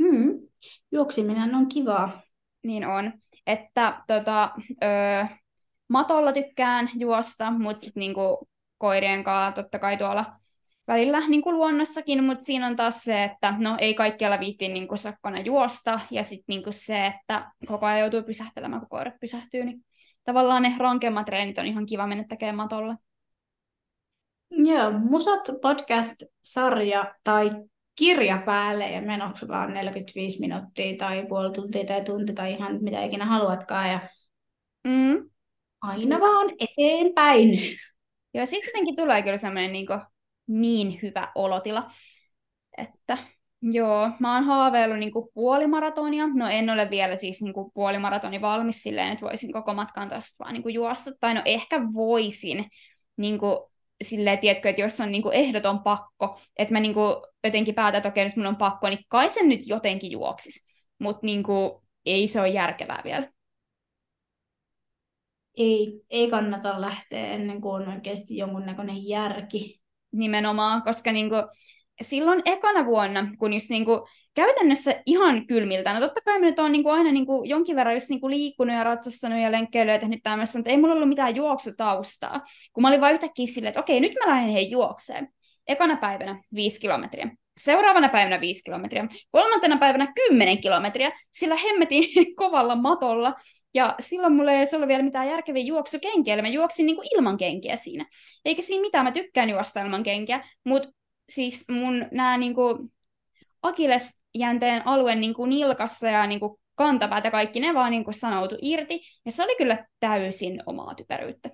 Mm. 0.00 0.40
Juoksiminen 0.92 1.54
on 1.54 1.68
kivaa. 1.68 2.20
Niin 2.62 2.86
on. 2.86 3.12
Että 3.46 4.02
tota, 4.06 4.50
öö, 4.82 5.24
matolla 5.92 6.32
tykkään 6.32 6.90
juosta, 6.94 7.50
mutta 7.50 7.80
sitten 7.80 8.00
niinku 8.00 8.48
koirien 8.78 9.24
kanssa 9.24 9.62
totta 9.62 9.78
kai 9.78 9.96
tuolla 9.96 10.24
välillä 10.86 11.28
niin 11.28 11.42
kuin 11.42 11.56
luonnossakin, 11.56 12.24
mutta 12.24 12.44
siinä 12.44 12.66
on 12.66 12.76
taas 12.76 13.02
se, 13.02 13.24
että 13.24 13.54
no 13.58 13.76
ei 13.78 13.94
kaikkialla 13.94 14.40
viitti 14.40 14.68
niin 14.68 14.88
kuin 14.88 14.98
sakkona 14.98 15.40
juosta, 15.40 16.00
ja 16.10 16.24
sitten 16.24 16.44
niin 16.48 16.62
kuin 16.62 16.74
se, 16.74 17.06
että 17.06 17.52
koko 17.66 17.86
ajan 17.86 18.00
joutuu 18.00 18.22
pysähtelemään, 18.22 18.80
kun 18.80 18.88
koirat 18.88 19.20
pysähtyy, 19.20 19.64
niin 19.64 19.84
tavallaan 20.24 20.62
ne 20.62 20.74
rankemmat 20.78 21.26
treenit 21.26 21.58
on 21.58 21.66
ihan 21.66 21.86
kiva 21.86 22.06
mennä 22.06 22.24
tekemään 22.28 22.56
matolla. 22.56 22.96
Joo, 24.50 24.90
Musat 24.90 25.48
podcast-sarja 25.62 27.14
tai 27.24 27.50
kirja 27.94 28.42
päälle 28.46 28.90
ja 28.90 29.02
menoksi 29.02 29.48
vaan 29.48 29.74
45 29.74 30.40
minuuttia 30.40 30.96
tai 30.98 31.26
puoli 31.28 31.52
tuntia 31.52 31.84
tai 31.84 32.04
tunti 32.04 32.32
tai 32.32 32.52
ihan 32.52 32.78
mitä 32.82 33.04
ikinä 33.04 33.24
haluatkaan 33.26 33.90
ja 33.90 34.00
mm. 34.84 35.30
Aina 35.82 36.20
vaan 36.20 36.50
eteenpäin. 36.58 37.48
Joo, 38.34 38.46
sitten 38.46 38.68
jotenkin 38.68 38.96
tulee 38.96 39.22
kyllä 39.22 39.38
semmoinen 39.38 39.72
niin, 39.72 39.86
niin 40.46 40.98
hyvä 41.02 41.22
olotila, 41.34 41.90
että 42.78 43.18
Joo, 43.64 44.10
mä 44.20 44.34
oon 44.34 44.44
haaveillut 44.44 44.98
niin 44.98 45.12
kuin 45.12 45.28
puolimaratonia. 45.34 46.26
No 46.34 46.48
en 46.48 46.70
ole 46.70 46.90
vielä 46.90 47.16
siis 47.16 47.42
niin 47.42 47.54
kuin 47.54 47.70
puolimaratoni 47.74 48.40
valmis 48.40 48.82
silleen, 48.82 49.12
että 49.12 49.26
voisin 49.26 49.52
koko 49.52 49.74
matkan 49.74 50.08
tuosta 50.08 50.44
vaan 50.44 50.54
niin 50.54 50.62
kuin 50.62 50.74
juosta. 50.74 51.10
Tai 51.20 51.34
no 51.34 51.42
ehkä 51.44 51.80
voisin 51.94 52.64
niin 53.16 53.38
kuin, 53.38 53.58
silleen, 54.02 54.38
tiedätkö, 54.38 54.68
että 54.68 54.82
jos 54.82 55.00
on 55.00 55.12
niin 55.12 55.22
kuin 55.22 55.34
ehdoton 55.34 55.82
pakko, 55.82 56.40
että 56.56 56.74
mä 56.74 56.80
niin 56.80 56.94
kuin 56.94 57.16
jotenkin 57.44 57.74
päätän, 57.74 57.98
että 57.98 58.08
okei, 58.08 58.24
nyt 58.24 58.36
mun 58.36 58.46
on 58.46 58.56
pakko, 58.56 58.88
niin 58.88 59.04
kai 59.08 59.28
sen 59.28 59.48
nyt 59.48 59.60
jotenkin 59.66 60.10
juoksis. 60.10 60.66
Mutta 60.98 61.26
niin 61.26 61.44
ei 62.06 62.28
se 62.28 62.40
ole 62.40 62.48
järkevää 62.48 63.02
vielä. 63.04 63.28
Ei, 65.56 66.00
ei 66.10 66.30
kannata 66.30 66.80
lähteä 66.80 67.26
ennen 67.26 67.60
kuin 67.60 67.82
on 67.82 67.88
oikeasti 67.88 68.36
jonkunnäköinen 68.36 69.08
järki. 69.08 69.80
Nimenomaan, 70.12 70.82
koska 70.82 71.12
niin 71.12 71.28
kuin, 71.28 71.42
silloin 72.00 72.42
ekana 72.44 72.86
vuonna, 72.86 73.28
kun 73.38 73.52
just 73.52 73.70
niinku, 73.70 74.08
käytännössä 74.34 75.02
ihan 75.06 75.46
kylmiltä, 75.46 75.94
no 75.94 76.00
totta 76.00 76.20
kai 76.20 76.40
mä 76.40 76.46
nyt 76.46 76.58
oon 76.58 76.72
niinku 76.72 76.88
aina 76.88 77.12
niinku 77.12 77.44
jonkin 77.44 77.76
verran 77.76 77.94
just 77.94 78.08
niinku 78.08 78.30
liikkunut 78.30 78.76
ja 78.76 78.84
ratsastanut 78.84 79.40
ja 79.40 79.52
lenkkeilyä 79.52 79.94
ja 79.94 79.98
tehnyt 79.98 80.20
tämmöistä, 80.22 80.58
mutta 80.58 80.70
ei 80.70 80.76
mulla 80.76 80.94
ollut 80.94 81.08
mitään 81.08 81.36
juoksutaustaa, 81.36 82.40
kun 82.72 82.82
mä 82.82 82.88
olin 82.88 83.00
vain 83.00 83.14
yhtäkkiä 83.14 83.46
silleen, 83.46 83.68
että 83.68 83.80
okei, 83.80 84.00
nyt 84.00 84.12
mä 84.24 84.30
lähden 84.30 84.52
hei 84.52 84.70
juokseen. 84.70 85.28
Ekana 85.68 85.96
päivänä 85.96 86.42
viisi 86.54 86.80
kilometriä. 86.80 87.36
Seuraavana 87.56 88.08
päivänä 88.08 88.40
viisi 88.40 88.62
kilometriä. 88.62 89.06
Kolmantena 89.30 89.76
päivänä 89.76 90.12
kymmenen 90.16 90.60
kilometriä, 90.60 91.10
sillä 91.32 91.56
hemmetin 91.56 92.04
kovalla 92.36 92.76
matolla. 92.76 93.34
Ja 93.74 93.94
silloin 94.00 94.32
mulla 94.32 94.52
ei 94.52 94.66
ollut 94.74 94.88
vielä 94.88 95.02
mitään 95.02 95.28
järkeviä 95.28 95.62
juoksukenkiä, 95.62 96.34
eli 96.34 96.42
mä 96.42 96.48
juoksin 96.48 96.86
niinku 96.86 97.02
ilman 97.14 97.36
kenkiä 97.36 97.76
siinä. 97.76 98.06
Eikä 98.44 98.62
siinä 98.62 98.80
mitään, 98.80 99.04
mä 99.04 99.12
tykkään 99.12 99.50
juosta 99.50 99.80
ilman 99.82 100.02
kenkiä, 100.02 100.48
mutta 100.64 100.88
siis 101.28 101.64
mun 101.70 102.06
nämä 102.12 102.38
niinku, 102.38 102.90
akilesjänteen 103.62 104.86
alue 104.86 105.14
niinku, 105.14 105.46
nilkassa 105.46 106.08
ja 106.08 106.26
niinku, 106.26 106.60
kantapäät 106.74 107.24
ja 107.24 107.30
kaikki 107.30 107.60
ne 107.60 107.74
vaan 107.74 107.90
niinku, 107.90 108.12
sanoutu 108.12 108.56
irti. 108.62 109.00
Ja 109.24 109.32
se 109.32 109.44
oli 109.44 109.56
kyllä 109.56 109.86
täysin 110.00 110.62
omaa 110.66 110.94
typeryyttä. 110.94 111.50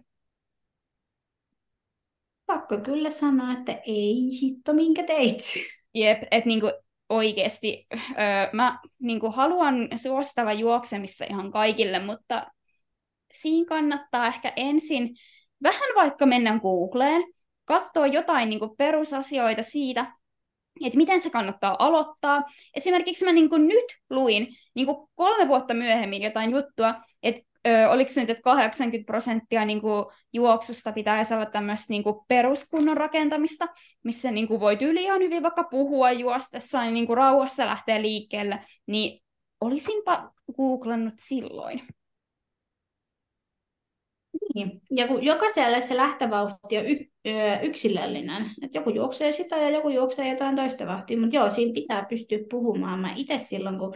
Pakko 2.46 2.78
kyllä 2.78 3.10
sanoa, 3.10 3.52
että 3.52 3.72
ei 3.86 4.40
hitto 4.42 4.72
minkä 4.72 5.02
teit. 5.02 5.40
Jep, 5.94 6.22
että 6.30 6.48
niinku, 6.48 6.72
oikeasti 7.08 7.86
öö, 7.92 8.50
mä 8.52 8.78
niinku, 8.98 9.30
haluan 9.30 9.88
suostava 9.96 10.52
juoksemissa 10.52 11.24
ihan 11.30 11.50
kaikille, 11.52 11.98
mutta 11.98 12.46
siinä 13.32 13.66
kannattaa 13.68 14.26
ehkä 14.26 14.52
ensin 14.56 15.16
vähän 15.62 15.94
vaikka 15.94 16.26
mennä 16.26 16.58
Googleen, 16.62 17.24
katsoa 17.64 18.06
jotain 18.06 18.48
niin 18.48 18.58
kuin 18.58 18.76
perusasioita 18.76 19.62
siitä, 19.62 20.12
että 20.84 20.96
miten 20.96 21.20
se 21.20 21.30
kannattaa 21.30 21.76
aloittaa. 21.78 22.42
Esimerkiksi 22.74 23.24
mä 23.24 23.32
niin 23.32 23.48
kuin 23.48 23.68
nyt 23.68 23.84
luin 24.10 24.56
niin 24.74 24.86
kuin 24.86 25.08
kolme 25.14 25.48
vuotta 25.48 25.74
myöhemmin 25.74 26.22
jotain 26.22 26.50
juttua, 26.50 26.94
että 27.22 27.47
ö, 27.68 27.90
oliko 27.90 28.10
se 28.10 28.20
nyt, 28.20 28.30
että 28.30 28.42
80 28.42 29.06
prosenttia 29.06 29.64
niin 29.64 29.80
kuin 29.80 30.06
juoksusta 30.32 30.92
pitäisi 30.92 31.34
olla 31.34 31.46
tämmöistä 31.46 31.92
niin 31.92 32.02
kuin 32.02 32.16
peruskunnon 32.28 32.96
rakentamista, 32.96 33.66
missä 34.04 34.30
niin 34.30 34.48
kuin 34.48 34.60
voi 34.60 34.76
tyyli 34.76 35.02
ihan 35.02 35.20
hyvin 35.20 35.42
vaikka 35.42 35.64
puhua 35.64 36.12
juostessa, 36.12 36.82
niin, 36.82 36.94
niin 36.94 37.06
kuin 37.06 37.16
rauhassa 37.16 37.66
lähtee 37.66 38.02
liikkeelle, 38.02 38.60
niin 38.86 39.22
olisinpa 39.60 40.30
googlannut 40.56 41.14
silloin. 41.16 41.82
Niin. 44.54 44.80
Ja 44.90 45.08
kun 45.08 45.24
jokaiselle 45.24 45.80
se 45.80 45.96
lähtövauhti 45.96 46.78
on 46.78 46.86
y- 46.86 47.10
yksilöllinen, 47.62 48.50
että 48.62 48.78
joku 48.78 48.90
juoksee 48.90 49.32
sitä 49.32 49.56
ja 49.56 49.70
joku 49.70 49.88
juoksee 49.88 50.28
jotain 50.28 50.56
toista 50.56 50.86
vauhtia, 50.86 51.20
mutta 51.20 51.36
joo, 51.36 51.50
siinä 51.50 51.72
pitää 51.74 52.06
pystyä 52.08 52.38
puhumaan. 52.50 53.00
Mä 53.00 53.12
itse 53.16 53.38
silloin, 53.38 53.78
kun 53.78 53.94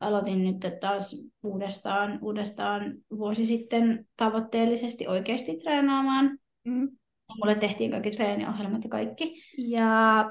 aloitin 0.00 0.44
nyt 0.44 0.80
taas 0.80 1.16
uudestaan, 1.44 2.18
uudestaan 2.22 2.94
vuosi 3.18 3.46
sitten 3.46 4.06
tavoitteellisesti 4.16 5.06
oikeasti 5.06 5.56
treenaamaan. 5.56 6.38
Mm. 6.64 6.88
Mulle 7.36 7.54
tehtiin 7.54 7.90
kaikki 7.90 8.10
treeniohjelmat 8.10 8.84
ja 8.84 8.90
kaikki. 8.90 9.42
Ja 9.58 10.24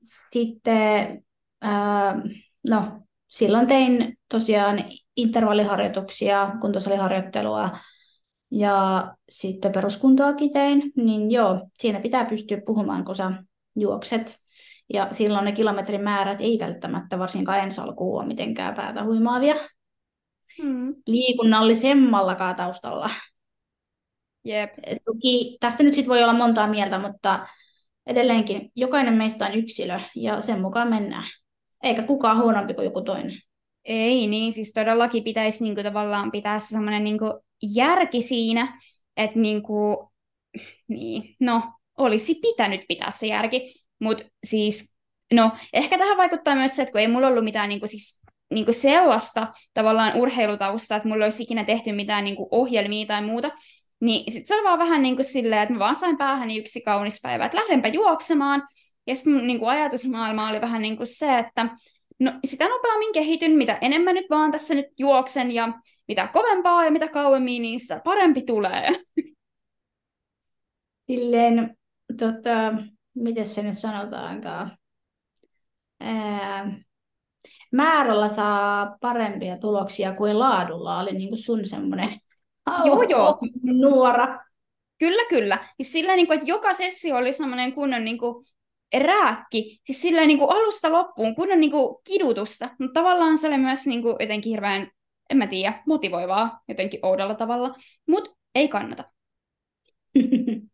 sitten, 0.00 1.24
ää, 1.60 2.22
no, 2.68 3.02
silloin 3.26 3.66
tein 3.66 4.18
tosiaan 4.28 4.84
intervalliharjoituksia, 5.16 6.52
kuntosaliharjoittelua, 6.60 7.70
ja 8.50 9.14
sitten 9.28 9.72
peruskuntoakin 9.72 10.52
tein, 10.52 10.92
niin 10.96 11.30
joo, 11.30 11.68
siinä 11.78 12.00
pitää 12.00 12.24
pystyä 12.24 12.58
puhumaan, 12.66 13.04
kun 13.04 13.14
sä 13.14 13.32
juokset. 13.76 14.36
Ja 14.92 15.08
silloin 15.12 15.44
ne 15.44 15.52
kilometrin 15.52 16.02
määrät 16.02 16.40
ei 16.40 16.58
välttämättä 16.58 17.18
varsinkaan 17.18 17.58
ensi 17.58 17.80
alkuun 17.80 18.20
ole 18.20 18.28
mitenkään 18.28 18.74
päätä 18.74 19.04
huimaavia. 19.04 19.54
Hmm. 20.62 20.94
Liikunnallisemmallakaan 21.06 22.56
taustalla. 22.56 23.10
Jep. 24.44 24.70
Toki 25.04 25.56
tästä 25.60 25.82
nyt 25.82 25.94
sit 25.94 26.08
voi 26.08 26.22
olla 26.22 26.32
montaa 26.32 26.66
mieltä, 26.66 26.98
mutta 26.98 27.46
edelleenkin 28.06 28.70
jokainen 28.76 29.14
meistä 29.14 29.46
on 29.46 29.54
yksilö 29.54 30.00
ja 30.16 30.40
sen 30.40 30.60
mukaan 30.60 30.88
mennään. 30.88 31.30
Eikä 31.82 32.02
kukaan 32.02 32.38
huonompi 32.38 32.74
kuin 32.74 32.84
joku 32.84 33.02
toinen. 33.02 33.38
Ei 33.84 34.26
niin, 34.26 34.52
siis 34.52 34.72
todellakin 34.72 35.24
pitäisi 35.24 35.64
niinku 35.64 35.82
tavallaan 35.82 36.30
pitää 36.30 36.58
semmoinen 36.58 37.04
niinku 37.04 37.40
järki 37.74 38.22
siinä, 38.22 38.80
että 39.16 39.38
niinku, 39.38 40.10
niin, 40.88 41.36
no, 41.40 41.62
olisi 41.98 42.34
pitänyt 42.34 42.80
pitää 42.88 43.10
se 43.10 43.26
järki, 43.26 43.81
mutta 44.02 44.24
siis, 44.44 44.96
no, 45.34 45.52
ehkä 45.72 45.98
tähän 45.98 46.16
vaikuttaa 46.16 46.54
myös 46.54 46.76
se, 46.76 46.82
että 46.82 46.92
kun 46.92 47.00
ei 47.00 47.08
mulla 47.08 47.26
ollut 47.28 47.44
mitään 47.44 47.68
niinku, 47.68 47.86
siis, 47.86 48.22
niinku 48.50 48.72
sellaista 48.72 49.46
tavallaan 49.74 50.16
urheilutausta, 50.16 50.96
että 50.96 51.08
mulla 51.08 51.24
olisi 51.24 51.42
ikinä 51.42 51.64
tehty 51.64 51.92
mitään 51.92 52.24
niinku, 52.24 52.48
ohjelmia 52.50 53.06
tai 53.06 53.22
muuta, 53.22 53.50
niin 54.00 54.32
sit 54.32 54.46
se 54.46 54.54
oli 54.54 54.64
vaan 54.64 54.78
vähän 54.78 55.02
niin 55.02 55.16
kuin 55.16 55.24
silleen, 55.24 55.62
että 55.62 55.72
mä 55.72 55.78
vaan 55.78 55.96
sain 55.96 56.18
päähäni 56.18 56.58
yksi 56.58 56.80
kaunis 56.80 57.20
päivä, 57.22 57.44
että 57.44 57.58
lähdenpä 57.58 57.88
juoksemaan, 57.88 58.62
ja 59.06 59.14
sitten 59.14 59.46
niin 59.46 59.68
ajatusmaailma 59.68 60.48
oli 60.48 60.60
vähän 60.60 60.82
niin 60.82 60.96
kuin 60.96 61.06
se, 61.06 61.38
että 61.38 61.68
No 62.22 62.32
sitä 62.44 62.68
nopeammin 62.68 63.12
kehityn, 63.12 63.52
mitä 63.52 63.78
enemmän 63.80 64.14
nyt 64.14 64.26
vaan 64.30 64.50
tässä 64.50 64.74
nyt 64.74 64.86
juoksen 64.98 65.52
ja 65.52 65.72
mitä 66.08 66.26
kovempaa 66.26 66.84
ja 66.84 66.90
mitä 66.90 67.08
kauemmin, 67.08 67.62
niin 67.62 67.80
sitä 67.80 68.00
parempi 68.04 68.42
tulee. 68.42 68.88
Silleen, 71.10 71.76
tota, 72.18 72.74
miten 73.14 73.46
se 73.46 73.62
nyt 73.62 73.78
sanotaankaan? 73.78 74.78
Ää, 76.00 76.80
määrällä 77.72 78.28
saa 78.28 78.96
parempia 79.00 79.58
tuloksia 79.58 80.14
kuin 80.14 80.38
laadulla, 80.38 80.98
oli 80.98 81.12
niin 81.12 81.28
kuin 81.28 81.38
sun 81.38 81.66
semmoinen 81.66 82.08
joo, 82.86 83.02
joo. 83.02 83.38
nuora. 83.62 84.38
Kyllä, 84.98 85.22
kyllä. 85.28 85.68
Ja 85.78 85.84
sillä, 85.84 86.16
niin 86.16 86.26
kuin, 86.26 86.38
että 86.38 86.50
joka 86.50 86.74
sessio 86.74 87.16
oli 87.16 87.32
semmoinen 87.32 87.72
kunnon 87.72 88.04
niin 88.04 88.18
kuin, 88.18 88.44
rääkki, 88.98 89.80
siis 89.86 90.02
silleen 90.02 90.28
niin 90.28 90.38
kuin 90.38 90.50
alusta 90.50 90.92
loppuun, 90.92 91.34
kunnon 91.34 91.60
niin 91.60 91.70
kuin 91.70 91.96
kidutusta, 92.04 92.70
mutta 92.78 93.00
tavallaan 93.00 93.38
se 93.38 93.46
oli 93.46 93.58
myös 93.58 93.86
niin 93.86 94.02
kuin 94.02 94.16
jotenkin 94.20 94.50
hirveän, 94.50 94.90
en 95.30 95.36
mä 95.36 95.46
tiedä, 95.46 95.82
motivoivaa 95.86 96.60
jotenkin 96.68 97.00
oudolla 97.02 97.34
tavalla, 97.34 97.74
mutta 98.08 98.30
ei 98.54 98.68
kannata. 98.68 99.04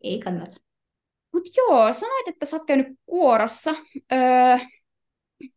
Ei 0.00 0.20
kannata. 0.20 0.67
Mut 1.38 1.48
joo, 1.56 1.92
sanoit, 1.92 2.28
että 2.28 2.46
sä 2.46 2.56
oot 2.56 2.66
käynyt 2.66 2.86
kuorossa. 3.06 3.74
Öö, 4.12 4.58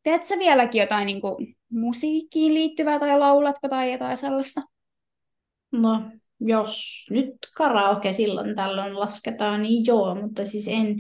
teet 0.04 0.24
sä 0.24 0.36
vieläkin 0.40 0.82
jotain 0.82 1.06
niinku 1.06 1.38
musiikkiin 1.70 2.54
liittyvää 2.54 3.00
tai 3.00 3.20
laulatko 3.20 3.70
tai 3.70 3.92
jotain 3.92 4.18
sellaista? 4.18 4.62
No, 5.72 6.02
jos 6.40 7.06
nyt 7.10 7.34
karaoke 7.56 8.14
silloin 8.14 8.56
tällöin 8.56 9.00
lasketaan, 9.00 9.62
niin 9.62 9.86
joo, 9.86 10.16
mutta 10.16 10.46
siis 10.46 10.68
en, 10.68 10.96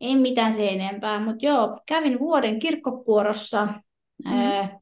en 0.00 0.18
mitään 0.18 0.52
se 0.52 0.68
enempää. 0.68 1.24
Mutta 1.24 1.46
joo, 1.46 1.80
kävin 1.86 2.18
vuoden 2.18 2.58
kirkkokuorossa. 2.58 3.66
Mm. 4.24 4.32
Ää, 4.32 4.78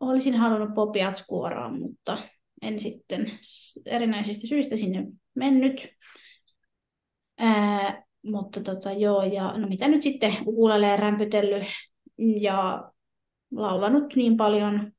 olisin 0.00 0.34
halunnut 0.34 0.74
popiatskuoroon, 0.74 1.80
mutta 1.80 2.18
en 2.62 2.80
sitten 2.80 3.38
erinäisistä 3.86 4.46
syistä 4.46 4.76
sinne 4.76 5.06
mennyt. 5.34 5.88
Ää, 7.38 8.02
mutta 8.22 8.60
tota, 8.60 8.92
joo, 8.92 9.22
ja 9.22 9.58
no 9.58 9.68
mitä 9.68 9.88
nyt 9.88 10.02
sitten 10.02 10.36
ukulelee 10.46 10.96
rämpytellyt 10.96 11.64
ja 12.18 12.90
laulanut 13.50 14.16
niin 14.16 14.36
paljon 14.36 14.92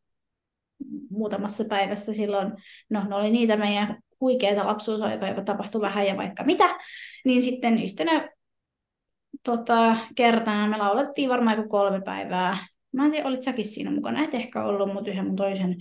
muutamassa 1.10 1.66
päivässä 1.66 2.14
silloin, 2.14 2.52
no 2.90 3.04
ne 3.08 3.16
oli 3.16 3.32
niitä 3.32 3.58
meidän 3.58 3.98
huikeita 4.22 4.68
lapsuusaikaa, 4.68 5.30
joka 5.30 5.44
tapahtui 5.44 5.82
vähän 5.82 6.08
ja 6.08 6.18
vaikka 6.18 6.44
mitä, 6.44 6.80
niin 7.26 7.44
sitten 7.44 7.84
yhtenä 7.84 8.30
tota, 9.44 9.98
kertana 10.16 10.68
me 10.68 10.78
laulettiin 10.78 11.30
varmaan 11.30 11.58
joku 11.58 11.70
kolme 11.70 12.02
päivää. 12.02 12.58
Mä 12.92 13.06
en 13.06 13.12
tiedä, 13.12 13.28
olit 13.28 13.44
säkin 13.44 13.66
siinä 13.66 13.92
mukana, 13.92 14.24
et 14.24 14.34
ehkä 14.34 14.64
ollut, 14.64 14.94
mutta 14.94 15.12
yhden 15.12 15.26
mun 15.26 15.36
toisen 15.36 15.76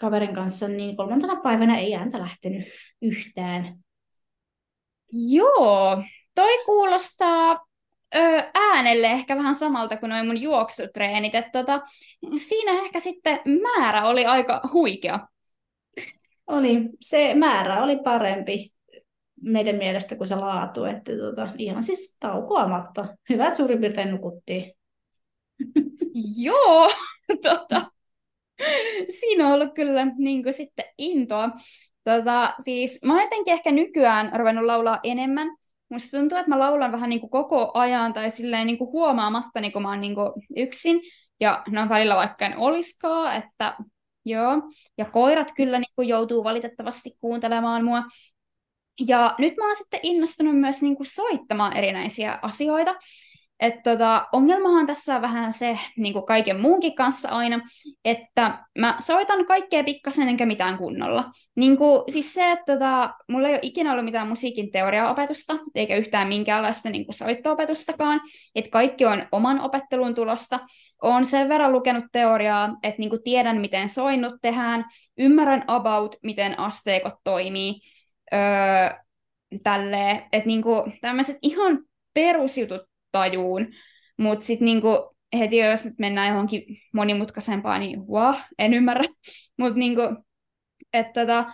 kaverin 0.00 0.34
kanssa, 0.34 0.68
niin 0.68 0.96
kolmantena 0.96 1.40
päivänä 1.40 1.78
ei 1.78 1.94
ääntä 1.94 2.18
lähtenyt 2.18 2.64
yhtään. 3.02 3.78
Joo, 5.12 6.02
toi 6.40 6.64
kuulostaa 6.64 7.66
ö, 8.14 8.18
äänelle 8.54 9.06
ehkä 9.06 9.36
vähän 9.36 9.54
samalta 9.54 9.96
kuin 9.96 10.10
noin 10.10 10.26
mun 10.26 10.42
juoksutreenit. 10.42 11.34
Et 11.34 11.52
tota, 11.52 11.80
siinä 12.36 12.72
ehkä 12.72 13.00
sitten 13.00 13.40
määrä 13.62 14.04
oli 14.04 14.26
aika 14.26 14.60
huikea. 14.72 15.28
Oli, 16.46 16.88
se 17.00 17.34
määrä 17.34 17.82
oli 17.82 17.96
parempi 18.04 18.72
meidän 19.42 19.76
mielestä 19.76 20.16
kuin 20.16 20.28
se 20.28 20.36
laatu, 20.36 20.84
että 20.84 21.12
tota, 21.16 21.48
ihan 21.58 21.82
siis 21.82 22.16
taukoamatta. 22.20 23.08
Hyvä, 23.30 23.46
että 23.46 23.56
suurin 23.56 23.80
piirtein 23.80 24.10
nukuttiin. 24.10 24.72
Joo, 26.44 26.90
tota, 27.42 27.82
siinä 29.08 29.46
on 29.46 29.52
ollut 29.52 29.74
kyllä 29.74 30.06
niin 30.18 30.42
kuin, 30.42 30.54
sitten 30.54 30.84
intoa. 30.98 31.50
Tota, 32.04 32.54
siis 32.58 33.00
mä 33.04 33.12
oon 33.12 33.22
jotenkin 33.22 33.52
ehkä 33.52 33.70
nykyään 33.72 34.32
ruvennut 34.36 34.64
laulaa 34.64 35.00
enemmän. 35.02 35.59
Musta 35.90 36.18
tuntuu, 36.18 36.38
että 36.38 36.48
mä 36.48 36.58
laulan 36.58 36.92
vähän 36.92 37.10
niin 37.10 37.20
kuin 37.20 37.30
koko 37.30 37.70
ajan 37.74 38.12
tai 38.12 38.30
silleen 38.30 38.66
niin 38.66 38.78
kuin 38.78 38.92
huomaamatta, 38.92 39.60
niin 39.60 39.72
kuin 39.72 39.82
mä 39.82 39.88
oon 39.88 40.00
niin 40.00 40.14
kuin 40.14 40.32
yksin. 40.56 41.00
Ja 41.40 41.62
no 41.68 41.88
välillä 41.88 42.16
vaikka 42.16 42.46
en 42.46 42.56
oliskaan, 42.58 43.36
että 43.36 43.76
joo. 44.24 44.62
Ja 44.98 45.04
koirat 45.04 45.52
kyllä 45.56 45.78
niin 45.78 45.92
kuin 45.96 46.08
joutuu 46.08 46.44
valitettavasti 46.44 47.10
kuuntelemaan 47.20 47.84
mua. 47.84 48.02
Ja 49.06 49.34
nyt 49.38 49.56
mä 49.56 49.66
oon 49.66 49.76
sitten 49.76 50.00
innostunut 50.02 50.60
myös 50.60 50.82
niin 50.82 50.96
kuin 50.96 51.06
soittamaan 51.06 51.76
erinäisiä 51.76 52.38
asioita. 52.42 52.94
Et 53.60 53.82
tota, 53.82 54.26
ongelmahan 54.32 54.86
tässä 54.86 55.16
on 55.16 55.22
vähän 55.22 55.52
se, 55.52 55.78
niin 55.96 56.12
kuin 56.12 56.26
kaiken 56.26 56.60
muunkin 56.60 56.94
kanssa 56.94 57.28
aina, 57.28 57.60
että 58.04 58.64
mä 58.78 58.96
soitan 58.98 59.46
kaikkea 59.46 59.84
pikkasen 59.84 60.28
enkä 60.28 60.46
mitään 60.46 60.78
kunnolla. 60.78 61.24
Niin 61.56 61.76
kuin, 61.76 62.02
siis 62.08 62.34
se, 62.34 62.50
että 62.50 62.72
tota, 62.72 63.14
mulla 63.28 63.48
ei 63.48 63.54
ole 63.54 63.60
ikinä 63.62 63.92
ollut 63.92 64.04
mitään 64.04 64.28
musiikin 64.28 64.70
teoriaopetusta, 64.70 65.58
eikä 65.74 65.96
yhtään 65.96 66.28
minkäänlaista 66.28 66.90
niin 66.90 67.04
kuin 67.04 67.14
soitto-opetustakaan, 67.14 68.20
että 68.54 68.70
kaikki 68.70 69.06
on 69.06 69.26
oman 69.32 69.60
opettelun 69.60 70.14
tulosta. 70.14 70.60
Olen 71.02 71.26
sen 71.26 71.48
verran 71.48 71.72
lukenut 71.72 72.04
teoriaa, 72.12 72.76
että 72.82 72.98
niin 72.98 73.10
kuin 73.10 73.22
tiedän, 73.22 73.60
miten 73.60 73.88
soinnut 73.88 74.34
tehdään, 74.42 74.84
ymmärrän 75.18 75.64
about, 75.66 76.16
miten 76.22 76.58
asteikot 76.58 77.14
toimii, 77.24 77.74
öö, 78.32 78.40
tälleen, 79.62 80.22
että 80.32 80.46
niin 80.46 80.62
tämmöiset 81.00 81.38
ihan 81.42 81.78
perusjutut 82.14 82.89
tajuun. 83.12 83.66
Mutta 84.16 84.44
sitten 84.46 84.64
niinku, 84.64 85.16
heti 85.38 85.56
jos 85.56 85.84
nyt 85.84 85.98
mennään 85.98 86.28
johonkin 86.28 86.62
monimutkaisempaan, 86.94 87.80
niin 87.80 88.06
wow, 88.06 88.34
en 88.58 88.74
ymmärrä. 88.74 89.04
Mutta 89.58 89.78
niinku, 89.78 90.02
että 90.92 91.20
tota, 91.20 91.44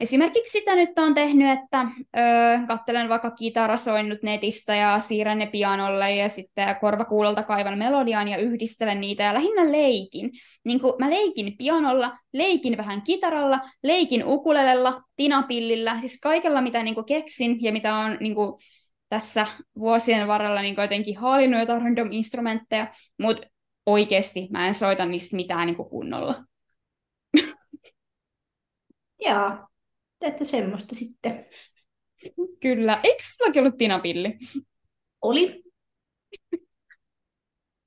esimerkiksi 0.00 0.58
sitä 0.58 0.74
nyt 0.74 0.98
on 0.98 1.14
tehnyt, 1.14 1.58
että 1.58 1.86
öö, 2.16 2.66
kattelen 2.66 3.08
vaikka 3.08 3.30
kitarasoinnut 3.30 4.22
netistä 4.22 4.76
ja 4.76 4.98
siirrän 4.98 5.38
ne 5.38 5.46
pianolle 5.46 6.14
ja 6.14 6.28
sitten 6.28 6.76
korvakuulolta 6.80 7.42
kaivan 7.42 7.78
melodian 7.78 8.28
ja 8.28 8.38
yhdistelen 8.38 9.00
niitä 9.00 9.22
ja 9.22 9.34
lähinnä 9.34 9.72
leikin. 9.72 10.30
Niin 10.64 10.80
kuin 10.80 10.94
mä 10.98 11.10
leikin 11.10 11.56
pianolla, 11.58 12.18
leikin 12.32 12.76
vähän 12.76 13.02
kitaralla, 13.02 13.60
leikin 13.82 14.24
ukulelella, 14.26 15.02
tinapillillä, 15.16 16.00
siis 16.00 16.20
kaikella 16.22 16.60
mitä 16.60 16.82
niin 16.82 16.94
kuin 16.94 17.06
keksin 17.06 17.62
ja 17.62 17.72
mitä 17.72 17.94
on 17.94 18.16
niin 18.20 18.34
kuin, 18.34 18.52
tässä 19.14 19.46
vuosien 19.78 20.28
varrella 20.28 20.62
niin 20.62 20.76
jotenkin 20.78 21.18
haalinnut 21.18 21.60
jotain 21.60 21.82
random 21.82 22.12
instrumentteja, 22.12 22.94
mutta 23.18 23.46
oikeasti 23.86 24.48
mä 24.50 24.66
en 24.66 24.74
soita 24.74 25.06
niistä 25.06 25.36
mitään 25.36 25.66
niin 25.66 25.76
kunnolla. 25.76 26.44
Joo, 29.26 29.68
teette 30.18 30.44
semmoista 30.44 30.94
sitten. 30.94 31.46
Kyllä. 32.60 32.98
Eikö 33.02 33.22
sullakin 33.22 33.62
ollut 33.62 33.78
tinapilli? 33.78 34.38
Oli. 35.22 35.62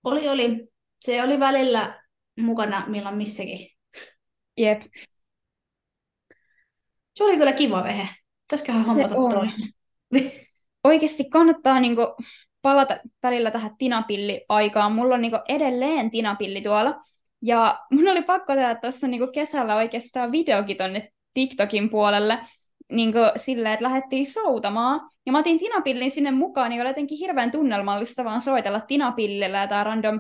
Oli, 0.04 0.30
oli. 0.30 0.68
Se 1.02 1.24
oli 1.24 1.40
välillä 1.40 2.04
mukana 2.40 2.86
milloin 2.88 3.16
missäkin. 3.16 3.70
Jep. 4.58 4.82
Se 7.14 7.24
oli 7.24 7.38
kyllä 7.38 7.54
kiva 7.54 7.84
vehe. 7.84 8.10
Pitäisiköhän 8.42 8.86
hommata 8.86 9.16
toinen. 9.16 9.54
oikeasti 10.88 11.30
kannattaa 11.30 11.80
niin 11.80 11.96
kuin, 11.96 12.08
palata 12.62 12.98
välillä 13.24 13.52
tähän 13.52 13.72
tinapilli-aikaan. 13.78 14.92
Mulla 14.92 15.16
on 15.16 15.22
niin 15.22 15.32
kuin, 15.32 15.42
edelleen 15.50 16.12
tinapilli 16.12 16.62
tuolla. 16.62 17.00
Ja 17.42 17.80
mun 17.92 18.08
oli 18.08 18.22
pakko 18.22 18.56
tehdä 18.56 18.76
tuossa 18.76 19.08
niin 19.08 19.32
kesällä 19.34 19.76
oikeastaan 19.76 20.32
videokin 20.32 20.78
tonne 20.78 21.12
TikTokin 21.34 21.90
puolelle 21.90 22.40
niin 22.92 23.14
silleen, 23.36 23.74
että 23.74 23.86
lähdettiin 23.86 24.28
soutamaan. 24.28 25.10
Ja 25.26 25.32
mä 25.32 25.40
otin 25.40 25.60
tinapillin 25.60 26.12
sinne 26.12 26.32
mukaan, 26.32 26.70
niin 26.70 26.82
oli 26.82 26.90
jotenkin 26.90 27.18
hirveän 27.18 27.52
tunnelmallista 27.52 28.24
vaan 28.24 28.42
soitella 28.42 28.80
tinapillillä 28.80 29.68
ja 29.72 29.84
random 29.84 30.20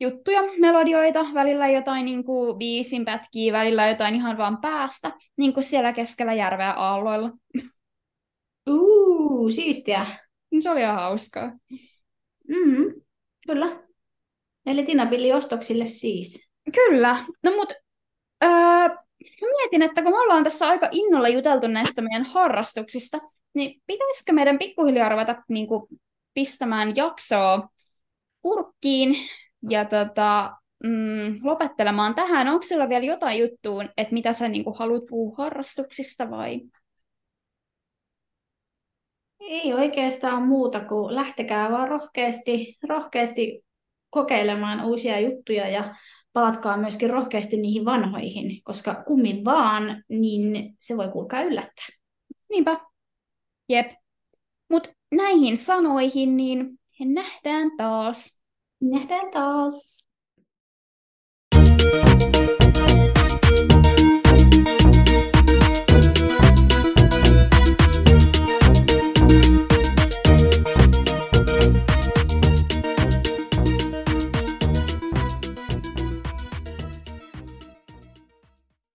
juttuja, 0.00 0.42
melodioita, 0.58 1.26
välillä 1.34 1.68
jotain 1.68 2.04
niin 2.04 2.24
kuin 2.24 2.58
biisin 2.58 3.04
pätkiä, 3.04 3.52
välillä 3.52 3.88
jotain 3.88 4.14
ihan 4.14 4.38
vaan 4.38 4.60
päästä, 4.60 5.12
niin 5.36 5.54
kuin 5.54 5.64
siellä 5.64 5.92
keskellä 5.92 6.34
järveä 6.34 6.72
aalloilla. 6.72 7.30
Uh, 8.70 9.50
siistiä. 9.50 10.06
Se 10.60 10.70
oli 10.70 10.80
ihan 10.80 10.94
hauskaa. 10.94 11.52
Mm, 12.48 13.02
kyllä. 13.46 13.82
Eli 14.66 14.84
Tinapilli 14.84 15.32
ostoksille 15.32 15.86
siis. 15.86 16.48
Kyllä. 16.74 17.16
No 17.44 17.50
mut 17.50 17.72
öö, 18.44 18.50
mietin, 19.40 19.82
että 19.82 20.02
kun 20.02 20.12
me 20.12 20.18
ollaan 20.18 20.44
tässä 20.44 20.68
aika 20.68 20.88
innolla 20.92 21.28
juteltu 21.28 21.66
näistä 21.66 22.02
meidän 22.02 22.24
harrastuksista, 22.24 23.18
niin 23.54 23.82
pitäisikö 23.86 24.32
meidän 24.32 24.58
pikkuhiljaa 24.58 25.08
ruveta 25.08 25.42
niin 25.48 25.66
kuin, 25.66 25.86
pistämään 26.34 26.96
jaksoa 26.96 27.68
kurkkiin 28.42 29.16
ja 29.70 29.84
tota, 29.84 30.56
mm, 30.84 31.38
lopettelemaan 31.42 32.14
tähän. 32.14 32.48
Onko 32.48 32.62
sillä 32.62 32.88
vielä 32.88 33.04
jotain 33.04 33.40
juttuun, 33.40 33.88
että 33.96 34.14
mitä 34.14 34.32
sä 34.32 34.48
niin 34.48 34.64
kuin, 34.64 34.78
haluat 34.78 35.06
puhua 35.08 35.34
harrastuksista 35.38 36.30
vai? 36.30 36.60
Ei 39.48 39.74
oikeastaan 39.74 40.42
muuta 40.42 40.80
kuin 40.80 41.14
lähtekää 41.14 41.70
vaan 41.70 41.88
rohkeasti, 41.88 42.78
rohkeasti 42.88 43.64
kokeilemaan 44.10 44.84
uusia 44.84 45.20
juttuja 45.20 45.68
ja 45.68 45.94
palatkaa 46.32 46.76
myöskin 46.76 47.10
rohkeasti 47.10 47.56
niihin 47.56 47.84
vanhoihin, 47.84 48.62
koska 48.64 49.02
kummin 49.06 49.44
vaan, 49.44 50.04
niin 50.08 50.74
se 50.80 50.96
voi 50.96 51.08
kuulkaa 51.08 51.42
yllättää. 51.42 51.86
Niinpä. 52.50 52.80
Jep. 53.68 53.92
Mutta 54.68 54.90
näihin 55.14 55.58
sanoihin, 55.58 56.36
niin 56.36 56.78
nähdään 57.00 57.70
taas. 57.76 58.42
Nähdään 58.80 59.30
taas. 59.30 60.08